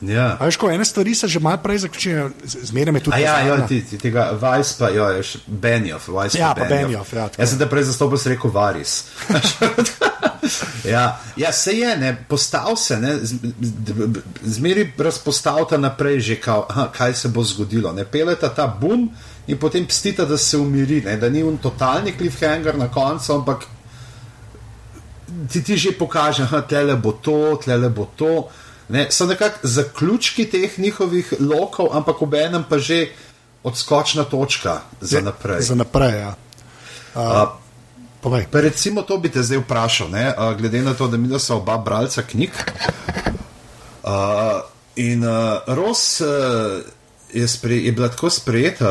Ja. 0.00 0.36
Veš, 0.40 0.56
ko 0.60 0.70
ene 0.70 0.84
stvari 0.84 1.14
se 1.14 1.28
že 1.28 1.40
malo 1.40 1.56
prej 1.62 1.78
zaključijo, 1.78 2.30
zmeraj 2.44 2.94
je 2.94 3.00
tudi 3.00 3.16
A 3.16 3.18
ja, 3.18 3.40
jo, 3.40 3.56
zadnja. 3.56 3.66
ti, 3.66 3.82
ti 3.84 3.98
tega 3.98 4.30
Vice 4.32 4.74
pa, 4.78 4.90
jo, 4.90 5.08
je 5.08 5.22
še 5.22 5.38
Benioff, 5.46 6.08
Vice 6.08 6.38
Ja, 6.38 6.54
pa 6.54 6.64
Benioff, 6.64 7.12
ja, 7.12 7.28
tako. 7.28 7.42
Jaz 7.42 7.50
sem 7.50 7.58
te 7.58 7.66
prej 7.66 7.88
zastopil, 7.88 8.18
sem 8.18 8.36
rekel 8.36 8.50
Varis. 8.52 9.04
ja, 10.94 11.20
ja, 11.36 11.52
se 11.52 11.72
je, 11.72 11.96
ne, 11.96 12.16
postal 12.28 12.76
se, 12.76 13.00
ne, 13.00 13.18
zmeri 14.42 14.92
razpostavta 14.98 15.78
naprej 15.78 16.20
že, 16.20 16.36
kao, 16.40 16.66
aha, 16.68 16.88
kaj 16.92 17.14
se 17.14 17.28
bo 17.28 17.44
zgodilo. 17.44 17.92
Ne, 17.92 18.04
peleta 18.04 18.48
ta 18.54 18.66
bum 18.66 19.10
in 19.46 19.58
potem 19.58 19.86
pstita, 19.86 20.24
da 20.24 20.38
se 20.38 20.58
umiri, 20.58 21.02
ne, 21.04 21.16
da 21.16 21.28
ni 21.28 21.42
un 21.42 21.58
totalni 21.58 22.16
cliffhanger 22.16 22.78
na 22.78 22.88
koncu, 22.88 23.32
ampak 23.32 23.66
ti, 25.52 25.62
ti 25.62 25.76
že 25.76 25.92
pokaže, 25.98 26.48
da 26.50 26.62
tle 26.62 26.96
bo 26.96 27.12
to, 27.12 27.58
tle 27.64 27.88
bo 27.88 28.08
to. 28.16 28.48
Ne, 28.88 29.08
so 29.10 29.26
nekako 29.26 29.66
zaključki 29.66 30.46
teh 30.50 30.78
njihovih 30.78 31.34
lokov, 31.40 31.90
ampak 31.92 32.22
ob 32.22 32.34
enem 32.34 32.64
pa 32.68 32.78
že 32.78 33.08
odskočna 33.66 34.24
točka 34.24 34.80
za 35.00 35.20
naprej. 35.20 35.62
Za 35.62 35.74
naprej, 35.74 36.20
ja. 36.20 36.34
Uh, 37.14 37.65
Povej. 38.26 38.50
pa 38.50 38.58
recimo 38.60 39.06
to 39.06 39.22
bi 39.22 39.30
te 39.30 39.38
zdaj 39.38 39.60
vprašal, 39.62 40.10
ne, 40.10 40.34
uh, 40.34 40.50
glede 40.58 40.82
na 40.82 40.94
to, 40.98 41.06
da 41.06 41.16
mi 41.16 41.30
smo 41.38 41.56
oba 41.56 41.78
bralca 41.78 42.22
knjig. 42.22 42.50
Uh, 44.02 44.66
in 44.96 45.22
uh, 45.22 45.62
Ros 45.66 46.20
uh, 46.20 46.26
je, 47.32 47.48
spre, 47.48 47.76
je 47.76 47.92
bila 47.92 48.08
tako 48.08 48.30
sprejeta 48.30 48.90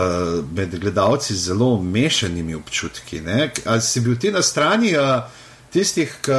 med 0.56 0.80
gledalci 0.80 1.36
z 1.36 1.52
zelo 1.52 1.82
mešanimi 1.82 2.56
občutki. 2.56 3.20
Ne? 3.22 3.52
Ali 3.66 3.82
si 3.82 4.00
bil 4.00 4.16
ti 4.16 4.32
na 4.32 4.42
strani 4.42 4.96
uh, 4.96 5.28
tistih, 5.72 6.16
ki 6.24 6.32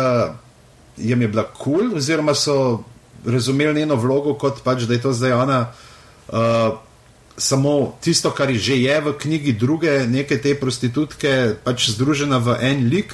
jim 0.96 1.22
je 1.22 1.28
bila 1.28 1.44
kul, 1.44 1.76
cool, 1.76 1.96
oziroma 1.96 2.35
so 2.35 2.80
razumeli 3.26 3.80
njeno 3.80 4.00
vlogo 4.00 4.35
kot 4.40 4.64
pač, 4.64 4.88
da 4.88 4.94
je 4.94 5.02
to 5.02 5.12
zdaj 5.12 5.32
ona. 5.32 5.61
Uh, 6.28 6.80
Samo 7.37 7.99
tisto, 8.01 8.31
kar 8.31 8.51
je 8.51 8.59
že 8.59 9.01
v 9.01 9.12
knjigi, 9.12 9.53
druge, 9.53 10.07
neke 10.09 10.40
te 10.40 10.55
prostitutke, 10.55 11.61
pač 11.64 11.90
združena 11.92 12.38
v 12.38 12.57
en 12.61 12.88
lik, 12.88 13.12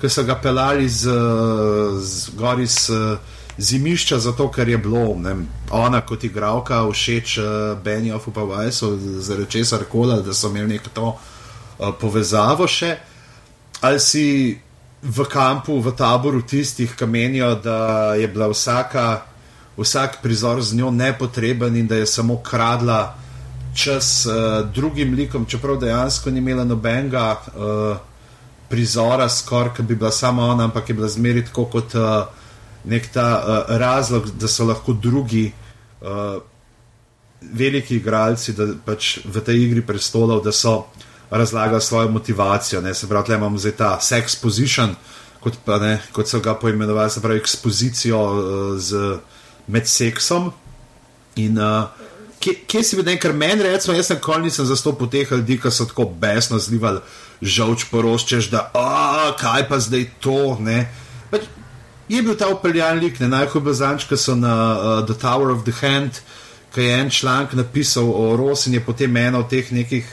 ki 0.00 0.08
so 0.08 0.22
ga 0.22 0.38
pelali 0.38 0.88
z, 0.88 1.10
z 1.98 2.30
gori 2.38 2.66
z 2.66 3.18
zimišča, 3.58 4.18
zato 4.18 4.48
ker 4.50 4.68
je 4.68 4.78
bilo 4.78 5.14
ne, 5.18 5.36
ona 5.70 6.00
kot 6.00 6.24
igralka 6.24 6.82
všeč 6.90 7.38
uh, 7.38 7.46
Benjoffu 7.84 8.30
pa 8.30 8.42
Vajsu, 8.42 8.98
zaradi 9.22 9.50
česar 9.50 9.84
koli, 9.90 10.22
da 10.22 10.34
so 10.34 10.50
imeli 10.50 10.74
neko 10.74 10.90
to 10.94 11.06
uh, 11.14 11.94
povezavo 12.00 12.66
še. 12.66 12.96
Ali 13.80 14.00
si 14.00 14.58
v 15.02 15.26
kampu, 15.28 15.78
v 15.80 15.92
taboru 15.96 16.42
tistih, 16.42 16.96
ki 16.96 17.06
menijo, 17.06 17.54
da 17.54 18.14
je 18.14 18.28
bila 18.28 18.48
vsaka, 18.48 19.22
vsak 19.76 20.22
prizor 20.22 20.62
z 20.62 20.74
njo 20.74 20.90
nepotreben 20.90 21.76
in 21.76 21.86
da 21.86 21.96
je 21.96 22.06
samo 22.06 22.38
kradla 22.42 23.14
čas 23.74 24.26
uh, 24.26 24.66
drugim 24.74 25.14
likom, 25.14 25.46
čeprav 25.46 25.76
dejansko 25.80 26.30
ni 26.30 26.38
imela 26.38 26.64
nobenega 26.64 27.26
uh, 27.34 27.96
prizora, 28.68 29.28
skoraj, 29.28 29.74
ki 29.76 29.82
bi 29.82 29.96
bila 29.96 30.10
sama 30.10 30.46
ona, 30.46 30.64
ampak 30.64 30.88
je 30.88 30.94
bila 30.94 31.08
zmeri 31.08 31.44
tako 31.44 31.64
kot 31.72 31.94
uh, 31.94 32.26
nek 32.84 33.08
ta 33.12 33.28
uh, 33.38 33.76
razlog, 33.78 34.30
da 34.30 34.48
so 34.48 34.64
lahko 34.64 34.92
drugi 34.92 35.52
uh, 36.00 36.40
veliki 37.52 37.96
igralci, 37.96 38.52
da 38.52 38.66
pač 38.84 39.18
v 39.24 39.42
tej 39.44 39.66
igri 39.66 39.82
prestolov, 39.86 40.42
da 40.44 40.52
so 40.52 40.86
razlagali 41.30 41.82
svojo 41.82 42.08
motivacijo. 42.08 42.80
Ne? 42.80 42.94
Se 42.94 43.08
pravi, 43.08 43.28
da 43.28 43.36
imamo 43.36 43.58
zdaj 43.58 43.76
ta 43.76 43.90
sex 44.00 44.36
position, 44.40 44.94
kot, 45.40 45.58
pa, 45.64 45.78
ne, 45.78 45.98
kot 46.12 46.28
so 46.28 46.40
ga 46.40 46.54
poimenovali, 46.54 47.10
se 47.10 47.20
pravi, 47.20 47.40
ekspozicijo 47.42 48.20
uh, 48.22 48.78
z, 48.78 49.18
med 49.66 49.88
seksom. 49.88 50.52
In 51.36 51.58
uh, 51.58 52.03
kje, 52.40 52.54
kje 52.66 52.82
si 52.84 52.96
bil, 52.98 53.10
ker 53.20 53.32
meni, 53.32 53.62
recimo, 53.66 53.94
jaz 53.96 54.10
sem 54.10 54.20
kol 54.22 54.42
nisem 54.44 54.66
zastopil 54.68 55.10
teh 55.10 55.30
ljudi, 55.30 55.58
ki 55.60 55.72
so 55.72 55.86
tako 55.90 56.08
besno 56.20 56.58
zlivali 56.58 57.02
žolč 57.44 57.88
poroščeš, 57.90 58.48
da 58.52 58.68
a, 58.74 59.34
kaj 59.40 59.68
pa 59.68 59.80
zdaj 59.82 60.06
to. 60.24 60.56
Pač, 61.30 61.48
je 62.08 62.22
bil 62.22 62.36
ta 62.38 62.50
upeljan 62.52 63.00
lik, 63.02 63.20
ne 63.20 63.30
najbolj 63.32 63.64
bil 63.64 63.76
zanč, 63.76 64.08
ki 64.08 64.18
so 64.20 64.36
na 64.38 64.54
uh, 64.54 64.98
The 65.06 65.16
Tower 65.20 65.52
of 65.54 65.64
the 65.68 65.74
Hand, 65.80 66.20
ki 66.74 66.84
je 66.84 67.00
en 67.00 67.10
članek 67.10 67.54
napisal 67.54 68.10
o 68.10 68.34
Rosi 68.36 68.70
in 68.70 68.78
je 68.78 68.84
potem 68.84 69.16
ena 69.16 69.40
od 69.40 69.50
teh 69.50 69.70
nekih, 69.72 70.06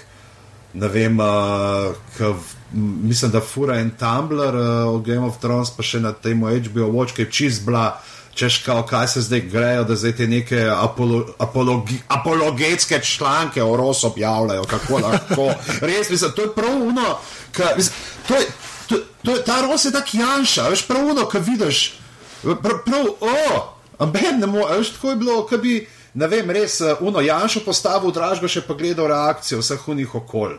ne 0.74 0.88
vem, 0.88 1.20
uh, 1.20 1.92
k, 2.18 2.34
mislim, 2.74 3.32
da 3.32 3.42
fura 3.42 3.80
en 3.82 3.92
Tumblr 3.98 4.56
uh, 4.56 4.94
o 4.94 5.00
Game 5.00 5.26
of 5.28 5.42
Thrones, 5.42 5.74
pa 5.76 5.84
še 5.84 6.00
na 6.04 6.14
tem 6.14 6.40
HBO 6.40 6.92
Watch, 6.94 7.18
ki 7.18 7.28
je 7.28 7.32
čist 7.32 7.66
bila. 7.68 7.92
Češ, 8.36 8.58
kao, 8.64 8.84
kaj 8.84 9.08
se 9.08 9.22
zdaj 9.22 9.42
grejo, 9.52 9.84
da 9.84 9.96
zdaj 9.96 10.16
te 10.16 10.28
neke 10.28 10.62
apolo, 10.76 11.26
apologi, 11.38 12.00
apologetske 12.08 13.00
članke 13.04 13.64
o 13.64 13.78
Rosu 13.78 14.08
objavljajo, 14.08 14.64
kako 14.64 14.98
lahko. 14.98 15.50
Res, 15.88 16.10
mislim, 16.10 16.32
to 16.36 16.42
je 16.42 16.54
prav 16.56 16.82
uno, 16.82 17.18
ka, 17.52 17.74
mislim, 17.78 17.96
to 18.28 18.36
je, 18.36 18.48
to, 18.88 18.96
to 19.24 19.36
je, 19.36 19.44
ta 19.44 19.62
Ros 19.62 19.86
je 19.86 19.92
tak 19.92 20.14
Janša, 20.14 20.70
veš, 20.70 20.88
prav 20.88 21.08
uno, 21.08 21.28
ki 21.30 21.40
vidiš, 21.40 22.00
prav, 22.42 22.80
prav 22.86 23.06
o, 23.20 23.36
amben 24.00 24.40
ne 24.40 24.48
more, 24.48 24.78
veš, 24.78 24.96
tako 24.96 25.10
je 25.10 25.16
bilo, 25.16 25.46
ki 25.48 25.58
bi, 25.58 25.78
ne 26.14 26.28
vem, 26.28 26.50
res, 26.50 26.82
uno, 27.00 27.22
Janša 27.22 27.66
postavil 27.66 28.16
dražbo, 28.16 28.48
še 28.48 28.64
pa 28.68 28.74
gledal 28.80 29.12
reakcijo 29.12 29.60
vseh 29.60 29.88
unih 29.88 30.16
okol. 30.16 30.56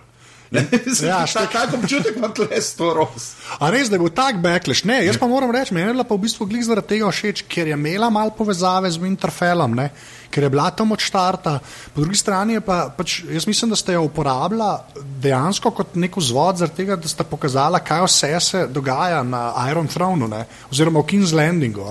Ja, 1.02 1.22
šta, 1.30 1.46
kaj 1.52 1.72
občutek 1.78 2.16
ima 2.16 2.28
tle 2.28 2.60
s 2.60 2.74
to 2.76 2.92
ros? 2.94 3.32
A 3.58 3.70
res, 3.72 3.88
da 3.88 3.96
je 3.96 4.02
bil 4.04 4.12
tak 4.12 4.40
backlash? 4.44 4.84
Ne, 4.88 5.00
jaz 5.06 5.16
pa 5.20 5.28
moram 5.30 5.52
reči, 5.54 5.74
meni 5.74 5.88
je 5.88 5.94
bila 5.96 6.04
pa 6.04 6.16
v 6.16 6.24
bistvu 6.26 6.46
glih 6.50 6.64
zaradi 6.66 6.94
tega 6.94 7.08
všeč, 7.08 7.44
ker 7.48 7.70
je 7.70 7.78
imela 7.78 8.10
malo 8.12 8.34
povezave 8.36 8.90
z 8.90 9.00
Winterfellom, 9.00 9.78
ne? 9.78 9.90
ker 10.32 10.46
je 10.46 10.48
bila 10.48 10.70
tam 10.72 10.92
od 10.92 11.00
štarta. 11.00 11.58
Po 11.92 12.00
drugi 12.00 12.16
strani 12.16 12.60
pa, 12.64 12.86
pač, 12.96 13.20
jaz 13.28 13.44
mislim, 13.46 13.72
da 13.72 13.76
ste 13.76 13.92
jo 13.92 14.06
uporabljali 14.08 15.02
dejansko 15.20 15.70
kot 15.76 15.96
nek 16.00 16.16
vzvod, 16.16 16.62
zaradi 16.62 16.78
tega, 16.80 16.96
da 16.96 17.08
ste 17.08 17.24
pokazali, 17.28 17.80
kaj 17.84 18.06
vse 18.06 18.32
se 18.40 18.66
dogaja 18.72 19.22
na 19.22 19.50
Iron 19.70 19.88
Thronu, 19.92 20.28
ne? 20.32 20.46
oziroma 20.72 21.04
v 21.04 21.10
King's 21.12 21.36
Landingu. 21.36 21.84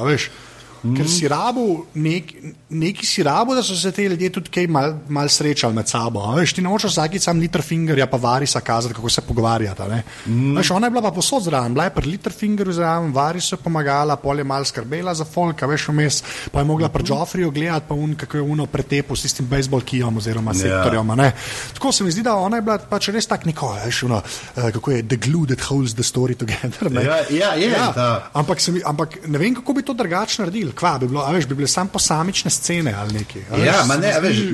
Mm. 0.81 0.95
Ker 0.97 1.05
si 1.05 1.27
rabo, 1.29 1.85
nek, 1.93 2.31
neki 2.73 3.05
si 3.05 3.21
rabo, 3.21 3.53
da 3.53 3.61
so 3.61 3.75
se 3.77 3.91
te 3.93 4.07
ljudje 4.09 4.31
tudi 4.33 4.49
kaj 4.49 4.65
mal, 4.65 4.95
mal 5.13 5.29
srečali 5.29 5.77
med 5.77 5.89
sabo. 5.89 6.23
Veš, 6.33 6.55
ti 6.57 6.63
nočeš 6.65 6.95
vsakič 6.95 7.27
sam 7.27 7.37
Littlefinger, 7.39 7.99
ja 8.01 8.07
pa 8.09 8.17
Varisa 8.17 8.63
kazati, 8.65 8.95
kako 8.97 9.09
se 9.09 9.21
pogovarjata. 9.21 9.85
Mm. 10.25 10.55
Veš, 10.57 10.71
ona 10.73 10.89
je 10.89 10.95
bila 10.95 11.03
pa 11.05 11.11
posod 11.13 11.43
zraven, 11.45 11.75
bila 11.77 11.85
je 11.85 11.93
pri 11.93 12.09
Littlefingerju 12.15 12.73
zraven, 12.73 13.13
Varisu 13.13 13.55
je 13.55 13.59
pomagala, 13.61 14.15
pol 14.17 14.41
je 14.41 14.43
mal 14.43 14.65
skrbela 14.65 15.13
za 15.13 15.25
folka, 15.25 15.69
veš, 15.69 15.87
vmes, 15.93 16.23
pa 16.51 16.65
je 16.65 16.69
mogla 16.71 16.89
pri 16.89 17.05
Joffriju 17.07 17.51
gledati, 17.51 17.85
pa 17.89 17.93
un, 17.93 18.15
kako 18.15 18.37
je 18.37 18.41
uno 18.41 18.65
pretepil 18.65 19.15
s 19.15 19.27
tistim 19.27 19.45
bejzbol 19.45 19.85
kijom 19.85 20.17
oziroma 20.17 20.55
ja. 20.55 20.59
sektorjem. 20.63 21.13
Yeah. 21.13 21.31
Tako 21.77 21.91
se 21.91 22.03
mi 22.03 22.11
zdi, 22.11 22.25
da 22.25 22.35
ona 22.35 22.57
je 22.57 22.65
bila 22.65 22.79
pač 22.89 23.11
res 23.13 23.29
tak 23.29 23.45
neko, 23.45 23.75
veš, 23.85 24.03
uno, 24.09 24.17
uh, 24.17 24.71
kako 24.73 24.97
je 24.97 25.05
the 25.05 25.21
glue 25.21 25.45
that 25.45 25.61
holds 25.69 25.93
the 25.93 26.03
story 26.03 26.33
together. 26.33 26.89
Ja, 27.05 27.21
ja, 27.29 27.53
je, 27.53 27.69
ja. 27.69 28.29
Ampak, 28.33 28.57
mi, 28.73 28.81
ampak 28.85 29.21
ne 29.27 29.37
vem, 29.37 29.53
kako 29.55 29.73
bi 29.73 29.85
to 29.85 29.93
drugače 29.93 30.41
naredili 30.41 30.70
kva 30.75 30.97
bi 31.01 31.07
bilo, 31.07 31.25
veš, 31.33 31.47
bi 31.49 31.55
bile 31.55 31.67
samo 31.67 31.89
posamične 31.93 32.51
scene 32.51 32.93
ali 32.97 33.19
nekaj. 33.19 33.65
Ja, 33.65 33.83
ma 33.87 33.97
ne, 33.97 34.13
veš. 34.21 34.45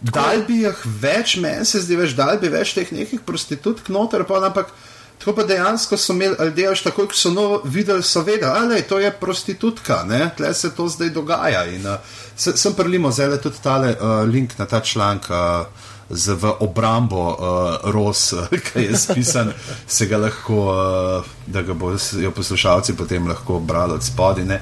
Dal 0.00 0.44
bi 0.46 0.60
jih 0.62 0.78
več, 1.02 1.36
meni 1.42 1.66
se 1.66 1.80
zdi, 1.82 1.96
veš, 1.98 2.14
dal 2.18 2.38
bi 2.38 2.50
več 2.52 2.76
teh 2.76 2.90
nekih 2.94 3.24
prostitutk 3.26 3.90
noter, 3.90 4.22
pa 4.28 4.38
ampak 4.46 4.70
tako 5.18 5.34
pa 5.34 5.42
dejansko 5.42 5.96
so 5.98 6.14
imeli, 6.14 6.36
ali 6.38 6.54
delaš 6.54 6.84
tako, 6.86 7.08
kot 7.10 7.18
so 7.18 7.32
novo 7.34 7.60
videli, 7.64 8.02
so 8.06 8.22
vedeli, 8.22 8.46
ali 8.46 8.82
to 8.86 9.00
je 9.02 9.10
prostitutka, 9.10 10.04
ne, 10.06 10.30
tle 10.36 10.54
se 10.54 10.70
to 10.74 10.86
zdaj 10.88 11.10
dogaja. 11.10 11.64
In, 11.74 11.86
uh, 11.86 11.98
se, 12.36 12.54
sem 12.56 12.74
prelimo 12.78 13.10
zdaj 13.10 13.40
tudi 13.42 13.62
tale 13.62 13.96
uh, 13.96 14.22
link 14.30 14.58
na 14.58 14.66
ta 14.66 14.80
članek. 14.80 15.30
Uh, 15.30 15.86
Z 16.08 16.40
v 16.40 16.48
obrambo 16.64 17.20
uh, 17.20 17.92
Ros, 17.92 18.32
ki 18.72 18.80
je 18.80 18.96
spisan, 18.96 19.50
se 19.86 20.06
ga 20.08 20.16
lahko, 20.16 20.60
uh, 20.72 21.26
da 21.46 21.60
ga 21.62 21.74
bodo 21.76 22.00
poslušalci 22.32 22.96
potem 22.96 23.28
lahko 23.28 23.58
brali 23.60 23.92
od 23.92 24.02
spodaj. 24.02 24.56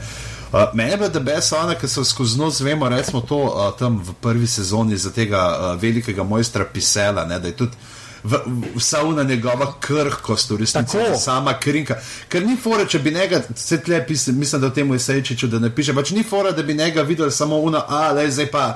Uh, 0.52 0.60
Mene 0.74 1.04
je 1.04 1.08
da 1.08 1.20
bes 1.20 1.52
ona, 1.52 1.74
ki 1.74 1.88
so 1.88 2.04
skozi 2.04 2.38
noč, 2.38 2.60
vemo, 2.62 2.88
recimo 2.88 3.20
to 3.20 3.36
uh, 3.36 3.72
tam 3.78 3.98
v 3.98 4.14
prvi 4.22 4.46
sezoni 4.46 4.96
za 4.96 5.10
tega 5.10 5.42
uh, 5.42 5.80
velikega 5.80 6.22
mojstra 6.22 6.64
Pisela, 6.64 7.24
ne, 7.24 7.40
da 7.42 7.50
je 7.50 7.56
tudi 7.56 7.76
v, 8.24 8.38
vsa 8.74 9.02
una 9.04 9.22
njegova 9.22 9.72
krhkost, 9.80 10.50
v 10.50 10.60
resnici 10.60 10.98
sama 11.18 11.56
krinka. 11.58 11.98
Ker 12.28 12.46
ni 12.46 12.56
fora, 12.56 12.86
če 12.86 12.98
bi 13.02 13.10
njega, 13.10 13.42
se 13.54 13.80
tle 13.82 14.00
pise, 14.06 14.32
mislim, 14.32 14.62
da 14.62 14.70
v 14.70 14.78
tem 14.78 14.92
je 14.92 14.98
sejčiču, 14.98 15.50
da 15.50 15.58
ne 15.58 15.70
piše, 15.74 15.94
pač 15.94 16.14
ni 16.14 16.22
fora, 16.22 16.52
da 16.54 16.62
bi 16.62 16.74
njega 16.74 17.02
videl 17.02 17.30
samo 17.30 17.58
una, 17.58 17.82
a 17.88 18.12
le 18.12 18.30
zdaj 18.30 18.50
pa 18.50 18.66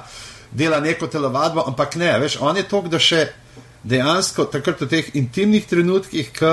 dela 0.50 0.80
neko 0.80 1.06
telovadbo, 1.06 1.64
ampak 1.66 1.96
ne, 1.96 2.12
veš, 2.18 2.40
on 2.40 2.56
je 2.56 2.66
tok, 2.68 2.90
da 2.90 2.98
še. 2.98 3.28
Dejansko, 3.80 4.44
takrat 4.52 4.82
v 4.84 4.86
teh 4.90 5.06
intimnih 5.16 5.64
trenutkih, 5.64 6.26
ko 6.36 6.50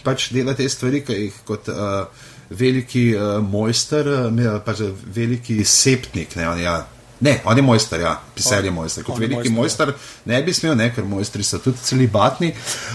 pač 0.00 0.30
dela 0.32 0.54
te 0.56 0.64
stvari, 0.64 1.02
ki 1.04 1.16
jih 1.18 1.34
kot 1.44 1.68
uh, 1.68 2.06
veliki 2.50 3.10
uh, 3.16 3.38
mojster, 3.44 4.08
uh, 4.28 4.54
pač 4.64 4.82
veliki 5.14 5.60
septnik. 5.64 6.36
Ne, 6.36 6.48
on, 6.48 6.62
ja. 6.62 6.78
ne, 7.20 7.38
on 7.44 7.56
je 7.56 7.64
mojster, 7.64 8.00
ja, 8.00 8.16
pisar 8.34 8.64
je 8.64 8.72
mojster. 8.74 9.04
Kot 9.04 9.20
veliki 9.20 9.52
mojster 9.52 9.94
ne 10.28 10.42
bi 10.42 10.54
smel, 10.56 10.76
ne, 10.78 10.90
ker 10.94 11.06
mojstri 11.08 11.46
so 11.46 11.60
tudi 11.62 11.82
celibatni. 11.84 12.52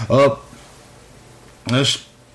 Uh, 0.08 0.36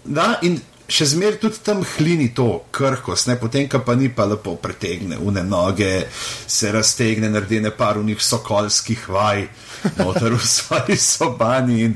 da, 0.05 0.33
in 0.45 0.57
še 0.89 1.05
zmeraj 1.11 1.37
tudi 1.43 1.61
tam 1.63 1.83
hlini 1.85 2.31
to 2.35 2.47
krhkost, 2.73 3.29
ne, 3.29 3.37
potem 3.39 3.67
pa 3.69 3.95
ni 3.95 4.09
pa 4.09 4.25
lepo 4.25 4.55
pretegne, 4.57 5.19
une 5.21 5.43
noge 5.45 6.07
se 6.47 6.71
raztegne, 6.71 7.29
naredi 7.29 7.61
ne 7.61 7.71
par 7.71 7.99
unih 8.01 8.21
sokolskih 8.21 9.05
vaj, 9.09 9.45
noter 9.99 10.33
v 10.33 10.41
svoji 10.57 10.97
sobani. 10.97 11.93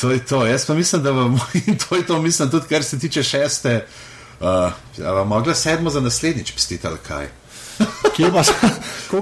To 0.00 0.10
je 0.10 0.18
to. 0.26 0.46
Jaz 0.46 0.66
pa 0.66 0.74
mislim, 0.74 1.02
da 1.02 1.10
vam, 1.10 1.38
in 1.66 1.78
to 1.78 1.96
je 1.96 2.06
to, 2.06 2.22
mislim, 2.22 2.50
tudi 2.50 2.68
kar 2.68 2.82
se 2.84 2.98
tiče 2.98 3.22
šeste. 3.22 3.86
Uh, 4.42 4.72
Ampak 4.98 5.26
mogla 5.26 5.54
sedmo 5.54 5.90
za 5.90 6.00
naslednjič 6.00 6.50
pustiti 6.52 6.86
ali 6.86 6.98
kaj? 7.06 7.28
Kje 8.16 8.30
pa 8.32 8.42
so? 8.44 8.52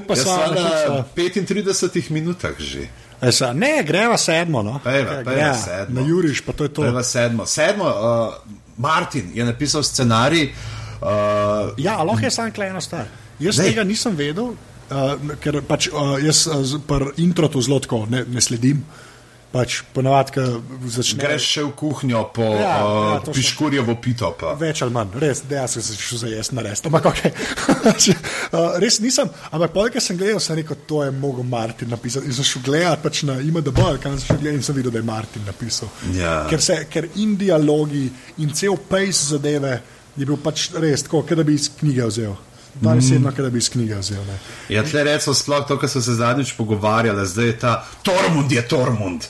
pa 0.09 0.17
so 0.17 0.33
na 0.33 1.05
35 1.17 2.11
minutah 2.11 2.57
že. 2.59 2.89
Esa, 3.21 3.53
ne, 3.53 3.83
greva 3.85 4.17
sedmo. 4.17 4.63
No. 4.63 4.81
Pejva, 4.85 5.21
pejva 5.25 5.53
sedmo. 5.55 6.01
Na 6.01 6.07
Juriš 6.09 6.41
pa 6.41 6.53
to 6.53 6.65
je 6.65 6.73
to. 6.73 6.83
Pejva 6.83 7.05
sedmo. 7.05 7.47
Sedmo, 7.47 7.85
uh, 7.85 8.35
Martin 8.77 9.31
je 9.35 9.45
napisal 9.45 9.83
scenarij. 9.83 10.49
Uh, 11.01 11.77
ja, 11.77 12.01
lahko 12.03 12.25
je 12.25 12.31
samo 12.31 12.53
klejna 12.53 12.81
stvar. 12.81 13.05
Jaz 13.39 13.57
Dej. 13.57 13.71
tega 13.71 13.85
nisem 13.85 14.17
vedel, 14.17 14.57
uh, 14.57 15.37
ker 15.41 15.61
pač 15.69 15.89
uh, 15.93 16.17
jaz 16.25 16.47
uh, 16.49 16.81
pri 16.89 17.13
introtu 17.21 17.61
zelo 17.61 17.81
tako 17.81 18.07
ne, 18.09 18.25
ne 18.25 18.41
sledim. 18.41 18.81
Uh, 18.81 19.10
pač 19.51 19.81
ponavadi 19.95 20.45
začneš. 20.87 21.19
Greš 21.19 21.47
še 21.55 21.65
v 21.67 21.73
kuhinjo 21.79 22.23
po 22.35 22.47
ja, 22.55 22.75
uh, 22.87 22.99
ja, 23.17 23.35
piškurjevo 23.35 23.97
pito. 24.03 24.31
Pa. 24.39 24.55
Več 24.59 24.83
ali 24.87 24.95
manj, 24.95 25.17
res, 25.23 25.43
dejansko 25.51 25.83
se 25.83 25.97
šel 25.99 26.23
za 26.23 26.31
jesti 26.31 26.57
na 26.59 26.65
res. 26.67 26.85
Ampak 26.87 27.09
okay. 27.11 27.33
uh, 28.55 28.79
res 28.83 29.01
nisem, 29.03 29.31
ampak 29.51 29.75
polk 29.75 29.99
sem 30.03 30.19
gledal, 30.21 30.43
sem 30.43 30.61
rekel, 30.61 30.79
to 30.87 31.03
je 31.07 31.15
mogel 31.15 31.47
Martin 31.47 31.91
napisati. 31.91 32.31
In 32.31 32.37
sem 32.37 32.47
šel 32.47 32.67
gledati 32.67 33.07
pač 33.07 33.25
na 33.27 33.41
IMDB, 33.43 33.81
kam 34.03 34.19
sem 34.19 34.29
šel 34.29 34.43
gledati 34.45 34.63
in 34.63 34.69
sem 34.69 34.79
videl, 34.79 34.95
da 34.95 35.03
je 35.03 35.09
Martin 35.11 35.49
napisal. 35.49 35.91
Ja. 36.15 36.37
Ker, 36.51 36.63
se, 36.63 36.79
ker 36.91 37.11
in 37.23 37.35
dialogi 37.41 38.07
in 38.45 38.55
cel 38.55 38.79
pejs 38.91 39.27
zadeve 39.35 39.81
je 40.17 40.27
bil 40.27 40.39
pač 40.43 40.71
res 40.79 41.07
tako, 41.07 41.25
da 41.35 41.47
bi 41.47 41.59
iz 41.59 41.71
knjige 41.81 42.07
vzel. 42.11 42.39
Danes 42.75 43.11
je 43.11 43.19
mm. 43.19 43.23
enako, 43.23 43.43
da 43.43 43.51
bi 43.51 43.59
iz 43.59 43.69
knjige 43.71 43.95
vzel. 43.99 44.25
Ne. 44.27 44.39
Ja, 44.69 44.85
tle 44.85 45.05
rečemo 45.05 45.35
sploh 45.35 45.67
to, 45.69 45.79
kar 45.79 45.89
so 45.89 46.03
se 46.03 46.15
zadnjič 46.15 46.53
pogovarjali, 46.57 47.27
zdaj 47.27 47.47
je 47.47 47.59
ta 47.59 47.85
Tormund 48.03 48.53
je 48.53 48.69
Tormund. 48.69 49.25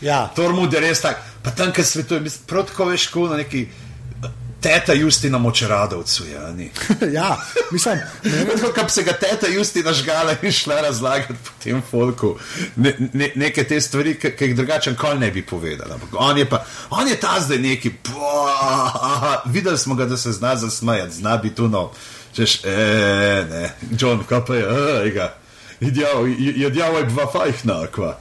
Ja. 0.00 0.30
Tormund 0.36 0.72
je 0.72 0.80
res 0.80 1.00
tak, 1.00 1.22
pa 1.42 1.50
tam, 1.50 1.72
kjer 1.72 1.86
svetuje, 1.86 2.30
prav 2.46 2.66
tako 2.66 2.90
veš, 2.92 3.08
ko 3.10 3.28
na 3.28 3.42
neki. 3.42 3.66
Teta 4.60 4.92
Justina 4.92 5.38
močeradovcu, 5.38 6.24
ja, 6.32 6.48
ja, 7.18 7.36
mislim, 7.70 7.98
ne 8.24 8.44
vem, 8.44 8.62
kako 8.76 8.88
se 8.90 9.02
ga 9.02 9.12
teta 9.12 9.46
Justina 9.46 9.92
žgala 9.92 10.34
in 10.42 10.52
šla 10.52 10.80
razlagati 10.80 11.34
po 11.44 11.50
tem 11.62 11.82
folku 11.90 12.38
ne, 12.76 12.94
ne, 13.12 13.30
neke 13.34 13.64
te 13.64 13.80
stvari, 13.80 14.14
ki 14.18 14.32
jih 14.40 14.56
drugače 14.56 14.90
nikoli 14.90 15.18
ne 15.20 15.30
bi 15.30 15.42
povedala. 15.46 15.98
On 16.12 16.38
je 16.38 16.48
pa, 16.48 16.64
on 16.90 17.08
je 17.08 17.20
ta 17.20 17.36
zdaj 17.40 17.58
neki, 17.58 17.92
videli 19.44 19.78
smo 19.78 19.94
ga, 19.94 20.04
da 20.04 20.16
se 20.16 20.32
zna 20.32 20.56
zasmajati, 20.56 21.14
zna 21.14 21.36
biti 21.36 21.56
tu 21.56 21.68
no. 21.68 21.92
Češ, 22.36 22.64
e, 22.68 22.76
ne, 23.50 23.68
John, 23.96 24.20
kaj 24.28 24.44
pa 24.44 24.54
je, 24.54 24.64
ega. 25.08 25.32
Je 25.80 26.70
djavo 26.70 26.98
je 26.98 27.04
dva 27.08 27.26
fajna, 27.32 27.86
kva. 27.92 28.16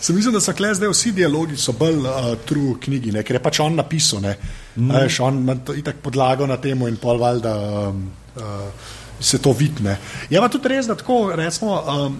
Sem 0.00 0.16
mislil, 0.16 0.32
da 0.34 0.40
so 0.42 0.54
kle 0.54 0.70
zdaj 0.74 0.92
vsi 0.92 1.12
dialogi 1.14 1.56
bolj 1.78 1.98
uh, 2.06 2.28
true 2.46 2.76
knjigi, 2.82 3.12
ne? 3.14 3.22
ker 3.26 3.38
je 3.38 3.42
pač 3.42 3.60
on 3.62 3.74
napisal, 3.78 4.22
ne. 4.22 4.36
Mm. 4.76 4.90
Veš, 4.94 5.20
on 5.26 5.42
ima 5.42 5.56
itak 5.76 5.98
podlago 6.02 6.46
na 6.46 6.56
temo 6.62 6.88
in 6.88 6.98
pol 7.02 7.18
valjda 7.18 7.54
um, 7.58 8.04
uh, 8.36 8.90
se 9.20 9.42
to 9.42 9.52
vidne. 9.52 9.98
Je 10.30 10.40
pa 10.40 10.48
tudi 10.48 10.70
res, 10.70 10.86
da 10.86 10.94
tako, 10.98 11.32
recimo, 11.34 11.78
um, 11.82 12.18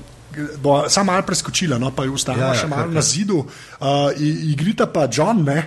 bo 0.63 0.81
sam 0.91 1.07
malo 1.07 1.23
preskočila, 1.27 1.79
no, 1.79 1.93
pa 1.95 2.07
je 2.07 2.15
ustavila 2.15 2.51
ja, 2.51 2.55
ja, 2.55 2.63
še 2.63 2.71
malo 2.71 2.91
na 2.95 3.03
zidu, 3.03 3.45
uh, 3.47 4.11
igrita 4.53 4.91
pa 4.91 5.07
John, 5.11 5.45
ne. 5.47 5.59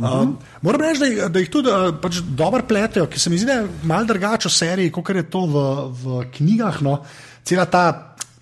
Um, 0.00 0.38
moram 0.64 0.80
reči, 0.80 1.00
da, 1.00 1.28
da 1.28 1.42
jih 1.42 1.50
tudi 1.52 1.68
uh, 1.68 1.90
pač 2.00 2.22
dobro 2.24 2.64
pletejo, 2.64 3.04
ki 3.10 3.20
se 3.20 3.30
mi 3.30 3.38
zdi, 3.38 3.48
da 3.50 3.58
je 3.60 3.88
malo 3.88 4.08
drugače 4.08 4.48
v 4.48 4.54
seriji, 4.54 4.92
kot 4.96 5.10
je 5.12 5.26
to 5.28 5.44
v, 5.44 5.64
v 6.02 6.22
knjigah. 6.38 6.80
No. 6.86 7.00
Cela 7.44 7.66
ta 7.68 7.84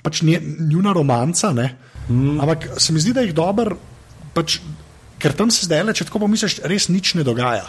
pač 0.02 0.22
njuna 0.22 0.94
romanca. 0.94 1.50
Mm. 1.52 2.38
Ampak 2.40 2.68
se 2.78 2.92
mi 2.92 3.02
zdi, 3.02 3.12
da 3.12 3.26
jih 3.26 3.34
dobro, 3.34 3.76
pač, 4.34 4.61
ker 5.18 5.34
tam 5.34 5.50
se 5.50 5.66
zdaj 5.66 5.82
le, 5.84 5.96
če 5.96 6.06
tako 6.09 6.22
pomisliš, 6.24 6.61
res 6.70 6.88
nič 6.92 7.16
ne 7.18 7.26
dogaja. 7.26 7.66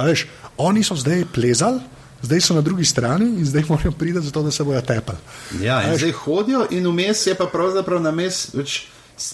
Veš, 0.00 0.26
oni 0.60 0.82
so 0.84 0.96
zdaj 0.96 1.24
plezali, 1.32 1.80
zdaj 2.24 2.40
so 2.40 2.56
na 2.56 2.64
drugi 2.64 2.84
strani 2.84 3.28
in 3.38 3.44
zdaj 3.46 3.68
morajo 3.68 3.92
priti 3.92 4.20
zato, 4.20 4.42
da 4.42 4.50
se 4.50 4.64
bojo 4.64 4.80
tepali. 4.80 5.18
Ja, 5.60 5.82
zdaj 5.96 6.12
hodijo 6.24 6.66
in 6.70 6.88
vmes 6.88 7.26
je 7.26 7.34
pa 7.36 7.46
pravzaprav 7.52 8.02
na 8.02 8.10
mes. 8.10 8.48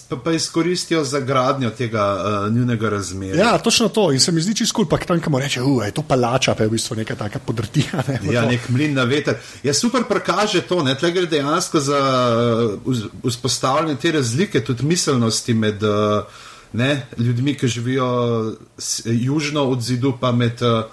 Pa, 0.09 0.15
pa 0.15 0.31
izkoristijo 0.31 1.03
za 1.03 1.19
gradnjo 1.19 1.69
tega 1.69 2.15
uh, 2.15 2.55
njunega 2.55 2.89
razmerja. 2.89 3.45
Ja, 3.45 3.57
točno 3.57 3.89
to. 3.89 4.11
In 4.11 4.19
se 4.19 4.31
mi 4.31 4.41
zdi 4.41 4.55
čisto, 4.55 4.85
pa 4.89 4.97
tam, 4.97 5.19
kam 5.19 5.35
reče, 5.35 5.59
da 5.79 5.85
je 5.85 5.91
to 5.91 6.01
palača, 6.01 6.55
pa 6.55 6.63
je 6.63 6.67
v 6.67 6.71
bistvu 6.71 6.95
neka 6.95 7.15
taka 7.15 7.39
podrtina. 7.39 8.03
Ne, 8.23 8.33
ja, 8.33 8.45
nek 8.45 8.69
mlin 8.69 8.93
na 8.93 9.03
veter. 9.03 9.35
Ja, 9.63 9.73
super 9.73 10.03
prikaže 10.09 10.61
to, 10.61 10.83
ne, 10.83 10.95
tle 10.95 11.11
gre 11.11 11.25
dejansko 11.27 11.79
za 11.79 11.99
uh, 12.85 12.97
vzpostavljanje 13.27 13.95
te 13.95 14.11
razlike, 14.11 14.63
tudi 14.63 14.85
miselnosti 14.85 15.53
med 15.53 15.83
uh, 15.83 16.23
ne, 16.73 17.07
ljudmi, 17.17 17.57
ki 17.57 17.67
živijo 17.67 18.07
južno 19.05 19.63
od 19.63 19.81
zidu, 19.81 20.13
pa 20.21 20.31
med 20.31 20.61
uh, 20.61 20.85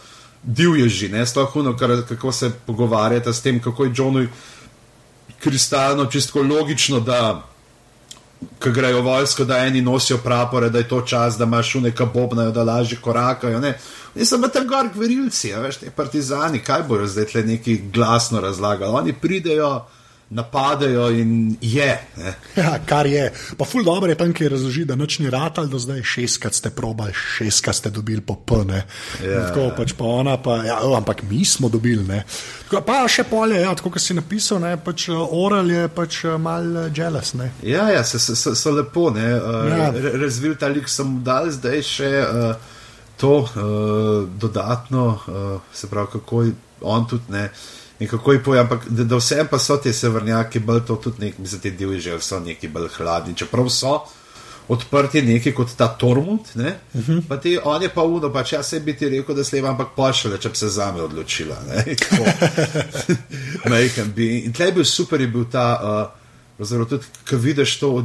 divježi, 0.43 1.09
ne, 1.09 1.27
stohuno, 1.27 1.77
kako 2.09 2.33
se 2.33 2.51
pogovarjate 2.67 3.33
s 3.33 3.43
tem, 3.43 3.63
kako 3.63 3.85
je 3.85 3.93
Johnu 3.97 4.27
kristalno, 5.39 6.07
čisto 6.07 6.43
logično, 6.43 7.01
da 7.01 7.50
ki 8.63 8.71
grejo 8.71 9.03
vojsko, 9.03 9.45
da 9.45 9.59
eni 9.67 9.83
nosijo 9.83 10.19
prapore, 10.19 10.71
da 10.71 10.79
je 10.79 10.89
to 10.89 11.01
čas, 11.01 11.39
da 11.39 11.45
imaš 11.45 11.75
nekaj 11.75 12.07
bobnajo, 12.15 12.51
da 12.51 12.65
lažje 12.65 12.99
korakajo. 13.01 13.61
Ne, 13.61 13.79
ne 14.15 14.25
samo 14.25 14.49
tam 14.49 14.67
gor 14.69 14.89
gverilci, 14.95 15.53
veš, 15.53 15.77
te 15.77 15.91
partizani, 15.91 16.59
kaj 16.59 16.83
bojo 16.89 17.07
zdaj 17.07 17.25
tle 17.25 17.43
neki 17.43 17.77
glasno 17.93 18.41
razlagali. 18.41 18.93
Oni 18.93 19.13
pridejo 19.13 19.85
napadejo 20.31 21.11
in 21.11 21.57
je. 21.61 22.01
Ja, 22.57 22.79
kar 22.87 23.07
je. 23.07 23.33
Pa 23.57 23.65
ful 23.65 23.85
dobro 23.85 24.11
je 24.11 24.15
tam, 24.15 24.33
ki 24.33 24.49
razloži, 24.49 24.85
da 24.85 24.95
noč 24.97 25.19
ni 25.19 25.31
rad 25.31 25.59
ali 25.59 25.69
do 25.69 25.79
zdaj 25.79 26.03
šestkrat 26.07 26.55
ste 26.55 26.71
probali, 26.71 27.13
šestkrat 27.15 27.77
ste 27.77 27.91
dobili 27.91 28.21
po 28.21 28.35
pne. 28.35 28.85
Ja. 29.25 29.49
Tako 29.49 29.71
pač 29.77 29.95
pa 29.99 30.05
ona, 30.05 30.37
pa, 30.43 30.61
ja, 30.65 30.79
ampak 30.97 31.23
mi 31.31 31.45
smo 31.45 31.69
dobili. 31.69 32.05
Ne. 32.07 32.23
Pa 32.87 33.03
še 33.11 33.25
polje, 33.27 33.59
ja, 33.61 33.75
tako 33.75 33.91
kot 33.97 34.05
si 34.05 34.15
napisal, 34.15 34.63
ne, 34.63 34.77
pač 34.79 35.09
oral 35.11 35.71
je 35.71 35.89
pač 35.95 36.23
mal 36.39 36.87
jealous. 36.95 37.35
Ne. 37.35 37.51
Ja, 37.67 37.89
ja 37.91 38.05
so, 38.07 38.19
so, 38.23 38.55
so 38.55 38.75
lepo, 38.77 39.09
uh, 39.11 39.19
ja. 39.67 39.91
razvil 40.15 40.55
ta 40.55 40.71
lik 40.71 40.89
sem 40.89 41.19
dal 41.27 41.51
zdaj 41.51 41.83
še. 41.87 42.13
Uh, 42.27 42.77
To 43.21 43.43
uh, 43.45 43.51
dodatno, 44.41 45.03
uh, 45.29 45.73
se 45.77 45.91
pravi, 45.93 46.09
kako 46.15 46.39
on 46.89 47.03
tudi 47.05 47.35
ne, 47.35 47.43
uh, 47.53 47.80
In 48.01 48.09
kako 48.09 48.33
je 48.33 48.43
povedal, 48.43 48.65
ampak 48.65 48.89
da, 48.89 49.05
da 49.05 49.17
vse 49.17 49.45
pa 49.51 49.59
so 49.59 49.77
ti 49.77 49.93
sevrnjaki, 49.93 50.59
bolj 50.59 50.81
to 50.87 50.97
tudi 50.97 51.21
neki, 51.27 51.43
mislim, 51.43 51.61
ti 51.61 51.71
divji 51.71 52.01
že 52.01 52.21
so 52.21 52.41
neki 52.41 52.69
bolj 52.69 52.89
hladni. 52.97 53.37
Čeprav 53.37 53.69
so 53.69 54.01
odprti 54.69 55.23
neki 55.23 55.53
kot 55.53 55.75
ta 55.77 55.89
Tormund, 55.89 56.41
ne? 56.55 56.79
uh 56.95 57.01
mhm. 57.01 57.13
-huh. 57.13 57.23
pa 57.29 57.37
ti 57.37 57.59
on 57.65 57.83
je 57.83 57.89
pa 57.89 58.03
uno, 58.03 58.33
pa 58.33 58.45
če 58.45 58.57
jaz 58.57 58.75
bi 58.85 58.97
ti 58.97 59.09
rekel, 59.09 59.35
da 59.35 59.45
sleva, 59.45 59.71
ampak 59.71 59.89
pošle, 59.97 60.39
če 60.39 60.49
bi 60.49 60.57
se 60.57 60.69
za 60.69 60.93
me 60.93 61.03
odločila. 61.03 61.57
In 64.17 64.53
tleh 64.53 64.69
je 64.69 64.73
bil 64.73 64.85
super, 64.85 65.21
je 65.21 65.27
bil 65.27 65.45
ta. 65.53 65.81
Uh, 65.83 66.21
Zelo 66.67 66.85
tudi, 66.85 67.05
ko 67.31 67.37
vidiš 67.37 67.79
to, 67.79 67.89
uh, 67.89 68.05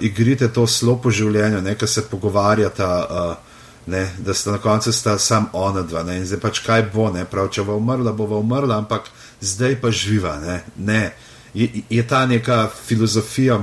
igrite 0.00 0.48
to 0.52 0.66
slopo 0.66 1.10
življenje, 1.10 1.74
ki 1.74 1.86
se 1.86 2.02
pogovarjata. 2.10 3.06
Uh, 3.10 3.51
ne, 3.86 4.10
da 4.18 4.34
sta 4.34 4.52
na 4.52 4.58
koncu 4.58 4.92
sta 4.92 5.18
sam 5.18 5.46
ona 5.52 5.82
dva. 5.82 6.02
Ne, 6.02 6.16
in 6.16 6.26
zdaj 6.26 6.40
pač 6.40 6.58
kaj 6.66 6.82
bo, 6.94 7.10
ne, 7.10 7.24
prav, 7.24 7.48
če 7.50 7.64
bo 7.66 7.76
umrla, 7.76 8.12
bo 8.12 8.26
umrla, 8.38 8.78
ampak 8.78 9.10
zdaj 9.40 9.80
pa 9.80 9.90
živa. 9.90 10.36
Ne, 10.40 10.62
ne. 10.76 11.12
Je, 11.54 11.82
je 11.90 12.02
ta 12.08 12.26
neka 12.26 12.70
filozofija, 12.86 13.60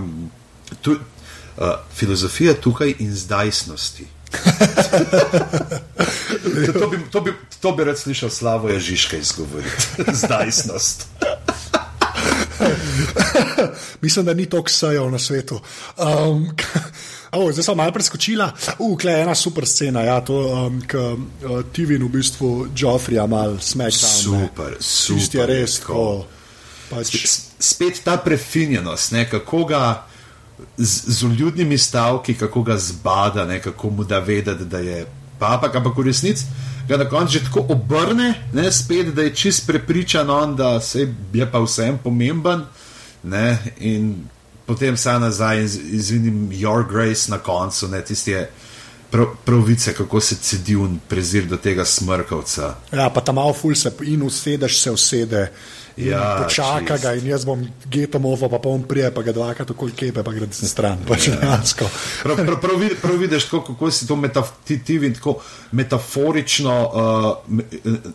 tu, 0.81 0.91
uh, 0.91 1.73
filozofija 1.95 2.53
tukaj 2.53 2.95
in 2.99 3.15
zdajsnosti. 3.15 4.07
to, 6.79 6.87
bi, 6.87 6.97
to, 7.11 7.21
bi, 7.21 7.33
to 7.61 7.71
bi 7.71 7.83
rad 7.83 7.97
slišal 7.97 8.29
slavo 8.29 8.69
Ježiška 8.69 9.17
izgovoriti. 9.17 9.87
Zdajsnost. 10.21 11.07
Mislim, 14.01 14.25
da 14.25 14.33
ni 14.33 14.45
toliko 14.45 14.69
sajev 14.69 15.11
na 15.11 15.19
svetu. 15.19 15.61
Um, 15.97 16.49
Oh, 17.31 17.51
zdaj 17.53 17.63
sem 17.63 17.77
malo 17.77 17.93
preskočila, 17.93 18.51
ukle 18.79 19.11
je 19.11 19.21
ena 19.21 19.35
super 19.35 19.65
scena, 19.67 20.01
ja, 20.01 20.17
to, 20.25 20.33
um, 20.33 20.79
ki 20.81 20.97
uh, 20.97 21.61
ti 21.71 21.85
vidi 21.85 22.03
v 22.03 22.09
bistvu 22.09 22.67
Joffrija, 22.75 23.27
malo 23.29 23.59
smešno. 23.59 24.07
Super, 24.07 24.71
ne. 24.73 24.81
super. 24.81 25.19
Tisti 25.19 25.37
je 25.37 25.45
res 25.45 25.79
tako. 25.79 26.25
Pač... 26.89 27.13
Spet 27.59 28.01
ta 28.03 28.17
prefinjenost, 28.17 29.11
ne, 29.11 29.27
kako 29.29 29.63
ga 29.69 29.83
z, 30.77 31.19
z 31.19 31.29
ljudnimi 31.37 31.77
stavki, 31.77 32.33
kako 32.33 32.63
ga 32.63 32.77
zbada, 32.77 33.45
ne, 33.45 33.59
kako 33.61 33.89
mu 33.89 34.03
da 34.03 34.19
vedeti, 34.19 34.65
da 34.65 34.79
je 34.79 35.05
papak, 35.39 35.75
ampak 35.75 35.97
v 35.97 36.07
resnici 36.09 36.49
ga 36.89 36.97
na 36.97 37.05
koncu 37.05 37.33
že 37.33 37.43
tako 37.45 37.65
obrne, 37.69 38.33
ne, 38.53 38.71
spet, 38.71 39.13
da 39.13 39.21
je 39.21 39.35
čist 39.35 39.67
prepričan 39.67 40.29
on, 40.29 40.55
da 40.55 40.79
se 40.81 41.13
je 41.33 41.45
pa 41.51 41.61
vsem 41.61 41.99
pomemben. 42.03 42.65
Ne, 43.23 43.57
in 43.77 44.15
potem 44.69 44.97
sa 44.97 45.17
nazaj 45.19 45.63
in 45.63 45.69
izvinim 45.97 46.49
Your 46.53 46.85
Grace 46.85 47.31
na 47.31 47.41
koncu, 47.41 47.87
ne 47.89 48.03
tiste 48.05 48.49
pravice, 49.45 49.93
kako 49.97 50.21
se 50.21 50.35
cedi 50.35 50.73
in 50.77 50.99
prezir 51.09 51.47
do 51.49 51.57
tega 51.57 51.85
smrkavca. 51.85 52.75
Ja, 52.93 53.09
pa 53.09 53.21
tam 53.25 53.35
malo 53.35 53.53
ful 53.53 53.75
se 53.75 53.91
in 54.05 54.23
usedeš 54.23 54.81
se 54.81 54.91
usede. 54.91 55.47
Ja, 55.97 56.43
počaka 56.43 56.97
ga 56.97 57.11
in 57.17 57.25
jaz 57.27 57.43
bom 57.45 57.65
getom 57.91 58.25
ovo, 58.25 58.47
pa 58.49 58.57
bom 58.63 58.83
prije, 58.87 59.09
pa 59.11 59.21
ga 59.21 59.33
dvakrat 59.35 59.71
okoli 59.71 59.91
kepe, 59.91 60.23
pa 60.23 60.31
gre 60.31 60.45
desne 60.47 60.69
stran. 60.69 61.01
Pač 61.07 61.27
ja. 61.27 61.57
prav, 62.23 62.37
prav, 62.45 62.59
prav, 62.61 62.85
prav 63.01 63.17
vidiš, 63.17 63.49
kako, 63.49 63.73
kako 63.73 63.91
si 63.91 64.07
to 64.07 64.15
metaf 64.15 64.53
tako 65.15 65.39
metaforično 65.71 66.75
uh, 66.93 67.57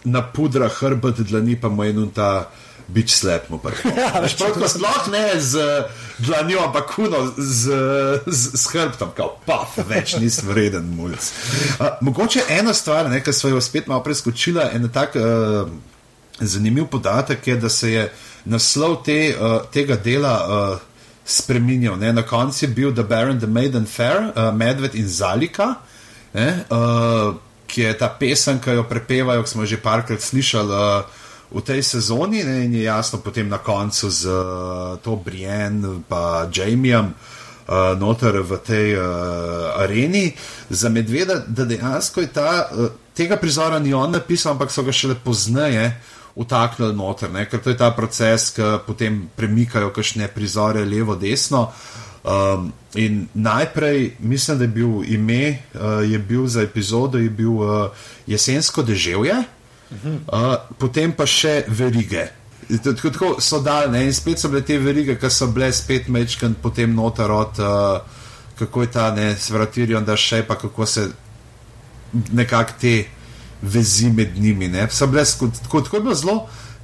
napudra 0.04 0.68
hrbet, 0.68 1.20
da 1.28 1.40
ni 1.40 1.60
pa 1.60 1.68
moj 1.68 1.90
en 1.90 2.08
ta 2.14 2.30
bič 2.88 3.14
slep 3.14 3.48
mu 3.50 3.58
prvo. 3.58 3.90
Ja, 3.96 4.28
Šport 4.28 4.60
sploh 4.68 5.08
ne 5.12 5.40
z 5.40 5.84
dlanjo, 6.18 6.60
ampak 6.66 6.94
kuno 6.94 7.32
z, 7.36 7.70
z, 8.26 8.42
z 8.54 8.66
hrbtom, 8.72 9.14
kao 9.16 9.38
pa, 9.46 9.64
več 9.88 10.16
nisi 10.20 10.44
vreden 10.46 10.86
mulj. 10.96 11.16
Uh, 11.78 11.96
mogoče 12.04 12.44
ena 12.48 12.74
stvar, 12.74 13.08
ki 13.24 13.32
so 13.32 13.48
jo 13.48 13.60
spet 13.64 13.88
malo 13.88 14.04
preskočila, 14.04 14.70
en 14.76 14.88
tak 14.92 15.16
uh, 15.16 15.68
zanimiv 16.40 16.90
podatek 16.92 17.46
je, 17.46 17.56
da 17.56 17.68
se 17.68 17.92
je 17.92 18.04
naslov 18.44 19.02
te, 19.06 19.18
uh, 19.32 19.62
tega 19.72 19.96
dela 19.96 20.34
uh, 20.44 20.84
spremenil. 21.24 21.96
Na 21.96 22.22
koncu 22.22 22.64
je 22.64 22.68
bil 22.68 22.94
The 22.94 23.02
Baron, 23.02 23.40
The 23.40 23.46
Maiden 23.46 23.86
Fair, 23.86 24.30
uh, 24.34 24.52
Medved 24.54 24.94
in 24.94 25.08
Zalika. 25.08 25.74
Ne, 26.34 26.64
uh, 26.70 27.34
Ki 27.66 27.80
je 27.80 27.94
ta 27.98 28.06
pesem, 28.12 28.58
ki 28.62 28.76
jo 28.76 28.82
prepevajo, 28.86 29.42
ki 29.42 29.50
smo 29.50 29.64
že 29.66 29.80
parkrat 29.82 30.22
slišali, 30.22 30.70
uh, 30.70 31.23
v 31.50 31.60
tej 31.60 31.82
sezoni 31.82 32.44
ne, 32.44 32.64
in 32.64 32.74
je 32.74 32.82
jasno 32.86 33.18
potem 33.18 33.48
na 33.48 33.58
koncu 33.58 34.10
z 34.10 34.26
uh, 34.26 34.96
to 35.02 35.16
Brian 35.16 35.84
in 35.84 36.04
Jamiem. 36.52 37.14
Uh, 37.64 37.96
noter 37.96 38.44
v 38.44 38.60
tej 38.60 38.92
uh, 38.92 39.80
areni 39.80 40.36
za 40.68 40.92
medveda, 40.92 41.40
da 41.48 41.64
dejansko 41.64 42.20
je 42.20 42.28
ta, 42.28 42.68
uh, 42.68 42.92
tega 43.16 43.40
prizora 43.40 43.78
ni 43.80 43.94
on 43.96 44.12
napisal, 44.12 44.52
ampak 44.52 44.68
so 44.68 44.84
ga 44.84 44.92
šele 44.92 45.16
pozneje 45.16 45.96
utaknili 46.36 46.92
noter, 46.92 47.32
ne? 47.32 47.46
ker 47.48 47.62
to 47.64 47.70
je 47.70 47.78
ta 47.78 47.90
proces, 47.96 48.50
ki 48.52 48.84
potem 48.86 49.30
premikajo 49.36 49.94
kakšne 49.96 50.28
prizore 50.28 50.84
levo, 50.84 51.16
desno. 51.16 51.70
Um, 52.24 52.72
in 52.94 53.28
najprej, 53.34 54.16
mislim, 54.18 54.58
da 54.58 54.64
je 54.64 54.68
bil 54.68 55.04
ime, 55.04 55.58
uh, 55.74 56.04
je 56.10 56.18
bil 56.18 56.46
za 56.46 56.62
epizodo, 56.62 57.18
je 57.18 57.30
bil 57.30 57.52
uh, 57.52 57.90
jesensko 58.26 58.82
deževje. 58.82 59.42
Uh, 60.02 60.56
potem 60.78 61.12
pa 61.12 61.26
še 61.26 61.62
verige. 61.68 62.28
Tako, 62.82 63.10
tako 63.10 63.30
so 63.44 63.60
daljne 63.60 64.04
in 64.06 64.14
spet 64.16 64.40
so 64.40 64.48
bile 64.48 64.64
te 64.64 64.78
verige, 64.80 65.18
ki 65.20 65.30
so 65.30 65.50
bile 65.52 65.70
spet 65.72 66.08
mečken, 66.08 66.56
potem 66.62 66.94
noter 66.96 67.30
od, 67.30 67.60
uh, 67.60 68.22
kako 68.58 68.82
je 68.82 68.90
ta 68.90 69.10
ne, 69.14 69.34
svratirijo, 69.36 70.00
da 70.00 70.16
še 70.16 70.42
pa 70.48 70.56
kako 70.58 70.86
se 70.86 71.08
nekako 72.32 72.78
te 72.80 72.94
vezi 73.62 74.10
med 74.10 74.38
njimi. 74.38 74.68
Ne. 74.68 74.88
So 74.90 75.06
bile 75.06 75.24
tako, 75.24 75.80
tako 75.80 75.96
je 75.96 76.02
bilo 76.02 76.14
zelo, 76.14 76.38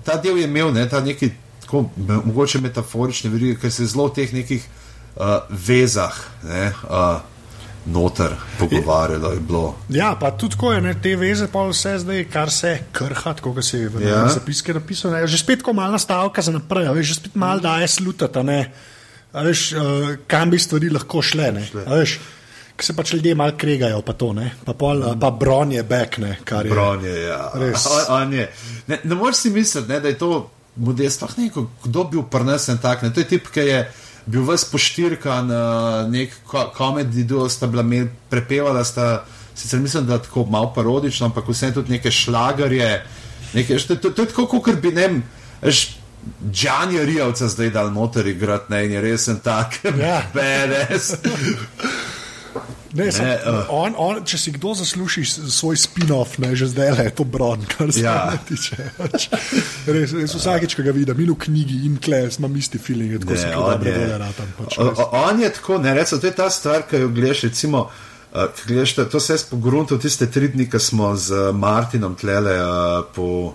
ta 0.05 0.17
del 0.17 0.39
je 0.39 0.49
imel 0.49 0.73
ne, 0.75 0.89
ta 0.89 1.01
neki, 1.01 1.31
tako, 1.65 1.89
mogoče 1.97 2.61
metaforične 2.61 3.31
verige, 3.31 3.59
ki 3.61 3.71
se 3.71 3.87
zelo 3.87 4.09
v 4.11 4.17
teh 4.21 4.33
nekih 4.37 4.65
uh, 5.17 5.41
vezah. 5.51 6.17
Ne, 6.45 6.71
uh, 6.89 7.21
noter 7.87 8.35
pogovarjalo. 8.59 9.75
Ja, 9.89 10.15
pa 10.21 10.31
tudi 10.31 10.57
ko 10.61 10.73
je 10.73 10.81
ne, 10.85 10.95
te 11.03 11.15
veze, 11.17 11.49
pa 11.53 11.65
vse 11.69 11.97
zdaj, 12.03 12.25
kar 12.33 12.53
se 12.53 12.77
krha, 12.93 13.35
kot 13.41 13.65
se 13.65 13.79
je 13.79 13.89
v 13.89 14.05
ja. 14.05 14.27
zapiske 14.29 14.75
napisano. 14.77 15.23
Že 15.27 15.39
spet 15.39 15.65
ko 15.65 15.73
malna 15.73 15.99
stavka 15.99 16.43
za 16.43 16.53
naprej, 16.53 16.91
veš, 16.95 17.09
že 17.09 17.19
spet 17.23 17.39
mal 17.41 17.61
daje 17.61 17.89
slutati, 17.89 18.61
veš, 19.33 19.65
uh, 19.73 20.13
kam 20.27 20.51
bi 20.51 20.59
stvari 20.59 20.91
lahko 20.91 21.23
šle. 21.23 21.53
Ki 22.81 22.87
se 22.87 22.95
pač 22.97 23.13
ljudje 23.13 23.35
malo 23.37 23.53
kregajo, 23.61 24.01
pa 24.01 24.13
to 24.17 24.31
ne, 24.33 24.55
pa, 24.65 24.73
pol, 24.73 25.03
pa 25.21 25.29
bronje, 25.37 25.83
bekne, 25.85 26.39
kar 26.49 26.65
je. 26.65 26.73
Bronje, 26.73 27.13
ja. 27.27 27.51
Res. 27.61 27.85
A, 27.85 27.99
a 28.17 28.25
ne. 28.25 28.47
ne, 28.89 29.01
ne 29.05 29.19
moreš 29.19 29.45
si 29.45 29.53
misliti, 29.53 29.89
ne, 29.93 29.99
da 30.01 30.09
je 30.09 30.17
to 30.21 30.49
modest, 30.81 31.21
sploh 31.21 31.35
ne, 31.37 31.51
kdo 31.85 32.05
bi 32.05 32.17
bil 32.17 32.25
prnesen 32.33 32.81
tak, 32.81 33.03
ne, 33.05 33.13
to 33.13 33.21
je 33.21 33.29
tip, 33.35 33.51
ki 33.53 33.67
je 33.69 33.83
bil 34.31 34.45
ves 34.47 34.65
poštirkan, 34.71 35.51
uh, 35.51 36.11
nek 36.11 36.35
komedij, 36.77 37.27
duo 37.29 37.49
sta 37.51 37.67
bila 37.71 37.83
imel, 37.87 38.09
prepevala 38.31 38.85
sta, 38.85 39.25
sicer 39.55 39.81
mislim, 39.81 40.07
da 40.07 40.21
tako 40.23 40.47
malo 40.51 40.73
parodično, 40.75 41.27
ampak 41.31 41.49
vse 41.49 41.73
tudi 41.75 41.97
neke 41.97 42.11
šlagarje. 42.11 42.93
Nekaj, 43.55 43.79
to, 43.89 43.97
to, 43.97 44.11
to 44.11 44.23
je 44.23 44.33
tako, 44.35 44.61
kot 44.61 44.81
bi 44.83 44.95
ne 44.95 45.09
vem. 45.09 45.23
Džanja 46.53 47.05
Rijavca 47.05 47.49
zdaj 47.49 47.71
dal 47.71 47.93
noter 47.93 48.27
igrati, 48.27 48.73
ne, 48.73 48.85
in 48.85 48.93
je 48.93 49.01
resen 49.01 49.39
tak, 49.41 49.81
Ja. 49.85 50.23
beres. 50.35 51.15
Ne, 52.93 53.13
sem, 53.13 53.23
Ne, 53.23 53.37
uh. 53.47 53.69
on, 53.71 53.95
on, 53.97 54.25
če 54.27 54.39
si 54.39 54.51
kdo 54.51 54.73
zasluži 54.75 55.23
svoj 55.25 55.77
spin-off, 55.79 56.39
ne, 56.39 56.51
že 56.59 56.67
zdaj 56.67 56.91
le 56.91 57.05
je 57.07 57.13
to 57.15 57.25
Bron, 57.25 57.63
kar 57.71 57.93
se 57.93 58.03
Ja. 58.03 58.33
tiče. 58.49 58.77
Pač, 58.99 59.29
res, 59.87 60.11
res 60.13 60.35
vsakeč, 60.35 60.75
ko 60.75 60.83
ga 60.83 60.91
vidim, 60.91 61.15
in 61.17 61.31
v 61.31 61.39
knjigi, 61.39 61.77
in 61.87 61.99
kles, 61.99 62.39
imam 62.39 62.57
isti 62.57 62.79
feeling, 62.79 63.15
tako 63.17 63.37
se 63.37 63.53
kot 63.53 63.79
dobro 63.79 64.19
ratam. 64.19 64.49
Pač, 64.59 64.79
O- 64.79 64.91
o- 64.91 65.11
On 65.23 65.39
je 65.39 65.53
tako, 65.53 65.79
ne 65.79 65.95
rečem, 65.95 66.19
to 66.19 66.27
je 66.27 66.35
ta 66.35 66.51
stvar, 66.51 66.83
ki 66.83 66.97
jo 66.99 67.09
gledaš. 67.11 67.45
Recimo, 67.45 67.85
uh, 68.33 68.51
gledaš 68.67 68.95
to, 69.07 69.21
se 69.21 69.33
je 69.33 69.39
spogrunto 69.41 69.95
tiste 69.97 70.27
tri 70.27 70.49
dni, 70.49 70.67
ko 70.67 70.79
smo 70.81 71.15
z 71.17 71.31
Martinom 71.53 72.15
tlele 72.15 72.57
uh, 72.57 72.69
po 73.07 73.55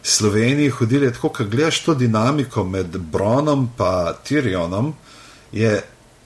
Sloveniji 0.00 0.70
hodili. 0.70 1.10
Tako, 1.10 1.28
ko 1.30 1.44
gledaš 1.44 1.82
to 1.82 1.94
dinamiko 1.96 2.62
med 2.64 2.94
Bronom 3.10 3.66
in 3.68 3.82
Tyrionom, 4.22 4.92
je 5.50 5.74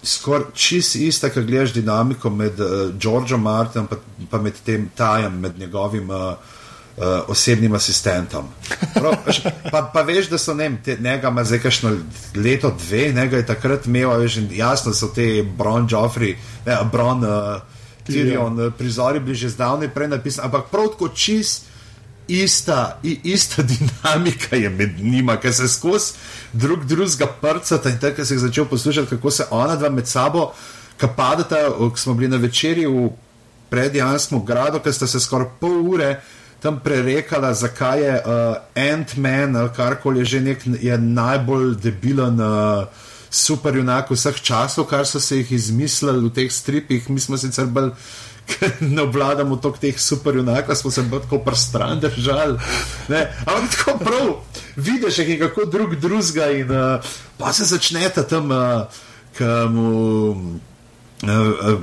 skoraj 0.02 0.52
čist 0.54 0.96
ista, 0.96 1.30
ko 1.30 1.42
gledaš 1.42 1.74
dinamiko 1.74 2.30
med 2.30 2.60
uh, 2.60 2.94
Georgeom 3.00 3.42
Martinom 3.42 3.88
in 4.18 4.26
pa 4.30 4.38
med 4.38 4.56
tem 4.64 4.88
tajem, 4.96 5.40
med 5.40 5.58
njegovim. 5.58 6.10
Uh, 6.10 6.56
Uh, 7.00 7.30
osebnim 7.32 7.72
asistentom. 7.74 8.48
Prav, 8.94 9.14
pa, 9.70 9.80
pa 9.94 10.02
veš, 10.04 10.26
da 10.28 10.38
so 10.38 10.52
ne, 10.54 10.66
te, 10.84 10.96
njega 11.00 11.30
ima 11.30 11.44
zdaj 11.44 11.58
kakšno 11.62 11.92
leto, 12.34 12.74
dve, 12.78 13.12
njega 13.14 13.36
je 13.36 13.46
takrat 13.46 13.86
imel, 13.86 14.10
veš, 14.20 14.36
jasno 14.52 14.92
so 14.92 15.08
te 15.14 15.44
Bron 15.58 15.86
Joffrey, 15.88 16.34
ne, 16.66 16.76
Bron 16.92 17.24
uh, 17.24 17.62
Tyrion 18.06 18.70
prizori 18.78 19.20
bili 19.20 19.34
že 19.34 19.48
zdavnaj 19.48 19.88
prej 19.94 20.08
napisani, 20.08 20.46
ampak 20.46 20.68
prav 20.70 20.90
tako 20.92 21.08
čist 21.08 21.69
ista, 22.30 22.98
ista 23.02 23.62
dinamika 23.70 24.56
je 24.56 24.70
med 24.70 25.00
njima, 25.00 25.36
ker 25.36 25.54
se 25.54 25.68
skozi 25.68 26.12
drug 26.52 26.84
drugega 26.84 27.26
prcata 27.26 27.90
in 27.90 27.98
tako 27.98 28.24
se 28.24 28.34
je 28.34 28.38
začel 28.38 28.64
poslušati, 28.64 29.10
kako 29.10 29.30
se 29.30 29.44
ona 29.50 29.76
dva 29.76 29.90
med 29.90 30.08
sabo, 30.08 30.52
kapadata, 30.96 31.56
ko 31.78 31.96
smo 31.96 32.14
bili 32.14 32.28
na 32.28 32.36
večerji 32.36 32.86
v 32.86 33.10
predjanskem 33.70 34.44
gradu, 34.46 34.80
ker 34.80 34.92
sta 34.92 35.06
se 35.06 35.20
skoraj 35.20 35.48
pol 35.60 35.90
ure 35.90 36.20
tam 36.60 36.80
prerekala, 36.80 37.54
zakaj 37.54 38.02
je 38.02 38.14
uh, 38.14 38.56
Ant-Man 38.74 39.56
ali 39.56 39.70
karkoli 39.76 40.18
je 40.20 40.24
že 40.24 40.40
nek 40.40 40.66
je 40.80 40.98
najbolj 40.98 41.74
debilen. 41.82 42.40
Uh, 42.40 42.84
Super 43.30 43.76
junak 43.76 44.08
vseh 44.10 44.40
časov, 44.42 44.88
kar 44.90 45.06
so 45.06 45.20
se 45.22 45.36
jih 45.36 45.52
izmislili 45.52 46.18
v 46.24 46.32
teh 46.34 46.48
stripih, 46.50 47.04
mi 47.14 47.20
smo 47.22 47.36
sicer 47.38 47.68
bolj, 47.70 47.92
ker 47.92 48.29
ne 48.94 49.02
obvladamo 49.02 49.56
toliko 49.56 49.78
teh 49.78 50.00
super 50.00 50.36
junakov, 50.36 50.74
smo 50.74 50.90
se 50.90 51.04
tako 51.10 51.38
prstran 51.38 52.00
držali. 52.00 52.58
Ne? 53.08 53.26
Ampak 53.46 53.76
tako 53.76 53.98
prav, 53.98 54.32
vidiš 54.76 55.18
je 55.18 55.38
kako 55.38 55.64
drug 55.64 55.94
drugega 55.96 56.50
in 56.50 56.70
uh, 56.70 57.00
pa 57.38 57.52
se 57.52 57.64
začneta 57.64 58.22
tam, 58.22 58.50
uh, 58.50 58.82
kam. 59.38 59.78
Uh, 59.78 60.36
uh, 61.22 61.80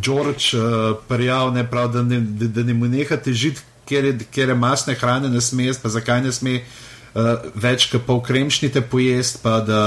George 0.00 0.56
uh, 0.56 0.96
prijav, 1.08 1.52
ne 1.52 1.68
da 1.92 2.02
ne, 2.02 2.20
da, 2.20 2.46
da 2.46 2.62
ne 2.62 2.74
mu 2.74 2.88
nehate 2.88 3.32
žiti, 3.32 3.60
ker 3.88 4.04
je, 4.04 4.54
masne 4.54 4.94
hrane 4.94 5.28
ne 5.28 5.40
sme 5.40 5.72
pa 5.82 5.88
zakaj 5.88 6.22
ne 6.22 6.32
sme 6.32 6.54
uh, 6.56 6.87
več 7.54 7.88
kot 7.92 8.04
pol 8.06 8.20
kremšnite 8.24 8.82
pojesti, 8.90 9.40
pa 9.42 9.58
da, 9.66 9.82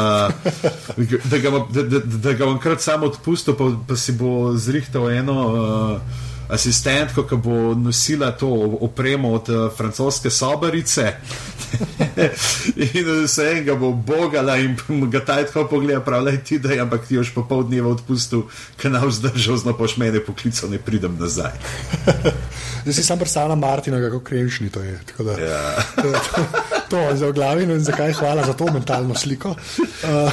da, 1.31 1.39
ga, 1.41 1.53
da, 1.71 1.83
da, 1.83 2.01
da 2.05 2.33
ga 2.33 2.49
bom 2.49 2.59
krat 2.61 2.83
samo 2.83 3.11
odpustil, 3.11 3.57
pa, 3.59 3.71
pa 3.87 3.99
si 3.99 4.15
bo 4.17 4.51
zrihtal 4.57 5.09
eno 5.13 5.37
uh, 5.47 6.21
asistentko, 6.51 7.23
ki 7.23 7.35
bo 7.35 7.73
nosila 7.75 8.31
to 8.31 8.49
opremo 8.81 9.31
od 9.33 9.49
uh, 9.49 9.71
francoske 9.77 10.29
sobarice. 10.29 11.13
in 12.93 13.07
vse 13.23 13.45
en 13.51 13.65
ga 13.65 13.75
bo 13.75 13.91
bogala 13.91 14.57
in 14.57 14.75
ga 15.13 15.25
taj 15.25 15.45
tako 15.45 15.67
pogleda, 15.67 16.01
pravi, 16.01 16.37
ti 16.43 16.59
da 16.59 16.73
je, 16.73 16.79
ampak 16.79 17.07
ti 17.07 17.15
još 17.15 17.33
po 17.33 17.45
pol 17.47 17.63
dneva 17.63 17.89
odpustil, 17.89 18.43
kanal 18.77 19.11
zdržal, 19.11 19.57
zno 19.57 19.77
paš 19.77 19.97
mene 19.97 20.19
poklical, 20.19 20.69
ne 20.69 20.77
pridem 20.77 21.17
nazaj. 21.19 21.51
Zdaj 22.81 22.93
si 22.93 23.03
sam 23.03 23.19
predstavljam 23.19 23.59
Martina, 23.59 23.99
kako 24.01 24.19
kremšni 24.19 24.69
to 24.69 24.81
je. 24.81 24.99
tako 25.05 25.23
Da, 25.23 25.31
Ja. 25.31 25.75
to, 25.95 26.11
to, 26.11 26.45
to 26.89 26.97
je 26.99 27.17
za 27.17 27.27
v 27.27 27.33
glavi 27.33 27.65
no 27.65 27.73
in 27.73 27.83
zakaj 27.83 28.13
hvala 28.13 28.45
za 28.45 28.53
to 28.53 28.65
mentalno 28.73 29.15
sliko. 29.15 29.49
Uh, 29.49 30.31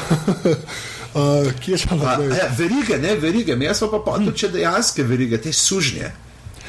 uh, 1.19 1.53
kje 1.61 1.79
smo 1.79 1.99
Pa, 1.99 2.15
zdaj? 2.15 2.39
ja, 2.39 2.49
verige, 2.59 2.99
ne 2.99 3.15
verige, 3.15 3.57
jaz 3.65 3.81
pa 3.81 3.99
pa 4.05 4.17
tudi 4.19 4.39
če 4.39 4.49
dejanske 4.49 5.03
verige, 5.03 5.41
te 5.43 5.53
sužnje. 5.53 6.13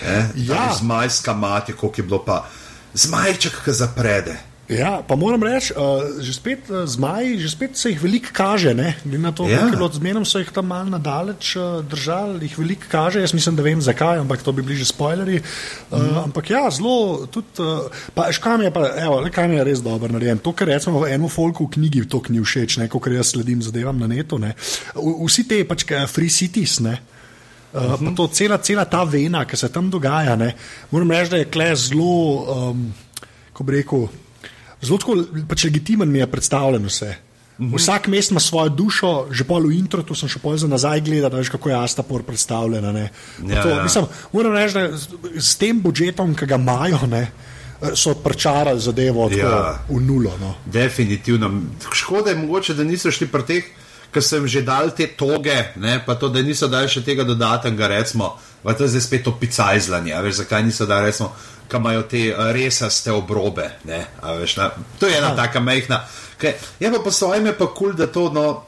Eh, 0.06 0.26
Ja. 0.36 0.70
Zmajska 0.80 1.34
mati, 1.34 1.74
koliko 1.74 2.02
je 2.02 2.04
bilo 2.04 2.26
pa 2.26 2.46
zmajček, 2.94 3.54
ki 3.66 3.72
zaprede. 3.72 4.38
Ja, 4.70 5.02
pa 5.02 5.16
moram 5.18 5.42
reči, 5.42 5.74
uh, 5.74 6.22
že 6.22 6.30
spet 6.30 6.70
uh, 6.70 6.86
zmaji, 6.86 7.42
že 7.42 7.50
spet 7.50 7.74
se 7.74 7.90
jih 7.90 7.98
veliko 8.04 8.30
kaže. 8.30 8.70
na 9.04 9.32
to, 9.34 9.50
Ja. 9.50 9.66
bilo 9.66 9.90
zmerom, 9.90 10.26
so 10.26 10.38
jih 10.38 10.52
tam 10.54 10.70
malo 10.70 10.94
nadaleč 10.94 11.56
uh, 11.58 11.82
držali, 11.82 12.46
jih 12.46 12.58
veliko 12.58 12.86
kaže. 12.86 13.18
Jaz 13.18 13.34
mislim, 13.34 13.58
da 13.58 13.66
vem 13.66 13.82
zakaj, 13.82 14.22
ampak 14.22 14.46
to 14.46 14.54
bi 14.54 14.62
bili 14.62 14.78
že 14.78 14.86
spoilerji. 14.86 15.42
Uh, 15.90 15.98
mm. 15.98 16.18
Ampak 16.30 16.50
ja, 16.54 16.70
zelo 16.70 17.26
tudi. 17.26 17.48
Uh, 17.58 17.90
pa 18.14 18.30
škam 18.30 18.62
je 18.62 18.70
pa, 18.70 18.94
evo, 19.02 19.26
kam 19.34 19.50
je 19.52 19.64
res 19.64 19.82
dobro 19.82 20.14
narejen. 20.14 20.38
To, 20.38 20.54
kar 20.54 20.70
recimo 20.70 21.02
v 21.02 21.18
enem 21.18 21.30
folku 21.30 21.66
v 21.66 21.74
knjigi, 21.74 22.06
to 22.06 22.22
ni 22.30 22.38
všeč, 22.38 22.78
ne, 22.78 22.86
kot 22.86 23.10
jaz 23.10 23.34
sledim 23.34 23.66
zadevam 23.66 23.98
na 23.98 24.06
netu. 24.06 24.38
Ne. 24.38 24.54
V- 24.94 25.26
Vsi 25.26 25.50
te 25.50 25.66
pač 25.66 25.82
free 26.06 26.30
cities. 26.30 26.78
Ne, 26.80 27.02
Uh, 27.70 27.82
uh 27.86 28.02
-huh. 28.02 28.16
to, 28.18 28.28
cela, 28.34 28.58
cela 28.58 28.86
ta 28.86 29.04
vena, 29.06 29.46
ki 29.46 29.58
se 29.58 29.70
tam 29.70 29.90
dogaja, 29.90 30.36
ne, 30.36 30.56
moram 30.90 31.12
reči, 31.12 31.30
da 31.30 31.38
je 31.38 31.46
kle 31.46 31.76
zelo, 31.76 32.70
um, 32.72 32.94
ko 33.54 33.64
bi 33.64 33.72
rekel, 33.78 34.08
zelo 34.82 34.98
tako, 34.98 35.16
pač 35.48 35.64
legitimen 35.64 36.10
mi 36.12 36.20
je 36.20 36.28
predstavljen 36.28 36.86
vse. 36.86 37.16
Uh 37.60 37.66
-huh. 37.66 37.78
Vsak 37.78 38.08
mest 38.08 38.32
ima 38.32 38.40
svojo 38.40 38.70
dušo, 38.70 39.28
že 39.32 39.44
pol 39.44 39.68
v 39.68 39.74
introtu 39.74 40.16
sem 40.16 40.30
še 40.30 40.40
pol 40.40 40.58
za 40.58 40.68
nazaj 40.68 41.02
gledal, 41.02 41.30
da 41.30 41.38
veš, 41.38 41.50
kako 41.50 41.70
je 41.70 41.76
Astapor 41.76 42.24
predstavljena. 42.24 42.92
ne. 42.92 43.10
Ja, 43.48 43.64
to, 43.64 43.70
ja. 43.70 43.84
mislim, 43.84 44.06
moram 44.34 44.54
reči, 44.54 44.74
da 44.74 44.98
s, 45.42 45.56
tem 45.56 45.82
budžetom, 45.82 46.36
ki 46.36 46.46
ga 46.46 46.56
imajo, 46.56 47.00
ne, 47.08 47.32
so 47.94 48.14
prčarali 48.16 48.80
zadevo 48.80 49.30
Ja. 49.32 49.80
v 49.90 50.00
nulo. 50.02 50.32
No. 50.40 50.56
Definitivno. 50.66 51.62
Škoda 51.94 52.30
je 52.30 52.36
mogoče, 52.36 52.74
da 52.74 52.84
niso 52.84 53.12
šli 53.12 53.28
pri 53.28 53.44
teh, 53.44 53.64
ki 54.14 54.22
so 54.22 54.36
jim 54.36 54.48
že 54.48 54.62
dali 54.62 54.92
te 54.98 55.08
toge, 55.08 55.64
ne, 55.76 56.00
pa 56.06 56.16
to, 56.16 56.30
da 56.30 56.42
niso 56.42 56.68
dali 56.68 56.88
še 56.90 57.04
tega 57.04 57.24
dodatnega, 57.24 57.88
recimo, 57.88 58.38
pa 58.64 58.74
to 58.74 58.84
je 58.84 58.90
zdaj 58.90 59.02
spet 59.02 59.28
opicajzlanje, 59.28 60.16
veš, 60.22 60.36
zakaj 60.36 60.64
niso 60.64 60.86
dali, 60.86 61.06
recimo, 61.06 61.32
ki 61.70 61.78
imajo 61.78 62.02
te 62.12 62.24
eh, 62.30 62.40
resaste 62.54 63.12
obrobe, 63.12 63.70
ne, 63.86 64.06
veš, 64.40 64.58
na, 64.58 64.72
to 65.00 65.08
je 65.08 65.18
ena 65.18 65.36
taka 65.36 65.60
majhna. 65.60 66.04
Kaj, 66.40 66.56
je 66.80 66.92
pa 66.92 67.04
po 67.04 67.12
svojem 67.12 67.46
je 67.46 67.58
pa 67.58 67.68
kul, 67.68 67.74
cool, 67.76 67.94
da 67.94 68.08
to, 68.08 68.30
no, 68.34 68.64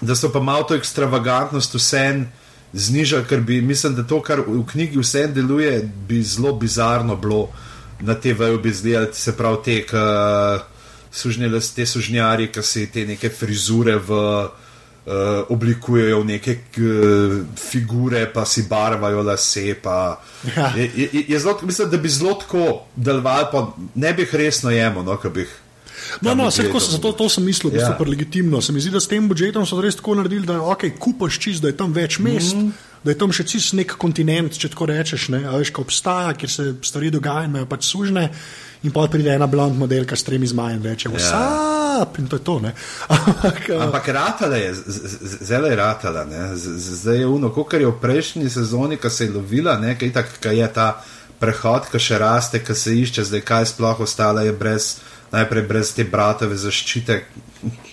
da 0.00 0.16
so 0.16 0.32
pa 0.32 0.40
malo 0.40 0.64
to 0.68 0.74
ekstravagantnost 0.74 1.74
vsem 1.74 2.26
znižali, 2.72 3.26
ker 3.28 3.40
bi, 3.40 3.60
mislim, 3.62 3.94
da 3.94 4.06
to, 4.06 4.20
kar 4.22 4.42
v 4.46 4.62
knjigi 4.66 4.98
vsem 4.98 5.34
deluje, 5.34 5.80
bi 6.08 6.22
zelo 6.22 6.52
bizarno 6.52 7.16
bilo 7.16 7.48
na 8.00 8.14
te 8.14 8.32
vejo 8.34 8.58
bi 8.58 8.68
izgledali, 8.68 9.14
se 9.14 9.36
pravi, 9.36 9.58
te, 9.64 9.76
ki 9.86 10.04
sužnjele, 11.12 11.60
te 11.74 11.86
sužnjari, 11.86 12.48
ki 12.52 12.62
si 12.62 12.86
te 12.92 13.06
neke 13.06 13.28
frizure 13.28 13.98
v. 13.98 14.24
Uh, 14.24 14.68
oblikujejo 15.48 16.20
v 16.20 16.24
neke 16.24 16.58
uh, 16.76 17.40
figure, 17.56 18.26
pa 18.32 18.44
si 18.44 18.66
barvajo 18.68 19.22
lase. 19.22 19.74
Pa, 19.82 20.20
Ja. 20.56 20.72
je, 20.76 20.90
je, 20.96 21.24
je 21.28 21.38
zelo, 21.38 21.58
mislim, 21.62 21.90
da 21.90 21.96
bi 21.96 22.08
zelo 22.08 22.34
tako 22.34 22.82
delovali, 22.96 23.46
pa 23.52 23.74
ne 23.94 24.12
bi 24.14 24.22
jih 24.22 24.34
resno 24.34 24.70
jemal, 24.70 25.04
no, 25.04 25.16
ko 25.16 25.30
bi 25.30 25.40
jih. 25.40 25.50
No, 26.20 26.34
no, 26.34 26.50
se 26.50 26.64
tako, 26.66 26.80
zato 26.80 27.12
to 27.12 27.28
sem 27.28 27.44
mislil, 27.44 27.70
da 27.70 27.76
je 27.76 27.82
Ja. 27.82 27.92
super 27.92 28.08
legitimno. 28.08 28.60
Se 28.60 28.72
mi 28.72 28.80
zdi, 28.80 28.90
da 28.90 29.00
s 29.00 29.08
tem 29.08 29.28
budžetom 29.28 29.66
so 29.66 29.80
res 29.80 29.96
tako 29.96 30.14
naredili, 30.14 30.46
da 30.46 30.60
okay, 30.60 30.90
kupaš 30.98 31.38
čist, 31.38 31.62
da 31.62 31.68
je 31.68 31.76
tam 31.76 31.92
več 31.92 32.18
mest, 32.18 32.56
mm. 32.56 32.72
da 33.04 33.10
je 33.10 33.18
tam 33.18 33.32
še 33.32 33.44
čist 33.44 33.74
nek 33.78 33.94
kontinent, 33.98 34.56
če 34.58 34.68
tako 34.72 34.88
rečeš, 34.90 35.28
ne, 35.28 35.44
veš, 35.58 35.70
ko 35.76 35.84
obstaja, 35.86 36.32
kjer 36.34 36.50
se 36.50 36.74
stvari 36.82 37.10
dogajajo, 37.10 37.50
imajo 37.52 37.66
pač 37.66 37.84
sužne. 37.92 38.30
In 38.82 38.92
pa 38.92 39.04
pride 39.12 39.34
ena 39.34 39.46
blond 39.46 39.76
modelka 39.76 40.16
s 40.16 40.24
tremi 40.24 40.46
zmajem, 40.46 40.82
reče: 40.82 41.08
Vsap, 41.12 42.18
in 42.18 42.28
to 42.28 42.36
je 42.36 42.44
to. 42.44 42.56
Ampak, 43.08 43.68
eh, 43.68 43.76
Ampak 43.76 44.08
ratala 44.08 44.56
je, 44.56 44.74
zelo 45.40 45.66
je 45.66 45.76
ratala. 45.76 46.24
ne. 46.24 46.56
Zdaj 46.56 47.18
je 47.18 47.26
uno, 47.26 47.50
kot 47.50 47.72
je 47.72 47.86
v 47.86 48.00
prejšnji 48.00 48.50
sezoni, 48.50 48.96
ki 48.96 49.10
se 49.10 49.24
je 49.24 49.30
lovila, 49.30 49.76
kaj 49.98 50.12
tak, 50.12 50.26
je 50.44 50.68
ta 50.72 51.04
prehod, 51.40 51.88
ki 51.92 51.98
še 51.98 52.18
raste, 52.18 52.64
ki 52.64 52.74
se 52.74 52.96
išče, 52.96 53.24
zdaj 53.24 53.44
kaj 53.44 53.66
sploh 53.74 54.00
ostala 54.00 54.42
je 54.42 54.52
brez, 54.52 54.96
najprej 55.32 55.62
brez 55.68 55.92
te 55.96 56.04
bratove 56.04 56.56
zaščite. 56.56 57.20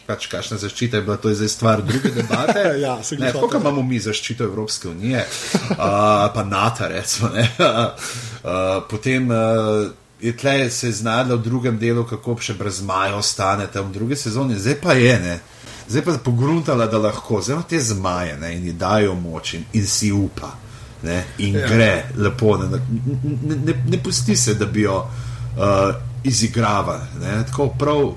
Pač 0.08 0.30
kakšna 0.32 0.56
zaščita 0.56 1.02
je 1.02 1.04
bila, 1.04 1.18
to 1.20 1.28
je 1.28 1.36
zdaj 1.44 1.52
stvar 1.52 1.84
druge 1.84 2.16
debate. 2.16 2.64
Ja, 2.84 2.96
ne, 2.96 3.32
koliko 3.32 3.58
hotel. 3.58 3.62
imamo 3.62 3.84
mi 3.84 4.00
zaščito 4.00 4.48
Evropske 4.48 4.88
unije, 4.88 5.26
uh, 5.76 6.32
pa 6.32 6.44
NATO, 6.48 6.88
recimo. 6.88 7.30
ne. 7.36 7.44
Uh, 7.60 8.84
potem 8.88 9.28
uh, 9.28 9.92
je 10.22 10.38
tle 10.38 10.70
se 10.70 10.92
znašla 10.92 11.36
v 11.36 11.44
drugem 11.44 11.78
delu, 11.80 12.04
kako 12.06 12.38
še 12.42 12.54
brez 12.58 12.82
Maja 12.82 13.16
ostane 13.16 13.68
tam 13.74 13.90
v 13.90 13.94
drugi 13.94 14.16
sezoni, 14.16 14.60
zdaj 14.60 14.80
pa 14.82 14.94
je, 14.98 15.20
ne. 15.20 15.40
Zdaj 15.88 16.04
pa 16.04 16.12
je 16.12 16.24
pogruntala, 16.24 16.88
da 16.88 16.98
lahko, 16.98 17.42
zdaj 17.42 17.56
ima 17.56 17.64
te 17.70 17.80
zmaje 17.80 18.38
ne, 18.42 18.56
in 18.58 18.66
ji 18.66 18.74
dajo 18.74 19.14
moč 19.16 19.54
in, 19.54 19.68
in 19.74 19.86
si 19.88 20.12
upa. 20.12 20.56
Ne, 21.04 21.24
in 21.38 21.56
ja. 21.56 21.68
gre 21.70 21.92
lepo, 22.18 22.56
ne, 22.58 22.68
ne, 22.70 23.56
ne, 23.56 23.76
ne, 23.86 24.00
pusti 24.04 24.36
se, 24.36 24.56
da 24.58 24.66
bi 24.66 24.82
jo 24.82 24.98
uh, 25.06 25.94
izigrava, 26.24 26.98
ne, 27.22 27.44
tako 27.46 27.70
prav 27.80 28.16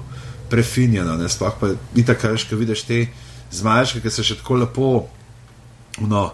prefinjeno. 0.51 1.19
Ne, 1.21 1.29
sploh 1.29 1.59
pa 1.61 1.75
ti 1.95 2.05
tako 2.07 2.33
ko 2.51 2.57
vidiš 2.57 2.83
te 2.89 3.03
zmajške, 3.53 4.01
ki 4.01 4.11
se 4.11 4.25
še 4.25 4.39
tako 4.41 4.63
lepo 4.65 4.89
no, 6.01 6.25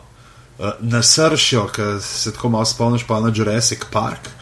uh, 0.59 0.79
nasršijo, 0.81 1.67
ki 1.75 1.91
se 2.01 2.33
tako 2.33 2.55
malo 2.55 2.64
spomniš 2.64 3.05
pa 3.09 3.19
na 3.21 3.35
Jurassic 3.35 3.91
Park. 3.91 4.36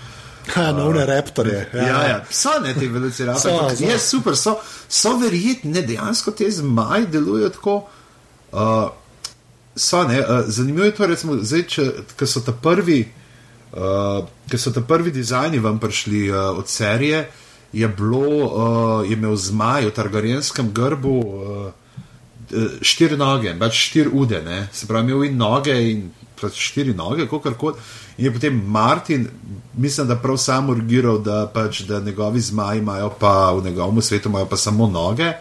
Ja, 0.56 0.72
na 0.72 0.84
une 0.84 1.06
reptorje. 1.06 1.68
Ja, 1.74 1.82
ja, 1.82 2.08
ja. 2.08 2.24
so 2.30 2.48
ne 2.62 2.74
ti 2.74 2.88
velociraptori. 2.88 3.84
Je 3.84 3.98
super, 3.98 4.36
so, 4.36 4.58
so 4.88 5.16
verjetni, 5.18 5.82
dejansko 5.82 6.30
te 6.30 6.50
zmaj 6.50 7.06
delujejo 7.06 7.48
tako. 7.48 7.76
Uh, 8.52 8.88
so, 9.76 10.04
ne, 10.08 10.20
uh, 10.20 10.44
zanimivo 10.46 10.84
je 10.84 10.94
to, 10.94 11.06
recimo, 11.06 11.36
zdaj, 11.42 11.62
če, 11.68 11.86
so 12.26 12.44
ta 12.44 12.52
prvi, 12.52 13.00
uh, 13.72 14.26
ki 14.50 14.60
so 14.60 14.72
ta 14.72 14.84
prvi 14.84 15.12
dizajni 15.12 15.58
vam 15.58 15.80
prišli 15.80 16.28
uh, 16.30 16.58
od 16.58 16.68
serije, 16.68 17.24
je 17.72 17.88
bilo, 17.88 18.28
uh, 18.44 19.08
je 19.08 19.16
imel 19.16 19.36
zmaj 19.36 19.88
v 19.88 19.96
targarijenskem 19.96 20.72
grbu. 20.72 21.16
Uh, 21.18 21.72
Štiri 22.84 23.16
noge, 23.18 23.50
pač 23.58 23.78
štiri 23.88 24.10
ude, 24.12 24.38
ne? 24.44 24.68
se 24.72 24.86
pravi, 24.86 25.10
imel 25.10 25.24
in 25.26 25.38
noge, 25.40 25.74
in 25.90 26.02
pač 26.44 26.60
štiri 26.68 26.94
noge, 26.94 27.26
kako 27.30 27.54
koli. 27.58 27.88
In 28.18 28.28
je 28.28 28.32
potem 28.32 28.60
Martin, 28.66 29.26
mislim, 29.74 30.08
da 30.08 30.18
prav 30.20 30.38
sam 30.38 30.70
urgiral, 30.70 31.18
da, 31.18 31.44
pač, 31.54 31.82
da 31.88 32.00
njegovi 32.00 32.40
zmaji 32.40 32.84
imajo 32.84 33.10
pa 33.20 33.52
v 33.52 33.64
njegovem 33.64 34.02
svetu 34.02 34.28
imajo 34.28 34.46
pa 34.46 34.56
samo 34.56 34.86
noge, 34.86 35.32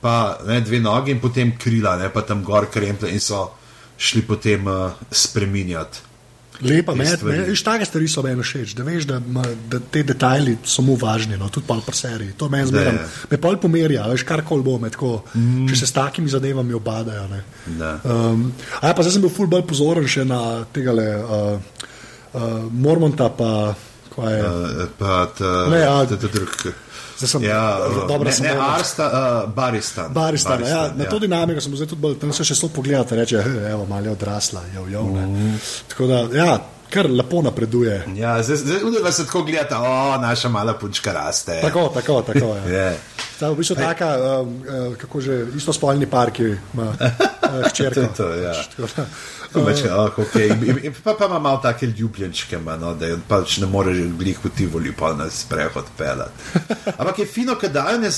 pa 0.00 0.38
ne, 0.46 0.60
dve 0.60 0.80
noge 0.80 1.14
in 1.14 1.20
potem 1.20 1.54
krila, 1.58 1.96
ne 1.96 2.12
pa 2.12 2.22
tam 2.22 2.44
gor 2.44 2.66
kremple 2.70 3.10
in 3.10 3.20
so 3.20 3.48
šli 3.98 4.22
potem 4.22 4.66
uh, 4.66 4.92
spreminjati. 5.10 6.07
Lepa, 6.62 6.94
veš, 6.98 7.62
take 7.62 7.86
stvari 7.86 8.08
so 8.10 8.22
meni 8.26 8.42
všeč, 8.42 8.72
da 8.74 8.82
veš, 8.86 9.06
da, 9.06 9.20
ma, 9.22 9.44
da 9.70 9.78
te 9.78 10.02
detajli 10.02 10.56
so 10.66 10.82
mu 10.82 10.96
važni, 10.98 11.36
no, 11.38 11.46
tudi 11.54 11.68
pol 11.68 11.82
seriji. 11.94 12.34
To 12.40 12.48
meni 12.50 12.66
zmeraj, 12.66 12.98
me 13.30 13.38
pol 13.38 13.60
pomerja, 13.62 14.08
veš, 14.10 14.24
kar 14.26 14.42
koli 14.46 14.66
bo, 14.66 14.74
tako, 14.90 15.12
mm. 15.34 15.68
če 15.70 15.78
se 15.78 15.86
s 15.86 15.94
takimi 15.94 16.30
zadevami 16.32 16.74
obadajo. 16.74 17.28
Um, 17.68 18.48
a 18.80 18.90
ja, 18.90 18.94
pa 18.94 19.04
zdaj 19.04 19.14
sem 19.14 19.22
bil 19.22 19.32
ful 19.34 19.50
bolj 19.50 19.68
pozoren 19.70 20.08
še 20.10 20.26
na 20.26 20.64
tega 20.74 20.96
le. 20.98 21.08
Uh, 21.22 21.86
uh, 22.32 22.66
Mormonta, 22.72 23.30
pa 23.30 23.74
kaj 24.16 24.34
je. 24.34 24.42
Uh, 24.50 24.84
pa 24.98 25.22
ta, 25.38 25.54
ne, 25.70 25.82
ja, 25.84 25.96
ta, 26.10 26.18
ta 26.18 26.32
drug. 26.32 26.87
Zdaj 27.18 27.28
sem 27.28 27.44
ja, 27.44 27.78
dobro 28.08 28.30
ne, 28.30 28.48
ne, 28.48 28.54
Arsta, 28.60 29.06
uh, 29.06 29.54
Baristan. 29.54 30.12
Baristan, 30.12 30.58
Baristan 30.58 30.78
ja, 30.78 30.84
ja. 30.86 30.94
Na 30.94 31.10
to 31.10 31.18
dinamiko 31.18 31.60
sem 31.60 31.74
tudi 31.74 31.98
bolj, 31.98 32.14
tam 32.22 32.32
se 32.32 32.46
še 32.46 32.54
so 32.54 32.70
pogledati, 32.70 33.18
reče, 33.18 33.42
evo, 33.72 33.86
malo 33.90 34.06
je 34.06 34.14
odrasla, 34.14 34.62
jo, 34.74 34.86
jo, 34.86 35.02
mm. 35.02 35.56
Tako 35.90 36.06
da, 36.06 36.20
ja, 36.38 36.52
kar 36.90 37.10
lepo 37.10 37.42
napreduje. 37.42 38.04
Ja, 38.14 38.36
zdaj, 38.42 38.56
zdaj, 38.56 39.12
se 39.12 39.26
tako 39.26 39.42
gledata, 39.42 39.80
o, 39.82 40.18
naša 40.22 40.48
mala 40.48 40.74
punčka 40.78 41.12
raste. 41.12 41.58
Tako, 41.62 41.88
tako, 41.94 42.22
tako. 42.22 42.54
Ja. 42.54 42.64
yeah. 42.78 42.94
Ta, 43.38 43.50
v 43.50 43.56
bistvu 43.56 43.76
je 43.76 43.82
taka, 43.82 44.14
um, 44.18 44.54
uh, 44.62 44.94
kako 44.96 45.20
že, 45.20 45.46
isto 45.56 45.72
spolni 45.72 46.06
parki 46.06 46.54
ima 46.74 46.88
uh, 46.90 47.68
hčerka. 47.68 48.06
to, 48.16 48.22
to, 48.22 48.34
ja. 48.34 48.54
Več, 49.54 49.84
oh, 49.88 50.10
okay. 50.20 50.50
in, 50.52 50.78
in, 50.90 50.96
pa, 51.04 51.14
pa 51.16 51.26
ima 51.26 51.38
malo 51.38 51.60
take 51.62 51.86
ljubljenčke, 51.86 52.58
no, 52.58 52.92
da 52.98 53.14
pač 53.28 53.58
ne 53.62 53.68
more 53.70 53.94
že 53.96 54.04
glih 54.18 54.40
v 54.44 54.50
Tivoli 54.56 54.92
pa 54.92 55.14
na 55.16 55.30
sprehod 55.32 55.88
pelati. 55.96 56.66
Ampak 56.98 57.22
je 57.22 57.26
fino, 57.26 57.56
da 57.56 57.68
dajo 57.68 58.10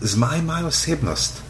zmaj 0.00 0.38
imajo 0.38 0.72
osebnost. 0.72 1.47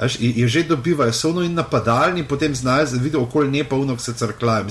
Až, 0.00 0.16
je 0.16 0.48
že 0.48 0.62
dobivajo, 0.64 1.12
so 1.12 1.28
oni 1.28 1.52
napadalni, 1.52 2.24
potem 2.24 2.54
znajo, 2.54 2.86
vidijo 2.92 3.22
okoli 3.22 3.50
ne 3.50 3.64
pa 3.64 3.76
unok 3.76 4.00
se 4.00 4.14
crklajo. 4.16 4.64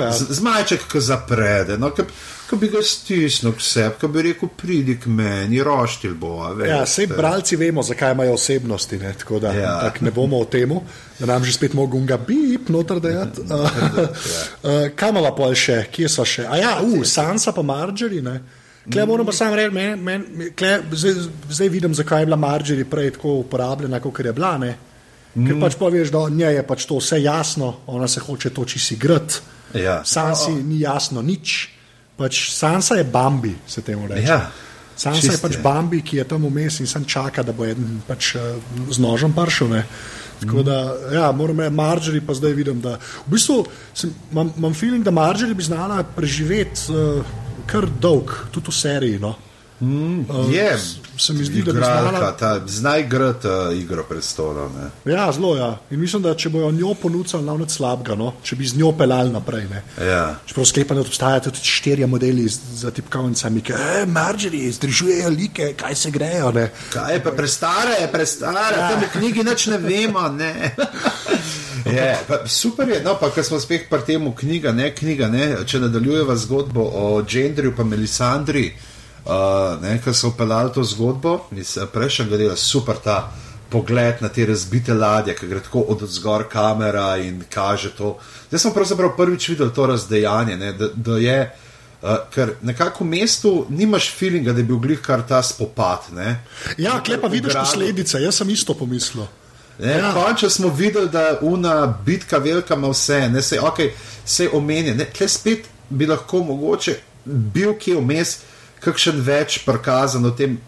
Ja. 0.00 0.12
Zmajček, 0.12 0.84
ki 0.92 1.00
zaprede, 1.00 1.78
no, 1.80 1.88
ki 1.96 2.56
bi 2.60 2.68
ga 2.68 2.82
stisnil 2.84 3.54
k 3.56 3.64
sebi, 3.64 3.96
ki 4.00 4.10
bi 4.12 4.24
rekel, 4.26 4.50
pridi 4.52 4.98
k 5.00 5.08
meni, 5.08 5.62
roštil 5.64 6.12
bo. 6.20 6.44
Ja, 6.60 6.82
vse 6.84 7.06
bralci 7.08 7.56
vemo, 7.56 7.82
zakaj 7.82 8.12
imajo 8.12 8.36
osebnosti, 8.36 8.98
ne, 9.00 9.14
tako 9.16 9.40
da 9.40 9.54
ja. 9.56 9.72
tak 9.80 10.02
ne 10.04 10.12
bomo 10.12 10.42
o 10.44 10.44
tem, 10.44 10.76
da 11.18 11.26
nam 11.26 11.44
že 11.44 11.56
spet 11.56 11.72
mogo 11.72 11.96
ga 12.04 12.20
bip, 12.20 12.68
noter 12.68 13.00
da 13.00 13.08
je. 13.16 13.24
Ja. 13.24 14.90
Kaj 14.92 15.08
imamo 15.08 15.32
pa 15.36 15.48
še, 15.56 15.86
kje 15.88 16.12
so 16.12 16.28
še? 16.28 16.44
A 16.44 16.60
ja, 16.60 16.76
uh, 16.84 17.00
Sansa 17.00 17.56
pa 17.56 17.64
Marjorie. 17.64 18.20
Klej 18.92 19.06
moram 19.06 19.26
pa 19.26 19.32
sam 19.34 19.54
reči, 19.54 19.74
men, 19.74 20.02
men, 20.02 20.24
klej, 20.56 20.78
zdaj, 20.92 21.14
zdaj 21.50 21.68
vidim, 21.68 21.94
zakaj 21.94 22.22
je 22.22 22.26
bila 22.26 22.36
Marjorie 22.36 22.84
prej 22.84 23.10
tako 23.16 23.40
uporabljena, 23.42 24.00
kot 24.00 24.20
je 24.24 24.32
bila. 24.32 24.52
Ne? 24.62 24.76
Ker 25.34 25.54
mm. 25.54 25.60
pač 25.60 25.74
poveš, 25.76 26.12
da 26.14 26.22
njej 26.30 26.54
je 26.60 26.66
pač 26.66 26.86
to 26.88 27.00
vse 27.00 27.18
jasno, 27.22 27.72
ona 27.86 28.08
se 28.08 28.22
hoče 28.24 28.50
toči 28.54 28.78
si 28.78 28.96
grat. 28.96 29.40
Ja. 29.74 30.00
Sansi 30.04 30.52
oh, 30.52 30.62
ni 30.64 30.80
jasno 30.80 31.22
nič. 31.22 31.56
Pač 32.16 32.46
Sansa 32.54 32.96
je 32.96 33.04
Bambi, 33.04 33.52
se 33.68 33.82
temu 33.84 34.06
reče. 34.08 34.22
Ja. 34.24 34.38
Sansa 34.96 35.34
je 35.34 35.40
pač 35.42 35.58
Bambi, 35.60 36.00
ki 36.00 36.22
je 36.22 36.24
tam 36.24 36.46
vmes 36.46 36.80
in 36.80 36.88
sem 36.88 37.04
čaka, 37.04 37.44
da 37.44 37.52
bo 37.52 37.66
en 37.68 37.98
pač, 38.06 38.32
uh, 38.38 38.54
z 38.88 39.02
nožem 39.02 39.34
pršel. 39.36 39.74
Tako 40.40 40.62
da, 40.64 40.78
ja, 41.12 41.26
moram 41.36 41.60
reči, 41.60 41.74
Marjorie 41.74 42.24
pa 42.24 42.36
zdaj 42.36 42.54
vidim, 42.56 42.80
da 42.80 42.94
v 43.26 43.34
bistvu 43.34 43.64
imam 44.32 44.72
feeling, 44.72 45.04
da 45.04 45.12
Marjorie 45.12 45.58
bi 45.58 45.66
znala 45.66 46.00
preživeti. 46.16 46.88
Uh, 46.94 47.44
kar 47.66 47.88
dolg, 48.00 48.32
tudi 48.50 48.70
v 48.70 48.74
seriji. 48.74 49.18
No. 49.18 49.34
Mm, 49.80 50.24
je, 50.50 50.78
se 51.18 51.32
mi 51.32 51.44
zdi, 51.44 51.62
da 51.62 51.70
je 51.70 51.76
znala... 51.76 52.36
ta 52.36 52.60
znaj 52.66 53.00
igrati 53.00 53.48
uh, 53.48 53.78
igro 53.78 54.04
predstolov. 54.08 54.70
Ja, 55.04 55.32
zelo 55.32 55.56
ja. 55.56 55.78
In 55.90 56.00
mislim, 56.00 56.22
da 56.22 56.34
če 56.34 56.48
bojo 56.48 56.70
njo 56.72 56.94
ponudili 56.94 57.44
na 57.44 57.56
noč 57.56 57.76
slabega, 57.76 58.14
no? 58.16 58.32
če 58.42 58.56
bi 58.56 58.66
z 58.66 58.78
njo 58.80 58.94
pelali 58.96 59.32
naprej. 59.32 59.68
Ja. 60.00 60.38
Čeprav 60.46 60.64
sklepam, 60.66 60.96
da 60.96 61.04
obstajajo 61.04 61.44
tudi 61.50 61.60
štirje 61.60 62.06
modeli 62.08 62.48
za 62.48 62.90
tipkovnicami, 62.90 63.60
ki 63.60 63.76
eh, 63.76 64.06
margari, 64.08 64.64
združujejo 64.72 65.28
like, 65.36 65.74
kaj 65.76 65.94
se 65.94 66.10
grejo. 66.10 66.54
Ne? 66.56 66.70
Kaj 66.92 67.14
je 67.14 67.22
pa 67.22 67.36
prestare, 67.36 68.00
prestare, 68.12 68.80
ja. 68.80 68.90
tam 68.90 69.04
v 69.04 69.12
knjigi 69.18 69.44
nič 69.44 69.66
ne 69.74 69.78
vemo. 69.84 70.28
Ne? 70.40 70.52
Je, 71.86 72.18
pa, 72.28 72.42
super 72.50 72.88
je, 72.88 73.00
no, 73.04 73.14
pa 73.20 73.30
ker 73.30 73.44
smo 73.44 73.60
spet 73.60 73.88
pri 73.90 74.02
tem 74.06 74.26
knjiga, 74.34 74.72
ne 74.72 74.90
knjiga, 74.94 75.28
ne, 75.30 75.48
če 75.66 75.80
nadaljujeva 75.86 76.36
zgodbo 76.36 76.82
o 76.82 77.08
Gendriju 77.22 77.74
in 77.78 77.88
Melisandri 77.88 78.66
uh, 79.26 80.02
ki 80.04 80.14
so 80.14 80.28
upeljali 80.28 80.72
to 80.72 80.84
zgodbo 80.84 81.40
iz 81.56 81.78
prejšnjega 81.92 82.36
dela, 82.36 82.56
super 82.56 82.96
ta 83.04 83.32
pogled 83.70 84.22
na 84.22 84.28
te 84.28 84.46
razbite 84.46 84.94
ladje, 84.94 85.34
ki 85.34 85.46
gre 85.46 85.60
tako 85.60 85.80
od 85.88 86.02
zgor 86.08 86.48
kamera 86.48 87.16
in 87.16 87.42
kaže 87.50 87.90
to. 87.96 88.16
Zdaj 88.48 88.58
smo 88.58 88.72
pravzaprav 88.74 89.16
prvič 89.16 89.48
videli 89.48 89.74
to 89.74 89.86
razdejanje, 89.86 90.56
ne, 90.56 90.72
da, 90.72 90.88
da 90.94 91.18
je. 91.18 91.40
Uh, 92.02 92.18
ker 92.30 92.52
nekako 92.62 93.04
v 93.04 93.08
mestu 93.08 93.50
nimaš 93.68 94.10
feelinga, 94.14 94.52
da 94.52 94.62
bi 94.62 94.68
bil 94.68 94.78
glih 94.78 95.00
kar 95.02 95.22
ta 95.28 95.42
spopad. 95.42 96.12
Ne? 96.14 96.36
Ja, 96.78 97.00
klepa 97.02 97.28
vidiš 97.32 97.56
posledice, 97.56 98.20
jaz 98.22 98.36
sem 98.36 98.50
isto 98.50 98.74
pomislil. 98.74 99.24
Ja. 99.80 100.12
Končno 100.14 100.50
smo 100.50 100.68
videli, 100.68 101.08
da 101.08 101.38
una 101.42 101.86
bitka 102.06 102.38
velika, 102.38 102.74
ima 102.74 102.88
vse, 102.88 103.28
ne 103.28 103.42
se, 103.42 103.60
okay, 103.60 103.90
se 104.24 104.48
omenja. 104.52 104.94
Tle 105.12 105.28
spet 105.28 105.68
bi 105.90 106.06
lahko 106.06 106.40
mogoče 106.44 106.96
bil 107.24 107.74
kje 107.78 107.96
vmes, 108.00 108.36
uh, 108.36 108.56
kakšen 108.86 109.22
več 109.24 109.60
prikazan 109.66 110.26
o 110.28 110.32
tem 110.36 110.58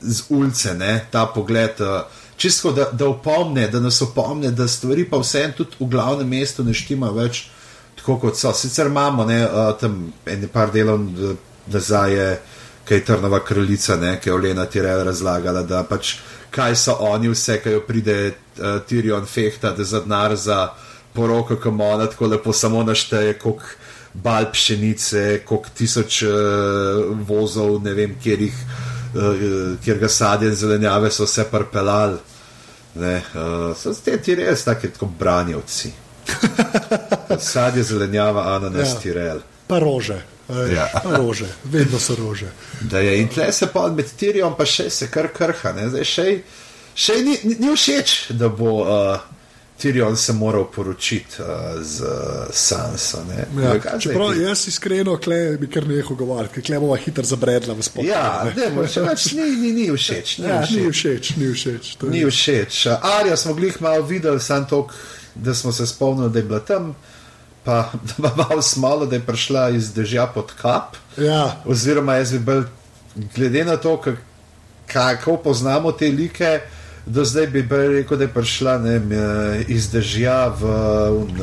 z 0.00 0.26
ulice, 0.32 0.74
ne, 0.78 1.00
ta 1.10 1.26
pogled. 1.32 1.82
Uh, 1.82 2.24
Čisto, 2.36 2.68
da, 2.76 2.90
da 2.92 3.06
opomne, 3.08 3.64
da 3.72 3.80
nas 3.80 4.02
opomne, 4.04 4.50
da 4.52 4.66
stvari 4.68 5.06
pa 5.08 5.16
vseeno 5.22 5.56
tudi 5.56 5.78
v 5.80 5.86
glavnem 5.94 6.28
mestu 6.28 6.64
ne 6.64 6.74
štima 6.76 7.08
več 7.16 7.46
tako, 7.96 8.18
kot 8.26 8.36
so. 8.36 8.52
Sicer 8.52 8.90
imamo 8.92 9.24
ne, 9.24 9.38
uh, 9.46 9.70
tam 9.80 10.10
nekaj 10.26 10.72
delov 10.74 11.06
nazaj, 11.72 12.18
kaj 12.86 13.00
je 13.00 13.04
Trnova 13.08 13.40
kraljica, 13.44 13.96
ne, 13.96 14.18
ki 14.20 14.28
je 14.28 14.34
Olena 14.36 14.66
Tirel 14.70 15.00
razlagala, 15.08 15.64
da 15.66 15.80
pač 15.88 16.18
kaj 16.56 16.76
so 16.80 16.96
oni, 17.04 17.28
vse, 17.28 17.58
kaj 17.62 17.76
jo 17.76 17.82
pride 17.86 18.16
uh, 18.32 18.78
Tirion 18.88 19.26
fehta, 19.28 19.74
da 19.76 19.84
za 19.84 20.00
denar 20.00 20.36
za 20.36 20.68
poroko, 21.12 21.56
ki 21.60 21.70
mu 21.70 21.84
ona 21.84 22.06
tako 22.06 22.26
lepo 22.32 22.52
samo 22.52 22.82
našteje, 22.82 23.38
koliko 23.38 23.64
bal 24.14 24.48
pšenice, 24.52 25.42
koliko 25.44 25.68
tisoč 25.76 26.22
uh, 26.22 26.30
vozov, 27.28 27.82
ne 27.84 27.92
vem, 27.94 28.16
kjer, 28.22 28.46
jih, 28.48 28.62
uh, 29.14 29.76
kjer 29.84 30.00
ga 30.00 30.08
sadje 30.08 30.48
in 30.48 30.56
zelenjave 30.56 31.10
so 31.10 31.28
vse 31.28 31.44
parpelali. 31.50 32.18
Ne, 32.96 33.16
uh, 33.34 33.76
so 33.76 33.92
te 34.04 34.16
ti 34.24 34.34
res 34.34 34.64
taki 34.64 34.88
kot 34.96 35.12
branjevci. 35.18 35.92
sadje, 37.52 37.84
zelenjava, 37.84 38.48
ananas, 38.56 38.96
ja. 38.96 39.00
tirel. 39.02 39.44
Pa 39.68 39.78
rože. 39.82 40.35
Ja. 40.48 40.90
rože, 41.18 41.46
vedno 41.64 41.98
so 41.98 42.14
rože. 42.14 42.46
Je, 42.92 43.20
in 43.20 43.28
tle 43.28 43.52
se 43.52 43.66
pa 43.72 43.88
med 43.90 44.06
Tirijom, 44.16 44.54
pa 44.58 44.66
še 44.66 44.90
se 44.90 45.10
kar 45.10 45.32
krha. 45.34 45.74
Zdaj, 45.88 46.04
še 46.04 46.26
še 46.96 47.22
ni, 47.22 47.38
ni, 47.44 47.56
ni 47.60 47.72
všeč, 47.74 48.14
da 48.38 48.48
bo 48.48 48.78
uh, 48.84 49.16
Tirion 49.76 50.16
se 50.16 50.32
moral 50.32 50.64
poročiti 50.72 51.42
uh, 51.42 51.82
z 51.82 52.06
Sanso. 52.50 53.20
Ja, 53.60 53.98
čeprav 53.98 54.38
jaz 54.40 54.68
iskreno, 54.68 55.18
klej 55.20 55.58
bi 55.60 55.68
kar 55.68 55.84
nehal 55.88 56.16
govoriti, 56.16 56.62
ker 56.62 56.80
bova 56.80 56.96
hitro 56.96 57.26
zabredla 57.26 57.76
v 57.76 57.84
spopad. 57.84 58.08
Ja, 58.08 58.46
ne, 58.56 58.70
ne, 58.72 58.86
če 58.88 59.04
več 59.04 59.28
ni, 59.36 59.50
ni, 59.60 59.74
ni 59.76 59.90
všeč. 59.92 60.38
Ni, 60.40 60.48
ja, 60.48 60.62
všeč. 60.62 60.78
ni 60.78 60.94
všeč, 60.94 61.34
ni 61.42 61.50
všeč. 61.52 61.92
Ni 62.14 62.24
všeč. 62.30 62.80
Arja 62.96 63.36
smo 63.36 63.58
glih 63.58 63.76
malo 63.84 64.06
videli, 64.08 64.40
sam 64.40 64.64
tok, 64.70 64.96
da 65.34 65.54
smo 65.54 65.74
se 65.76 65.86
spomnili, 65.86 66.32
da 66.32 66.40
je 66.40 66.48
bila 66.48 66.62
tam. 66.64 66.94
Pa 67.66 67.90
da 68.08 68.14
bi 68.16 68.28
malo 68.36 68.62
smalo, 68.62 69.06
da 69.06 69.18
je 69.18 69.26
prišla 69.26 69.68
iz 69.74 69.90
dežja 69.94 70.26
pod 70.26 70.54
kap. 70.60 70.96
Ja. 71.18 71.56
Oziroma, 71.66 72.14
jaz 72.22 72.32
bi 72.32 72.38
bil, 72.38 72.64
glede 73.34 73.64
na 73.64 73.76
to, 73.76 73.98
kako 74.92 75.36
poznamo 75.36 75.92
te 75.92 76.08
like. 76.08 76.60
Do 77.06 77.24
zdaj 77.24 77.46
bi 77.46 77.66
rekel, 77.70 78.18
da 78.18 78.24
je 78.24 78.34
prišla 78.34 78.78
ne, 78.78 79.00
iz 79.68 79.90
držav 79.90 80.58
v. 80.60 80.70
Un, 81.10 81.40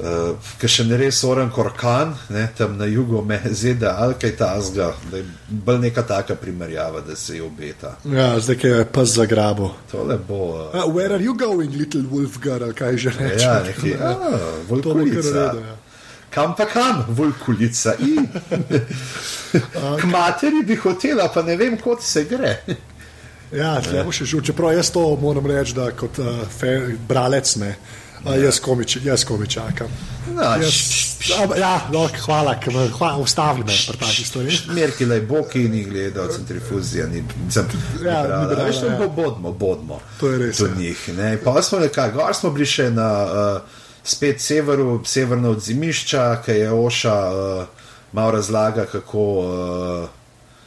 uh, 0.00 0.06
uh, 0.06 0.50
ki 0.60 0.70
še 0.70 0.86
ne 0.88 0.98
res 1.00 1.20
oren 1.26 1.50
korkan, 1.54 2.14
ne, 2.34 2.44
tam 2.56 2.76
na 2.78 2.88
jugu 2.90 3.22
me 3.26 3.40
zeda 3.62 3.96
ali 4.02 4.18
kaj 4.20 4.34
tasga, 4.38 4.90
da 5.10 5.20
je 5.20 5.26
bolj 5.48 5.80
neka 5.86 6.04
taka 6.08 6.36
primerjava, 6.40 7.02
da 7.06 7.16
se 7.16 7.36
je 7.38 7.42
obeta. 7.42 7.96
Ja, 8.04 8.34
zdaj 8.40 8.68
je 8.68 8.84
pa 8.92 9.04
za 9.04 9.26
grabo. 9.30 9.72
Tole 9.90 10.18
bo. 10.28 10.42
Uh, 10.54 10.84
uh, 10.84 10.88
where 10.94 11.14
are 11.14 11.22
you 11.22 11.34
going, 11.34 11.76
little 11.78 12.04
wolf 12.10 12.40
girl, 12.42 12.72
kaj 12.72 12.96
že 12.96 13.14
reče? 13.18 13.44
Ja, 13.44 13.58
nekaj, 13.66 13.96
uh, 13.98 14.38
volkulica. 14.68 15.52
Kam 16.34 16.56
pa 16.58 16.66
kam, 16.66 17.04
volkulica. 17.08 17.94
K 20.00 20.08
materi 20.10 20.64
bi 20.66 20.74
hotela, 20.76 21.28
pa 21.30 21.44
ne 21.46 21.54
vem, 21.56 21.76
kot 21.78 22.02
se 22.02 22.24
gre. 22.26 22.56
Ja, 23.54 23.76
tle 23.78 24.02
bo 24.02 24.10
še 24.10 24.26
žul. 24.26 24.42
Čeprav 24.42 24.72
jaz 24.74 24.90
to 24.90 25.04
moram 25.22 25.46
reči, 25.46 25.76
da 25.78 25.92
kot 25.94 26.18
uh, 26.18 26.42
bralec 27.06 27.54
ne. 27.62 27.70
Uh, 27.70 28.00
jaz 28.32 28.60
komi, 28.60 28.84
jaz 29.04 29.24
komi 29.24 29.46
čakam. 29.46 29.88
No, 30.34 30.42
Jaz, 30.42 30.74
ja, 31.58 31.80
no, 31.92 32.08
hvala, 32.24 32.54
ker 32.60 32.72
me 32.74 32.88
hvala, 32.88 33.18
ustavili 33.20 33.66
me 33.66 33.76
pri 33.88 33.98
takih 34.00 34.26
stvareh. 34.26 34.60
Merki 34.72 35.04
le 35.04 35.20
boki 35.20 35.68
ni 35.68 35.84
gledal, 35.84 36.28
centrifuzija 36.32 37.06
ni. 37.06 37.24
Sem, 37.50 37.68
Ja, 38.04 38.22
Veš, 38.64 38.80
to 38.80 38.86
ja. 38.86 38.96
bo 38.98 39.08
bodmo, 39.08 39.52
bodmo. 39.52 40.00
To 40.20 40.32
je 40.32 40.38
res, 40.38 40.58
Do 40.58 40.66
ja. 40.66 40.74
njih. 40.78 41.08
Ne. 41.16 41.36
Pa 41.44 41.62
smo 41.62 41.78
nekaj, 41.78 42.12
gor 42.16 42.34
smo 42.34 42.50
bili 42.50 42.66
še 42.66 42.90
na 42.90 43.08
uh, 43.24 43.78
spet 44.04 44.40
severu, 44.40 45.00
severno 45.04 45.50
od 45.50 45.60
zimišča, 45.62 46.42
ki 46.46 46.52
je 46.52 46.72
Oša 46.72 47.16
uh, 47.30 47.64
malo 48.12 48.30
razlaga, 48.30 48.86
kako. 48.92 49.28
Uh, 49.44 50.23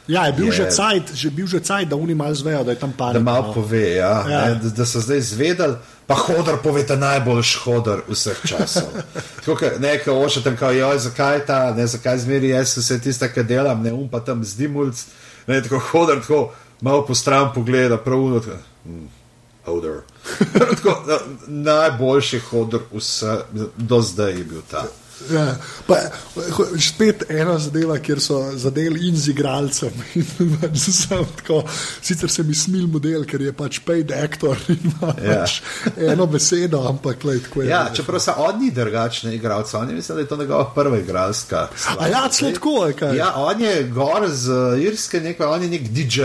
Ja, 0.08 0.24
je 0.24 0.32
bil 0.32 0.46
Je- 0.46 0.52
že 0.52 0.70
cajt, 0.70 1.12
že 1.12 1.30
bil 1.30 1.46
že 1.46 1.60
cajt, 1.60 1.88
da 1.88 1.96
oni 1.96 2.14
malo 2.14 2.34
zvejo, 2.34 2.64
da 2.64 2.70
je 2.70 2.78
tam 2.78 2.92
panika. 2.92 3.18
Da 3.18 3.24
malo 3.24 3.46
no. 3.46 3.52
pove, 3.52 3.90
ja, 3.92 4.24
Ja. 4.26 4.44
Ne, 4.46 4.54
da, 4.54 4.68
da 4.70 4.86
so 4.86 5.00
zdaj 5.00 5.18
izvedeli, 5.18 5.76
pa 6.06 6.14
hodor 6.16 6.56
pove, 6.62 6.82
da 6.82 6.96
najboljši 6.96 7.58
hodor 7.58 8.02
vseh 8.08 8.40
časov. 8.42 8.88
Tako, 9.36 9.56
ke- 9.56 9.76
ne, 9.78 9.98
ka 9.98 10.12
oša 10.14 10.40
tam 10.40 10.56
kao, 10.56 10.72
joj, 10.72 10.98
zakaj 10.98 11.46
ta, 11.46 11.74
ne, 11.74 11.86
zakaj 11.86 12.18
zmeri 12.18 12.48
jaz 12.48 12.76
vse 12.76 12.98
tiste, 12.98 13.28
ki 13.28 13.42
delam, 13.44 13.82
ne, 13.82 13.92
um 13.92 14.08
pa 14.08 14.20
tam 14.20 14.44
zdimulc, 14.44 14.96
ne, 15.46 15.62
tako 15.62 15.78
hodor, 15.90 16.20
tako 16.20 16.52
malo 16.80 17.04
po 17.04 17.14
stran 17.14 17.52
pogleda, 17.54 17.96
prav 17.98 18.18
uno, 18.20 18.40
tako, 18.40 18.56
hm, 18.84 19.06
hodor. 19.64 20.02
tako, 20.76 21.02
na, 21.06 21.18
najboljši 21.48 22.38
hodor 22.40 22.80
vse, 22.92 23.36
do 23.76 24.00
zdaj 24.00 24.32
je 24.32 24.44
bil 24.44 24.62
ta. 24.64 24.86
Ja, 25.32 25.56
pa, 25.86 25.96
spet 26.80 27.24
ena 27.30 27.58
zadeva, 27.58 27.98
kjer 27.98 28.20
so 28.22 28.38
zadeli 28.56 29.08
in 29.08 29.16
z 29.16 29.32
igralcem. 29.34 29.92
In 30.18 30.54
pač 30.60 30.84
tako, 31.08 31.62
sicer 32.02 32.30
se 32.30 32.42
mi 32.42 32.54
smil 32.54 32.86
model, 32.86 33.24
ker 33.28 33.42
je 33.42 33.52
pač 33.52 33.80
paid 33.84 34.12
actor 34.14 34.56
in 34.72 34.78
ima 34.92 35.14
Ja. 35.24 35.40
pač 35.42 35.58
eno 35.96 36.26
besedo, 36.26 36.84
ampak 36.88 37.24
lej, 37.24 37.42
tako 37.48 37.62
je. 37.62 37.68
Ja, 37.70 37.88
čeprav 37.94 38.20
so 38.22 38.34
oni 38.46 38.70
drugačni 38.70 39.34
igralci, 39.34 39.76
oni 39.76 39.94
mislijo, 39.98 40.14
da 40.16 40.20
je 40.20 40.28
to 40.28 40.36
njegova 40.36 40.70
prva 40.74 40.98
igralska. 40.98 41.68
A 41.98 42.08
ja, 42.08 42.28
celo 42.30 42.52
tako 42.52 42.86
je, 42.86 42.92
kaj? 42.92 43.16
Ja, 43.16 43.32
on 43.36 43.60
je 43.60 43.82
gor 43.94 44.28
z 44.30 44.48
uh, 44.48 44.80
Irske, 44.82 45.20
nek, 45.20 45.40
on 45.40 45.62
je 45.62 45.68
nek 45.68 45.88
DJ. 45.90 46.22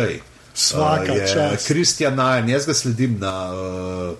Svaka 0.54 1.12
je 1.14 1.28
čast. 1.34 1.68
Kristjan 1.68 2.16
Najan, 2.16 2.50
jaz 2.50 2.66
ga 2.70 2.74
sledim 2.74 3.18
na 3.20 3.34
uh, 3.54 4.14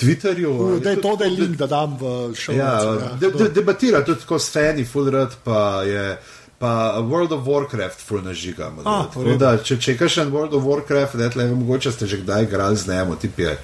Twitterju. 0.00 0.48
U, 0.48 0.74
Je 0.74 0.80
Da 0.80 0.90
je 0.90 1.00
to, 1.00 1.16
da 1.16 1.24
je 1.24 1.30
link, 1.30 1.56
da 1.56 1.66
dam 1.66 1.98
v 2.00 2.34
šov. 2.34 2.56
Ja, 2.56 2.96
de, 3.20 3.30
de, 3.30 3.48
debatira 3.48 4.04
tudi 4.04 4.20
tako 4.20 4.38
s 4.38 4.52
fani, 4.52 4.84
full 4.84 5.10
rad, 5.10 5.36
pa 5.44 5.82
je. 5.82 6.18
Pa 6.58 6.98
World 6.98 7.32
of 7.32 7.46
Warcraft, 7.46 8.02
full 8.02 8.22
nažiga. 8.22 8.66
A, 8.66 9.02
v 9.02 9.06
Tako 9.06 9.22
redu. 9.22 9.38
da, 9.38 9.52
če, 9.62 9.76
če 9.78 9.92
je 9.92 9.98
kakšen 9.98 10.32
World 10.34 10.56
of 10.58 10.64
Warcraft, 10.66 11.14
ne, 11.14 11.28
tle, 11.30 11.46
mogoče 11.54 11.92
ste 11.94 12.06
že 12.10 12.18
kdaj 12.24 12.48
igrali 12.48 12.76
z 12.76 12.88
njim, 12.90 13.14
tip 13.20 13.38
je 13.38 13.58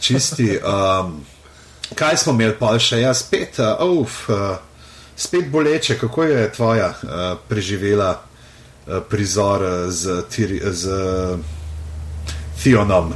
čisti. 0.00 0.56
Um, 0.64 1.20
kaj 1.94 2.16
smo 2.16 2.32
imeli 2.32 2.56
pa 2.56 2.78
še? 2.80 3.02
Ja, 3.02 3.12
spet, 3.14 3.60
uh, 3.60 3.76
uf, 3.84 4.24
uh, 4.32 4.56
spet 5.16 5.50
boleče, 5.52 5.98
kako 6.00 6.24
je 6.24 6.48
tvoja 6.52 6.88
uh, 6.96 7.36
preživela 7.48 8.14
uh, 8.16 9.04
prizor 9.04 9.62
uh, 9.62 9.92
z, 9.92 10.24
tiri, 10.32 10.62
z 10.64 10.88
uh, 10.88 11.38
Theonom 12.62 13.12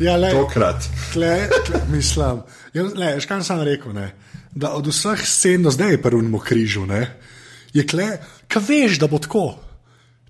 Ja, 0.00 0.16
lej, 0.16 0.32
tokrat. 0.32 0.84
Tle, 1.12 1.34
tle, 1.66 1.80
mislim, 1.88 2.40
ja, 2.72 2.82
le, 2.86 3.14
veš, 3.14 3.26
kaj 3.26 3.42
sem 3.42 3.60
rekel, 3.62 3.92
ne? 3.92 4.10
da 4.52 4.72
od 4.72 4.86
vseh 4.86 5.20
scen 5.22 5.62
do 5.62 5.70
zdaj 5.70 5.90
je 5.90 6.02
prvemu 6.02 6.38
križu, 6.40 6.86
ne? 6.86 7.02
je 7.72 7.84
kle, 7.84 8.18
kaj 8.48 8.62
veš, 8.62 8.98
da 8.98 9.06
bo 9.06 9.18
tako. 9.18 9.58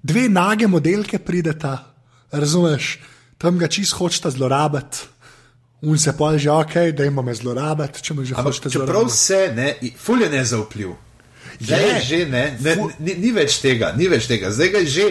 Dve 0.03 0.27
nage 0.29 0.67
modelke 0.67 1.19
prideta, 1.19 1.95
razumeš, 2.31 2.99
tam 3.39 3.59
ga 3.59 3.69
čist 3.69 3.93
hočeta 3.93 4.31
zlorabiti. 4.31 5.07
Un 5.83 5.97
se 5.97 6.13
pa 6.13 6.37
že 6.37 6.51
ok, 6.51 6.75
da 6.93 7.05
ima 7.05 7.23
me 7.23 7.33
zlorabiti, 7.35 8.03
če 8.03 8.15
me 8.15 8.25
že 8.25 8.35
Ampak 8.35 8.47
hočete 8.51 8.69
čeprav 8.71 8.87
zlorabiti. 8.89 9.17
se, 9.17 9.53
ne, 9.57 9.69
i- 9.81 9.95
ful 9.97 10.21
je 10.21 10.29
nezaupljiv. 10.29 10.91
Zdaj 11.61 11.81
je 11.81 11.89
Je. 11.89 12.01
že, 12.03 12.19
ne, 12.27 12.45
ne 12.61 12.77
ni, 12.99 13.15
ni 13.17 13.33
več 13.33 13.59
tega, 13.59 13.93
ni 13.93 14.09
več 14.09 14.27
tega. 14.27 14.51
Zdaj 14.51 14.69
ga 14.69 14.79
je 14.79 14.87
že, 14.87 15.07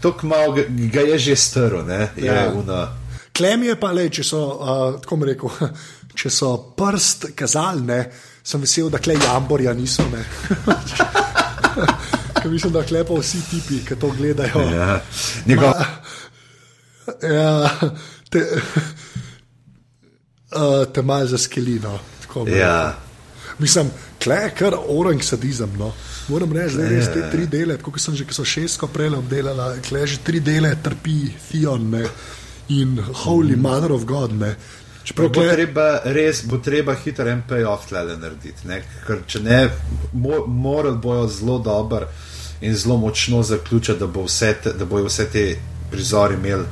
tako 0.00 0.26
malo 0.26 0.52
ga, 0.52 0.62
ga 0.68 1.00
je 1.02 1.18
že 1.20 1.36
strl, 1.36 1.82
ne, 1.82 2.08
je 2.16 2.26
Ja. 2.26 2.52
una. 2.52 2.86
Klem 3.32 3.62
je 3.64 3.76
pa 3.80 3.92
le, 3.96 4.08
če 4.12 4.24
so, 4.26 4.40
uh, 4.60 5.00
tako 5.00 5.16
bom 5.16 5.28
rekel, 5.28 5.50
če 6.18 6.30
so 6.30 6.52
prst 6.76 7.30
kazali, 7.38 7.86
ne, 7.88 8.00
sem 8.44 8.60
vesel, 8.60 8.90
da 8.92 9.00
klej 9.00 9.22
jamborja 9.24 9.72
niso. 9.76 10.04
Ker 12.42 12.50
mislim, 12.50 12.72
da 12.74 12.82
klepa 12.84 13.14
vsi 13.16 13.40
tipi, 13.48 13.80
ki 13.86 13.96
to 13.96 14.10
gledajo. 14.18 14.64
Ja. 14.74 15.00
Njegov, 15.46 15.72
Ja, 17.22 17.70
te, 18.30 18.42
uh, 20.54 20.92
te 20.94 21.02
malo 21.02 21.26
za 21.26 21.38
skelino. 21.38 21.98
tako 22.20 22.48
ja. 22.48 22.98
Mislim, 23.58 23.90
klej 24.22 24.44
je 24.44 24.50
kar 24.58 24.74
orang 24.88 25.22
sadizem. 25.24 25.72
No. 25.78 25.92
Moram 26.28 26.52
reči, 26.52 26.76
da 26.76 26.88
res 26.88 27.06
te 27.12 27.30
tri 27.30 27.46
dele, 27.46 27.76
kot 27.82 28.00
sem 28.00 28.14
že, 28.16 28.24
ki 28.24 28.34
so 28.34 28.44
šestko 28.44 28.86
prej 28.88 29.14
obdelala, 29.18 29.74
klej 29.88 30.06
že 30.06 30.18
tri 30.24 30.40
dele 30.40 30.76
trpi 30.82 31.34
Theon 31.50 31.90
ne, 31.90 32.06
in 32.80 32.98
Holy 33.24 33.56
Mother 33.56 33.92
of 33.92 34.04
God. 34.04 34.32
Ne. 34.32 34.54
Čeprav 35.04 35.28
Bo 35.28 35.40
klej, 35.40 35.52
treba, 35.52 35.86
res 36.04 36.44
bo 36.46 36.58
treba 36.62 36.94
hiter 36.94 37.28
en 37.32 37.42
payoff 37.48 37.88
tle 37.90 38.04
narediti. 38.16 38.68
Ne? 38.70 38.82
Ker 39.06 39.24
če 39.26 39.42
ne, 39.42 39.58
mo, 40.12 40.44
morali 40.46 41.00
bojo 41.02 41.26
zelo 41.28 41.58
dobro 41.58 42.06
in 42.62 42.76
zelo 42.78 42.96
močno 42.96 43.42
zaključiti, 43.42 43.98
da, 43.98 44.06
bo 44.06 44.26
vse 44.28 44.52
te, 44.62 44.72
da 44.78 44.86
bojo 44.86 45.08
vse 45.10 45.26
te 45.32 45.44
prizori 45.90 46.38
imeli 46.38 46.64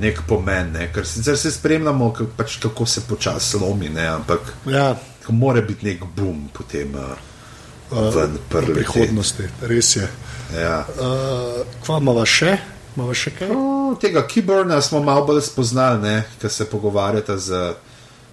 nek 0.00 0.22
pomen. 0.28 0.72
Ne? 0.72 0.88
Ker 0.94 1.06
sicer 1.06 1.36
se 1.38 1.52
spremljamo, 1.52 2.12
kako, 2.12 2.30
pač, 2.36 2.56
kako 2.62 2.86
se 2.86 3.04
počasi 3.08 3.60
lomi, 3.60 3.88
ne? 3.92 4.06
ampak 4.06 4.54
ja, 4.70 4.94
mora 5.28 5.60
biti 5.60 5.90
nek 5.90 6.06
boom 6.16 6.48
potem 6.54 6.96
uh, 6.96 8.14
ven 8.14 8.38
v 8.48 8.64
prihodnosti, 8.72 9.44
res 9.68 9.96
je. 9.96 10.08
Ja. 10.56 10.80
Uh, 10.96 11.60
kva 11.84 12.00
imamo 12.00 12.24
še? 12.24 12.56
Imamo 12.96 13.14
še 13.14 13.30
kaj? 13.36 13.48
No, 13.52 13.96
tega 14.00 14.24
Kiburna 14.26 14.80
smo 14.82 15.02
malo 15.04 15.26
bolj 15.26 15.42
spoznali, 15.46 16.22
ki 16.40 16.50
se 16.50 16.66
pogovarjata 16.70 17.38
z 17.38 17.74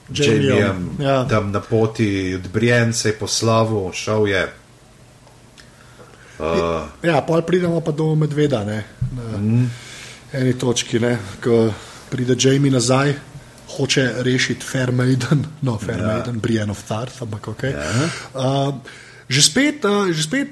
Jamijem, 0.09 0.89
ja. 0.99 1.25
tam 1.27 1.51
na 1.51 1.59
poti 1.59 2.35
od 2.35 2.47
Brienne, 2.53 2.93
se 2.93 3.09
je 3.09 3.17
poslavil, 3.19 3.91
šel 3.93 4.27
je. 4.27 4.43
Uh, 6.39 6.83
Ja, 7.03 7.21
pol 7.21 7.41
pridemo 7.41 7.79
pa 7.81 7.91
do 7.91 8.11
medveda, 8.15 8.63
ne, 8.67 8.83
na 9.15 9.37
mm. 9.37 9.69
eni 10.33 10.53
točki, 10.59 10.99
ne, 10.99 11.17
ko 11.43 11.71
pride 12.11 12.35
Jamie 12.37 12.71
nazaj, 12.71 13.13
hoče 13.77 14.03
rešiti 14.27 14.65
Fair 14.65 14.91
Maiden, 14.91 15.45
no, 15.61 15.77
Fair 15.79 15.99
ja. 15.99 16.07
Maiden, 16.07 16.39
Brienne 16.39 16.71
of 16.71 16.83
Tarth, 16.83 17.23
ampak 17.23 17.47
ok. 17.47 17.63
Ja. 17.63 17.89
Uh, 18.33 18.75
že 19.25 19.41
spet, 19.41 19.81
uh, 19.81 20.05
že 20.07 20.21
spet 20.21 20.51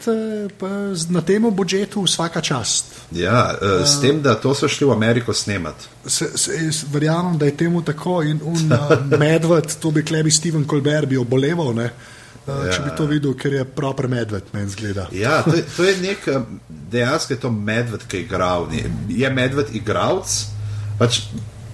z- 0.93 1.09
na 1.09 1.21
tem 1.21 1.41
budžetu 1.43 2.01
vsaka 2.01 2.41
čast. 2.41 2.85
ja, 3.11 3.53
uh, 3.53 3.83
s 3.83 3.99
tem, 3.99 4.17
da 4.17 4.33
to 4.33 4.49
so 4.51 4.65
šli 4.65 4.85
v 4.85 4.91
Ameriko 4.91 5.29
snemati. 5.29 5.85
Se, 6.03 6.33
se, 6.33 6.51
verjamem, 6.87 7.37
da 7.37 7.45
je 7.45 7.57
temu 7.57 7.81
tako 7.81 8.21
in 8.21 8.39
un 8.41 8.73
medved, 9.13 9.77
to 9.77 9.91
bi 9.91 10.01
klebi 10.01 10.31
Steven 10.31 10.65
Colbert 10.65 11.05
bi 11.05 11.17
oboleval, 11.17 11.73
ne, 11.73 11.89
ja. 12.43 12.71
če 12.71 12.81
bi 12.81 12.91
to 12.91 13.05
videl, 13.05 13.33
ker 13.33 13.53
je 13.53 13.63
proper 13.65 14.07
medved, 14.07 14.43
meni 14.51 14.69
zgleda. 14.69 15.07
Ja, 15.11 15.43
to, 15.43 15.53
je- 15.53 15.65
to 15.69 15.83
je 15.83 15.93
nek, 15.99 16.27
eh, 16.27 16.41
dejansko 16.89 17.33
je 17.33 17.39
to 17.39 17.51
medved, 17.51 18.01
ki 18.03 18.17
je 18.17 18.23
igral. 18.23 18.67
Je 19.07 19.29
medved 19.29 19.69
igralec, 19.71 20.45
pač 20.97 21.21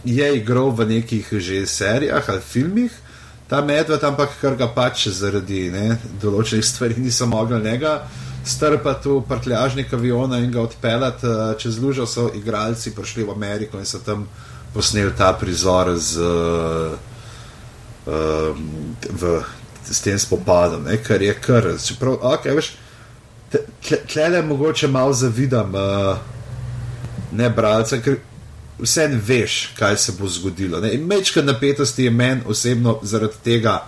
je 0.03 0.27
igral 0.35 0.71
v 0.71 0.85
nekih 0.89 1.27
že 1.33 1.63
serijah 1.65 2.23
ali 2.27 2.41
filmih, 2.41 2.91
ta 3.49 3.61
medved, 3.65 4.03
ampak 4.03 4.35
ker 4.41 4.55
ga 4.55 4.67
pač 4.73 5.07
zaradi 5.15 5.69
ne, 5.73 5.97
določenih 6.21 6.65
stvari 6.65 7.01
niso 7.01 7.25
mogli 7.25 7.61
njega 7.63 8.03
strpati 8.45 9.09
v 9.09 9.23
prtljažnik 9.27 9.93
aviona 9.93 10.39
in 10.39 10.51
ga 10.51 10.61
odpeljati 10.61 11.27
eh, 11.27 11.53
čez 11.59 11.79
lužo, 11.81 12.05
so 12.05 12.29
igralci 12.35 12.95
prišli 12.95 13.23
v 13.23 13.33
Ameriko 13.35 13.79
in 13.79 13.85
so 13.85 13.99
tam 14.05 14.27
posneli 14.73 15.11
ta 15.17 15.33
prizor 15.33 15.95
z. 15.97 16.29
Um, 18.09 18.95
v, 19.05 19.41
s 19.85 20.01
tem 20.01 20.17
spopadom, 20.17 20.85
ne, 20.85 20.97
kar 20.97 21.21
je 21.21 21.33
kar. 21.33 21.65
Čeprav, 21.81 22.21
okay, 22.31 22.55
veš, 22.57 22.71
tle 24.09 24.27
le 24.29 24.41
mogoče 24.45 24.87
malo 24.87 25.13
zavidam, 25.13 25.73
uh, 25.73 26.17
ne 27.31 27.49
bralce, 27.53 27.99
ker 28.01 28.17
vse 28.81 29.07
veš, 29.07 29.73
kaj 29.77 29.97
se 29.97 30.13
bo 30.19 30.27
zgodilo. 30.27 30.81
Mečka 30.99 31.41
napetosti 31.41 32.03
je 32.03 32.11
meni 32.11 32.41
osebno 32.47 32.99
zaradi 33.03 33.33
tega 33.43 33.85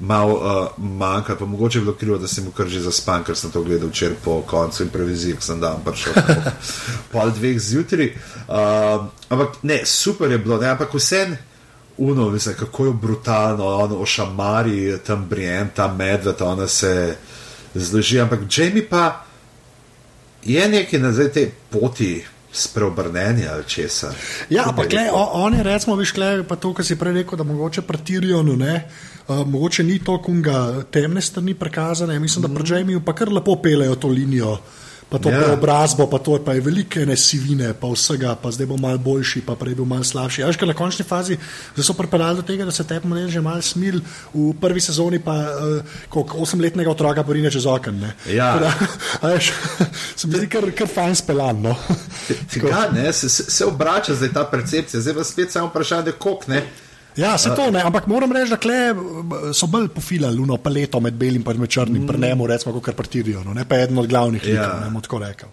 malo 0.00 0.34
uh, 0.34 0.84
manjka, 0.84 1.36
pa 1.36 1.44
mogoče 1.44 1.78
je 1.78 1.82
bilo 1.82 1.94
krivo, 1.94 2.18
da 2.18 2.28
sem 2.28 2.44
mu 2.44 2.50
kar 2.50 2.66
že 2.68 2.80
zaspan, 2.80 3.24
ker 3.24 3.36
sem 3.36 3.50
to 3.50 3.62
gledal 3.62 3.88
včeraj 3.88 4.16
po 4.24 4.40
koncu 4.42 4.82
improvizije, 4.82 5.36
ki 5.36 5.44
sem 5.44 5.60
dan 5.60 5.84
prišel 5.84 6.12
po 6.12 6.22
pol 7.12 7.30
dveh 7.30 7.60
zjutraj. 7.60 8.12
Uh, 8.48 9.06
ampak 9.28 9.62
ne, 9.62 9.82
super 9.86 10.30
je 10.30 10.38
bilo, 10.38 10.58
ne, 10.58 10.68
ampak 10.68 10.94
vse. 10.94 11.26
Uno, 11.96 12.30
mislim, 12.30 12.54
kako 12.58 12.86
je 12.86 12.92
brutalno, 12.92 13.66
ono 13.66 13.96
ošamari, 13.96 14.98
tam 15.06 15.26
brijen, 15.28 15.68
ta 15.76 15.94
medved, 15.94 16.40
ona 16.40 16.66
se 16.68 17.16
zloži. 17.74 18.20
Ampak 18.20 18.40
Jamie 18.48 18.88
pa 18.88 19.24
je 20.42 20.68
nekaj 20.68 21.00
na 21.00 21.12
te 21.28 21.50
poti, 21.70 22.24
spreobrneni 22.52 23.46
ali 23.48 23.64
česa. 23.66 24.12
Ja, 24.50 24.68
ampak 24.68 24.92
oni, 25.14 25.62
recimo, 25.62 25.96
viš, 25.96 26.12
klej, 26.12 26.42
pa 26.48 26.56
to, 26.56 26.74
kar 26.74 26.84
si 26.84 26.98
prej 26.98 27.22
rekel, 27.22 27.38
da 27.38 27.44
mogoče 27.44 27.82
pretirijo, 27.82 28.42
no 28.42 28.56
ne. 28.56 28.88
Uh, 29.28 29.46
mogoče 29.46 29.84
ni 29.84 29.98
to, 30.04 30.18
kunga 30.22 30.82
temne 30.90 31.20
strani 31.20 31.54
prikazane, 31.54 32.18
mislim, 32.18 32.42
da 32.42 32.54
pri 32.54 32.74
Jamiu 32.74 33.00
pa 33.00 33.14
kar 33.14 33.32
lepo 33.32 33.56
pelejo 33.62 33.94
to 33.96 34.08
linijo. 34.08 34.58
Pa 35.12 35.20
to 35.20 35.28
yeah. 35.28 35.44
Ja. 35.44 35.52
obrazbo, 35.52 36.06
pa 36.08 36.16
to 36.24 36.38
pa 36.40 36.56
je 36.56 36.64
velike 36.64 37.04
nesivine, 37.04 37.74
pa 37.76 37.90
vsega, 37.92 38.32
pa 38.40 38.48
zdaj 38.48 38.66
bo 38.70 38.78
mal 38.80 38.96
boljši, 38.96 39.42
pa 39.44 39.52
prej 39.60 39.76
bo 39.76 39.84
mal 39.84 40.00
slabši. 40.00 40.40
Ja, 40.40 40.48
že 40.48 40.64
na 40.64 40.72
končni 40.72 41.04
fazi 41.04 41.36
so 41.76 41.92
pripeljali 41.92 42.40
do 42.40 42.44
tega, 42.48 42.64
da 42.64 42.72
se 42.72 42.86
tebi 42.88 43.10
model 43.12 43.28
že 43.28 43.44
mal 43.44 43.60
smil, 43.60 44.00
v 44.32 44.54
prvi 44.56 44.80
sezoni 44.80 45.20
pa 45.20 45.36
uh, 45.52 46.32
osemletnega 46.40 46.88
otroka 46.88 47.24
porine 47.28 47.52
čez 47.52 47.68
okno. 47.68 48.08
Ja. 48.32 48.56
Se 50.16 50.28
mi 50.28 50.38
zdi 50.38 50.48
kar, 50.48 50.64
kar 50.72 50.88
fajn 50.88 51.14
speljan. 51.18 51.60
No? 51.62 51.74
Tega, 52.52 52.88
se, 53.12 53.28
se, 53.28 53.44
se 53.50 53.66
obrača 53.66 54.14
zdaj 54.14 54.32
ta 54.32 54.44
percepcija, 54.48 55.00
zdaj 55.00 55.14
pa 55.14 55.24
spet 55.24 55.52
samo 55.52 55.68
vprašanje, 55.68 56.12
koliko 56.18 56.52
ne. 56.52 56.62
Ja, 57.16 57.38
se 57.38 57.52
to 57.56 57.70
ne, 57.70 57.82
ampak 57.84 58.06
moram 58.06 58.32
reči, 58.32 58.50
da 58.54 58.58
kle, 58.60 58.94
so 59.54 59.68
bolj 59.70 59.88
pofilali 59.92 60.36
luno 60.36 60.56
paleto 60.62 61.00
med 61.00 61.14
belim 61.14 61.44
in 61.44 61.66
črnim, 61.66 62.02
mm. 62.02 62.06
prnemo, 62.06 62.46
recimo, 62.46 62.80
kot 62.80 62.96
partirijo, 62.96 63.44
no, 63.44 63.54
ne 63.54 63.64
pa 63.68 63.82
eden 63.84 63.98
od 63.98 64.06
glavnih 64.06 64.44
likov, 64.44 64.64
ja. 64.64 64.80
ne 64.80 64.90
bomo 64.90 65.00
tako 65.00 65.18
rekel. 65.18 65.48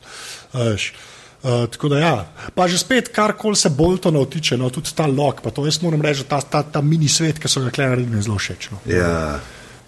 Uh, 1.41 1.67
tako 1.71 1.89
da, 1.89 1.99
ja. 1.99 2.15
pa 2.55 2.67
že 2.67 2.77
spet, 2.77 3.11
kar 3.15 3.33
koli 3.37 3.55
se 3.55 3.69
bolj 3.69 4.01
to 4.03 4.11
navtiče, 4.11 4.57
no, 4.57 4.69
tudi 4.69 4.91
ta 4.95 5.07
lok, 5.07 5.41
pa 5.43 5.51
to 5.51 5.65
jaz 5.65 5.81
moram 5.81 6.01
reči, 6.01 6.23
ta, 6.27 6.41
ta, 6.41 6.63
ta 6.63 6.81
mini 6.81 7.07
svet, 7.07 7.39
ki 7.39 7.47
so 7.47 7.63
ga 7.63 7.71
kle 7.71 7.87
naredili, 7.87 8.19
je 8.19 8.27
zelo 8.27 8.39
všeč. 8.39 8.69
No. 8.71 8.79
Ja. 8.91 9.39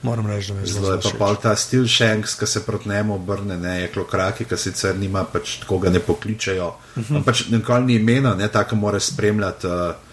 Moram 0.01 0.28
reči, 0.32 0.53
da 0.55 0.63
je 0.63 0.72
zelo 0.72 0.95
všeč. 0.95 1.17
Pa 1.19 1.34
ta 1.36 1.55
stil 1.59 1.88
Shanks, 1.91 2.38
ki 2.39 2.47
se 2.47 2.63
proti 2.65 2.89
njemu 2.89 3.15
obrne, 3.15 3.57
ne, 3.59 3.82
je 3.82 3.91
klokraki, 3.91 4.47
ki 4.47 4.59
sicer 4.59 4.95
nima, 4.99 5.26
pač 5.28 5.57
tako 5.63 5.82
ga 5.84 5.91
ne 5.91 5.99
pokličajo, 5.99 6.67
uh 6.67 7.03
mhm. 7.03 7.15
-huh. 7.15 7.24
pač 7.24 7.49
nikoli 7.51 7.86
ni 7.86 7.99
imena, 7.99 8.36
ne, 8.36 8.47
tako 8.47 8.76
mora 8.76 8.99
spremljati. 8.99 9.67
Uh, 9.67 10.11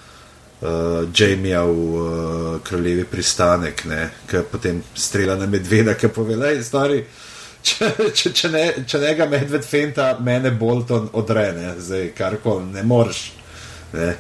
uh, 0.61 1.09
Jamija 1.15 1.63
v 1.63 1.71
uh, 1.71 2.61
kraljevi 2.65 3.05
pristanek, 3.05 3.83
ki 4.31 4.45
potem 4.53 4.83
strela 4.95 5.37
na 5.37 5.47
medveda, 5.47 5.95
ki 5.95 6.09
pove, 6.09 6.37
da 6.37 6.53
je 6.53 6.65
stari. 6.65 7.03
Če, 7.69 7.91
če, 8.15 8.33
če, 8.33 8.49
ne, 8.55 8.65
če 8.87 9.01
ne 9.03 9.15
ga 9.19 9.27
medved 9.29 9.65
fenta, 9.67 10.13
mene 10.25 10.53
Bolton 10.55 11.09
odrene, 11.19 11.75
zdaj 11.83 12.13
kar 12.17 12.39
koli 12.43 12.71
ne 12.73 12.85
moreš 12.87 13.23
ne, 13.93 14.13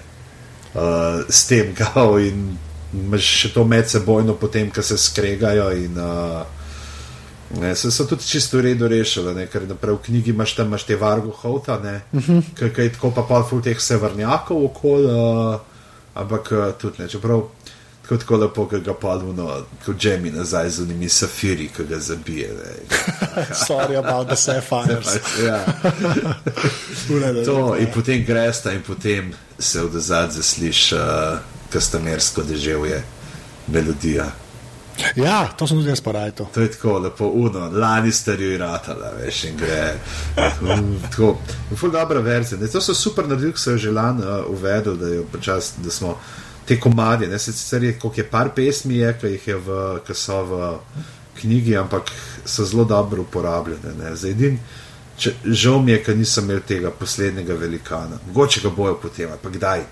uh, 0.74 1.22
s 1.28 1.47
tem, 1.49 1.70
kao 1.76 2.18
in 2.20 2.51
imaš 2.95 3.32
še 3.43 3.53
to 3.55 3.64
med 3.68 3.89
sebojno, 3.89 4.34
potem, 4.41 4.72
ko 4.74 4.82
se 4.82 4.99
skregajo. 4.99 5.70
In, 5.76 5.99
uh, 6.01 7.61
ne, 7.62 7.72
se 7.76 7.93
so 7.95 8.09
tudi 8.09 8.26
čisto 8.26 8.59
v 8.59 8.66
redu 8.68 8.89
rešili, 8.91 9.47
ker 9.53 9.68
naprej 9.68 9.97
v 9.97 10.05
knjigi 10.09 10.34
imaš 10.34 10.57
tam 10.59 10.72
imaš 10.72 10.89
te 10.89 10.97
vargo 10.97 11.32
hota, 11.43 11.78
uh 11.78 12.20
-huh. 12.20 12.43
kaj 12.59 12.84
je 12.84 12.93
tako 12.93 13.11
pa 13.11 13.22
pa 13.22 13.43
ful 13.43 13.62
teh 13.62 13.80
severnjakov 13.80 14.64
okoli. 14.64 15.07
Uh, 15.07 15.68
ampak 16.19 16.53
uh, 16.53 16.73
tudi 16.81 17.03
ne, 17.03 17.09
čeprav 17.09 17.47
tako, 18.09 18.16
tako 18.16 18.37
lepo, 18.37 18.69
ki 18.69 18.81
ga 18.81 18.95
palimo, 18.95 19.64
kot 19.85 20.05
Jamie 20.05 20.33
nazaj 20.33 20.71
z 20.71 20.83
unimi 20.83 21.09
safiri, 21.09 21.69
ki 21.77 21.85
ga 21.85 21.99
zabije. 21.99 22.51
Sorry 23.66 23.97
about 23.97 24.29
the 24.29 24.37
sapphires. 24.37 25.19
ja. 25.47 25.64
to, 27.45 27.77
in 27.77 27.87
potem 27.95 28.25
greš 28.25 28.62
ta 28.62 28.73
in 28.73 28.83
potem 28.83 29.33
se 29.59 29.83
v 29.83 29.93
dozad 29.93 30.33
zasliš 30.33 30.93
uh, 30.93 31.01
kastamersko 31.73 32.43
deževje, 32.43 33.03
melodija. 33.66 34.33
Ja, 35.17 35.49
to 35.59 35.67
sem 35.67 35.79
tudi 35.79 35.93
jaz 35.93 36.01
porajal. 36.01 36.49
To 36.55 36.61
je 36.61 36.71
tako 36.71 36.99
lepo, 36.99 37.27
uno, 37.27 37.69
lani 37.73 38.13
starju 38.13 38.53
in 38.55 38.61
ratala, 38.61 39.13
veš, 39.19 39.45
in 39.45 39.57
gre. 39.57 39.95
Tako, 41.11 41.37
zelo 41.81 41.93
dobra 41.93 42.21
verzija. 42.21 42.71
To 42.73 42.81
so 42.81 42.95
super 42.95 43.29
naredili, 43.29 43.53
ki 43.53 43.61
so 43.61 43.77
jo 43.77 43.79
že 43.79 43.93
lani 43.95 44.23
uh, 44.23 44.51
uvedli, 44.51 44.97
da, 44.99 45.23
počas, 45.33 45.73
da 45.79 45.91
smo 45.91 46.19
te 46.69 46.81
komadje, 46.81 47.29
ne 47.29 47.39
se 47.39 47.53
sicer 47.53 47.83
je, 47.83 47.99
koliko 47.99 48.21
je 48.21 48.31
par 48.31 48.51
pesmi, 48.55 48.97
je, 48.97 49.15
ki 49.21 49.27
jih 49.27 49.49
je 49.49 49.57
v, 49.57 49.79
ki 50.07 50.15
so 50.15 50.43
v 50.45 50.73
knjigi, 51.41 51.77
ampak 51.77 52.11
so 52.45 52.65
zelo 52.65 52.85
dobro 52.85 53.23
uporabljene. 53.23 54.13
Edin, 54.31 54.59
če, 55.17 55.33
žal 55.45 55.81
mi 55.83 55.95
je, 55.95 56.03
ker 56.05 56.17
nisem 56.17 56.45
imel 56.45 56.61
tega 56.67 56.91
poslednjega 56.91 57.55
velikana. 57.55 58.19
Mogoče 58.27 58.61
ga 58.67 58.75
bojo 58.75 58.99
potem, 59.03 59.33
pa 59.43 59.51
kdaj. 59.55 59.87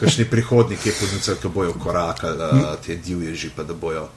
Kakšni 0.00 0.24
prihodniki, 0.30 0.92
ki 0.92 1.48
bojo 1.48 1.72
korakali, 1.72 2.38
uh, 2.38 2.74
te 2.86 2.96
divje, 2.96 3.50
pa 3.56 3.62
da 3.62 3.74
bojo 3.74 4.08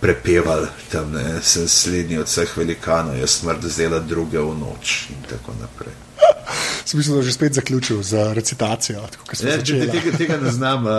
prepevali 0.00 0.68
tam, 0.92 1.12
ne, 1.12 1.42
sem 1.42 1.68
slednji 1.68 2.18
od 2.18 2.26
vseh 2.26 2.56
velikanov, 2.56 3.16
je 3.16 3.26
smrt 3.26 3.64
zdela 3.64 3.98
druge 3.98 4.38
v 4.38 4.54
noč 4.56 5.10
in 5.10 5.22
tako 5.28 5.52
naprej. 5.60 5.92
Smisel, 6.84 7.14
da 7.14 7.20
je 7.20 7.26
že 7.26 7.32
spet 7.32 7.54
zaključil 7.54 8.02
z 8.02 8.32
recitacijo. 8.34 9.02
Ne, 9.42 9.58
tega, 9.64 10.16
tega 10.18 10.36
ne 10.36 10.50
znam. 10.50 10.86
Uh, 10.86 10.92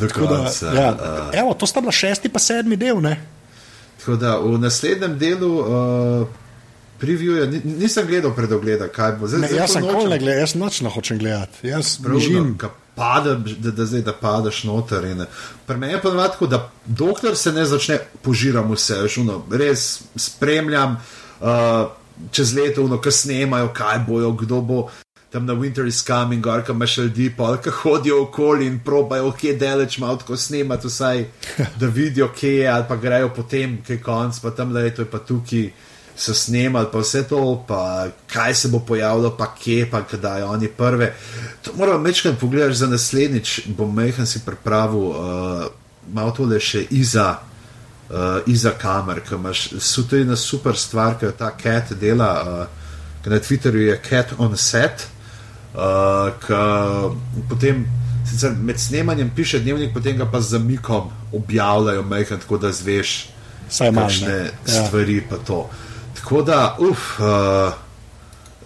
tako 0.08 0.26
da, 0.26 0.50
ja. 0.74 0.90
uh, 0.92 1.38
evo, 1.38 1.54
to 1.54 1.66
sta 1.66 1.80
bila 1.80 1.92
šesti 1.92 2.28
pa 2.28 2.38
sedmi 2.38 2.76
del. 2.76 3.00
Tako 3.98 4.16
da 4.16 4.38
v 4.38 4.58
naslednjem 4.58 5.18
delu. 5.18 5.54
Uh, 5.60 6.28
Preview, 7.00 7.46
nisem 7.64 8.06
gledal 8.06 8.34
predogleda, 8.34 8.88
kaj 8.88 9.16
bo 9.20 9.28
zdaj. 9.28 9.44
Ne, 9.44 9.52
jaz 9.56 9.76
sem 9.76 9.84
kol 9.84 10.08
ne 10.08 10.18
gledal, 10.18 10.40
jaz 10.44 10.54
nočno 10.56 10.90
hočem 10.90 11.18
gledati. 11.18 11.68
Jaz 11.68 11.98
živim. 12.00 12.56
Pada, 12.96 13.34
da, 13.34 13.70
da, 13.70 13.84
zdaj, 13.84 14.00
da 14.06 14.14
padeš 14.16 14.62
noter. 14.64 15.04
Pri 15.66 15.76
meni 15.76 15.92
je 15.92 16.00
pa 16.00 16.28
tako, 16.28 16.46
da 16.48 16.70
dokler 16.86 17.36
se 17.36 17.52
ne 17.52 17.66
začne, 17.68 17.98
požiram 18.24 18.72
vse, 18.72 19.02
žuno, 19.12 19.42
res 19.52 20.00
spremljam 20.16 20.96
uh, 20.96 21.90
čez 22.32 22.54
leto, 22.56 22.86
ki 23.00 23.12
snemajo, 23.12 23.68
kaj 23.76 23.98
bojo, 24.08 24.32
kdo 24.32 24.60
bo 24.60 24.86
tam 25.30 25.46
na 25.46 25.52
Winter 25.52 25.86
is 25.86 26.00
Coming, 26.06 26.40
gor 26.40 26.62
kam 26.64 26.80
še 26.86 27.08
ljudi, 27.08 27.26
pa 27.36 27.50
ki 27.60 27.72
hodijo 27.82 28.22
okoli 28.24 28.68
in 28.70 28.78
probajo, 28.84 29.34
kje 29.36 29.50
je 29.50 29.56
deleč, 29.60 29.98
malo 30.00 30.16
tako 30.22 30.36
snemati, 30.40 30.88
vsaj 30.88 31.24
da 31.80 31.90
vidijo, 31.92 32.30
kje 32.32 32.52
je, 32.62 32.68
ali 32.72 32.86
pa 32.88 32.96
grejo 32.96 33.28
potem, 33.36 33.76
kje 33.84 33.98
je 33.98 34.02
konc, 34.02 34.38
pa 34.40 34.54
tam 34.56 34.72
le 34.72 34.86
je 34.86 34.94
to, 34.96 35.04
je 35.04 35.10
pa 35.12 35.20
tukaj 35.20 35.66
so 36.16 36.34
snemali, 36.34 36.88
pa 36.92 36.98
vse 36.98 37.22
to, 37.28 37.64
pa 37.68 38.08
kaj 38.32 38.54
se 38.54 38.68
bo 38.68 38.78
pojavilo, 38.78 39.30
pa 39.36 39.50
kje, 39.54 39.90
pa 39.90 40.00
kdaj 40.12 40.42
oni 40.42 40.68
prve. 40.68 41.12
To 41.62 41.70
moram 41.76 42.04
večkrat 42.04 42.38
pogledati 42.40 42.74
za 42.74 42.86
naslednjič, 42.86 43.60
bom 43.66 43.94
mehen 43.94 44.26
si 44.26 44.40
pripravil, 44.46 44.98
uh, 44.98 45.66
malo 46.12 46.30
tole 46.30 46.60
še 46.60 46.86
iza. 46.90 47.36
Uh, 48.06 48.38
iza 48.46 48.70
kamer, 48.78 49.18
ki 49.26 49.34
imaš, 49.34 49.64
so 49.82 50.04
to 50.06 50.14
ena 50.16 50.36
super 50.38 50.76
stvar, 50.78 51.16
ki 51.18 51.26
jo 51.26 51.32
ta 51.34 51.48
cat 51.58 51.90
dela, 51.98 52.28
uh, 52.38 52.84
ki 53.24 53.32
na 53.32 53.40
Twitterju 53.42 53.88
je 53.88 53.96
cat 53.98 54.34
on 54.38 54.54
set, 54.56 55.08
uh, 55.74 56.30
ki 56.38 57.46
potem 57.50 57.82
sicer 58.30 58.54
med 58.54 58.78
snemanjem 58.78 59.32
piše 59.34 59.58
dnevnik, 59.58 59.90
potem 59.94 60.16
ga 60.18 60.28
pa 60.30 60.40
z 60.40 60.54
zamikom 60.54 61.10
objavljajo, 61.34 62.06
mehen, 62.06 62.38
tako 62.40 62.60
da 62.62 62.70
zveš, 62.72 63.16
kakšne 63.74 64.38
ja. 64.44 64.50
stvari 64.70 65.20
pa 65.30 65.42
to. 65.42 65.64
Tako 66.26 66.42
da, 66.42 66.76
uf, 66.78 67.20
uh, 67.20 67.72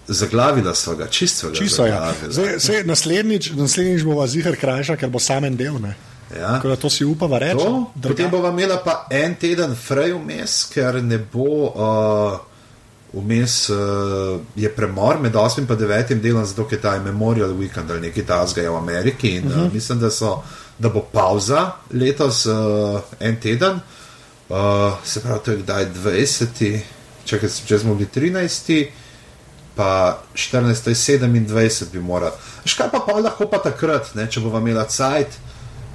zaglavila 0.08 0.74
so 0.74 0.94
ga, 0.96 1.06
čisto. 1.06 1.50
Čisto, 1.50 1.86
ja. 1.86 2.14
Zdaj, 2.28 2.58
zdaj, 2.58 2.84
naslednjič, 2.84 3.50
naslednjič 3.52 4.04
bo 4.08 4.26
zihar 4.26 4.56
krajša, 4.56 4.96
ker 4.96 5.10
bo 5.12 5.20
samen 5.20 5.56
del. 5.56 5.76
Ja. 6.32 6.54
Tako 6.54 6.68
da 6.68 6.76
to 6.80 6.90
si 6.90 7.04
upava 7.04 7.38
reči. 7.38 7.66
Potem 8.02 8.30
bova 8.30 8.48
imela 8.48 8.78
pa 8.84 9.04
en 9.10 9.34
teden 9.36 9.74
frej 9.76 10.14
vmes, 10.16 10.62
ker 10.72 11.02
ne 11.04 11.18
bo. 11.18 11.50
Uh, 11.68 12.46
Vmes 13.10 13.54
uh, 13.74 14.38
je 14.54 14.68
premor 14.70 15.18
med 15.18 15.34
8 15.34 15.58
in 15.58 15.66
9 15.66 16.20
delom, 16.22 16.44
zato 16.46 16.66
je 16.70 16.78
ta 16.80 16.92
Memorial 17.02 17.50
Weekend 17.58 17.90
ali 17.90 18.00
nekaj 18.00 18.26
tasga 18.26 18.62
v 18.70 18.76
Ameriki. 18.76 19.34
In, 19.36 19.46
uh 19.46 19.52
-huh. 19.52 19.66
uh, 19.66 19.72
mislim, 19.72 19.98
da, 19.98 20.10
so, 20.10 20.42
da 20.78 20.88
bo 20.88 21.00
pauza 21.12 21.72
letos 21.90 22.46
uh, 22.46 23.00
en 23.20 23.36
teden, 23.40 23.80
uh, 24.48 24.56
se 25.04 25.20
pravi, 25.20 25.40
to 25.44 25.50
je 25.50 25.56
kdaj 25.56 25.86
20 26.04 26.80
če, 27.30 27.52
če 27.66 27.78
smo 27.78 27.94
bili 27.94 28.10
13, 28.14 28.88
pa 29.76 30.18
14, 30.34 30.90
27 30.90 31.92
bi 31.92 32.00
morali. 32.00 32.36
Škaj 32.64 32.90
pa 32.92 33.04
pa 33.06 33.20
lahko 33.20 33.46
pa 33.50 33.62
takrat, 33.64 34.14
ne, 34.18 34.26
če 34.30 34.42
bomo 34.44 34.60
imeli 34.60 34.84
cajt. 34.88 35.38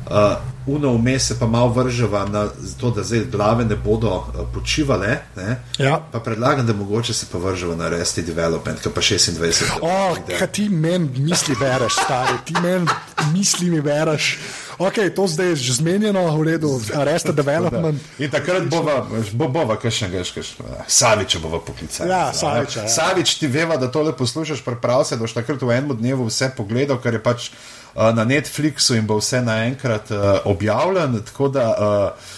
Uh, 0.06 0.36
uno 0.70 0.92
vmes 0.94 1.24
se 1.28 1.36
pa 1.40 1.48
malo 1.50 1.72
vrževa 1.74 2.28
na 2.30 2.44
to, 2.78 2.92
da 2.94 3.04
zdaj 3.04 3.24
glave 3.32 3.66
ne 3.66 3.76
bodo 3.76 4.12
uh, 4.18 4.44
počivale. 4.54 5.16
Ne? 5.36 5.56
Ja. 5.82 5.98
Pa 6.12 6.20
predlagam, 6.20 6.68
da 6.68 6.74
mogoče 6.74 7.14
se 7.14 7.26
pa 7.32 7.42
vrževa 7.42 7.76
na 7.76 7.90
resti 7.90 8.22
development, 8.22 8.84
ki 8.84 8.90
pa 8.94 9.02
26. 9.02 9.64
Oh, 9.82 10.18
kaj 10.30 10.48
ti 10.54 10.70
meni 10.70 11.10
misli 11.26 11.58
bereš, 11.60 11.98
stari, 12.06 12.38
ti 12.46 12.54
meni 12.62 12.86
misli 13.34 13.72
mi 13.72 13.82
bereš. 13.82 14.38
Ok, 14.78 14.93
to 15.15 15.28
zdaj 15.28 15.47
je 15.47 15.55
že 15.55 15.73
zmenjeno, 15.73 16.38
v 16.38 16.43
redu, 16.43 16.82
resta 16.93 17.32
development. 17.41 18.01
In 18.19 18.32
takrat 18.32 18.67
bova, 18.67 19.07
bo, 19.32 19.47
bova 19.47 19.80
kakšnega, 19.80 20.23
Saviča 20.88 21.39
bova 21.39 21.59
poklicala. 21.63 22.09
Ja, 22.09 22.23
Saviča, 22.34 22.82
ja. 22.84 22.89
Savič 22.91 23.39
ti 23.39 23.47
veva, 23.47 23.78
da 23.78 23.91
tole 23.91 24.11
poslušaš, 24.11 24.63
preprav 24.65 25.05
se, 25.07 25.15
da 25.15 25.23
boš 25.23 25.34
takrat 25.34 25.61
v 25.61 25.71
enem 25.71 25.95
dnevu 25.97 26.28
vse 26.28 26.51
pogledal, 26.57 26.99
ker 26.99 27.15
je 27.15 27.23
pač 27.23 27.49
uh, 27.51 28.11
na 28.11 28.28
Netflixu 28.28 28.99
in 28.99 29.07
bo 29.07 29.19
vse 29.23 29.41
naenkrat 29.41 30.11
uh, 30.11 30.43
objavljen. 30.51 31.21
Tako 31.23 31.47
da 31.47 31.65
uh, 31.71 32.34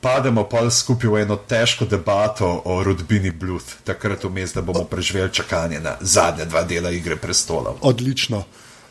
pademo 0.00 0.44
pa 0.44 0.68
skupaj 0.70 1.10
v 1.10 1.22
eno 1.24 1.36
težko 1.36 1.88
debato 1.88 2.62
o 2.64 2.82
rodbini 2.84 3.30
Bluth, 3.30 3.80
takrat 3.84 4.24
vmes, 4.24 4.52
da 4.52 4.62
bomo 4.62 4.84
preživeli 4.84 5.32
čakanje 5.32 5.80
na 5.80 5.96
zadnje 6.00 6.44
dva 6.44 6.62
dela 6.62 6.90
Igre 6.90 7.16
prestolov. 7.16 7.80
Odlično. 7.80 8.44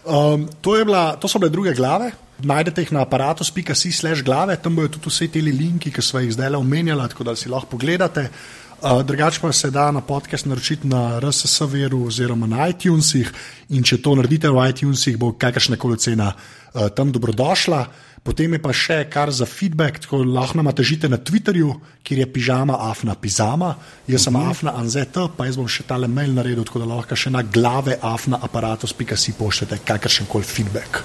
Um, 0.08 0.48
to, 0.62 0.72
bila, 0.86 1.18
to 1.20 1.28
so 1.28 1.40
bile 1.40 1.52
druge 1.52 1.74
glave. 1.76 2.12
Najdete 2.44 2.82
jih 2.82 2.94
na 2.94 3.02
aparatus.si 3.04 3.92
slash 3.92 4.24
glave, 4.24 4.56
tam 4.62 4.76
bojo 4.78 4.94
tudi 4.96 5.10
vse 5.10 5.28
te 5.28 5.42
linki, 5.42 5.92
ki 5.92 6.02
smo 6.02 6.22
jih 6.22 6.32
zdaj 6.32 6.56
omenjali, 6.56 7.10
tako 7.10 7.26
da 7.28 7.36
si 7.36 7.50
lahko 7.50 7.76
pogledate. 7.76 8.30
Uh, 8.78 9.02
drugače 9.02 9.42
pa 9.42 9.52
se 9.52 9.72
da 9.72 9.92
na 9.92 10.02
podcast 10.02 10.46
naročiti 10.46 10.88
na 10.88 11.20
RSS-veru 11.20 12.06
oziroma 12.08 12.48
na 12.48 12.68
iTunesih 12.70 13.32
in 13.70 13.84
če 13.84 13.98
to 14.02 14.14
naredite 14.16 14.52
v 14.54 14.68
iTunesih, 14.70 15.18
bo 15.18 15.32
kakršna 15.34 15.80
koli 15.82 15.98
cena 15.98 16.30
uh, 16.34 16.88
tam 16.96 17.12
dobrodošla. 17.12 17.86
Potem 18.28 18.58
je 18.58 18.60
pa 18.60 18.74
še 18.76 18.98
kar 19.08 19.32
za 19.32 19.46
feedback, 19.48 20.02
tako 20.04 20.20
lahko 20.28 20.60
nam 20.60 20.68
težite 20.76 21.08
na 21.08 21.16
Twitterju, 21.16 21.72
kjer 22.04 22.20
je 22.20 22.28
pižama 22.28 22.76
afna 22.90 23.16
pizama, 23.16 23.76
jaz 24.08 24.26
sem 24.28 24.36
uh 24.36 24.42
-huh. 24.42 24.52
afna 24.52 24.74
anzet, 24.76 25.16
pa 25.38 25.46
jaz 25.46 25.56
bom 25.56 25.68
še 25.68 25.84
tale 25.88 26.08
mail 26.08 26.34
naredil, 26.34 26.66
tako 26.68 26.80
da 26.80 26.86
lahko 26.86 27.16
še 27.16 27.30
na 27.30 27.42
glave 27.42 27.96
afna 28.02 28.40
aparatus.si 28.42 29.34
pošljete 29.40 29.80
kakršen 29.86 30.28
koli 30.28 30.44
feedback. 30.44 31.04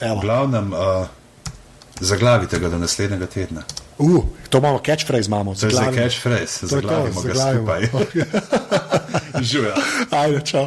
V 0.00 0.20
glavnem, 0.20 0.72
uh, 0.72 1.06
zaglavite 2.00 2.58
ga 2.58 2.68
do 2.68 2.78
naslednjega 2.78 3.26
tedna. 3.26 3.62
Uh, 3.98 4.24
to 4.48 4.58
imamo 4.58 4.78
catchphrase, 4.78 5.26
imamo. 5.26 5.54
To 5.54 5.66
je 5.66 5.72
za 5.72 5.92
catchphrase, 5.94 6.66
zaglavimo 6.66 7.22
ga 7.22 7.34
skupaj. 7.34 7.88
Ajde, 10.20 10.40
čau. 10.44 10.66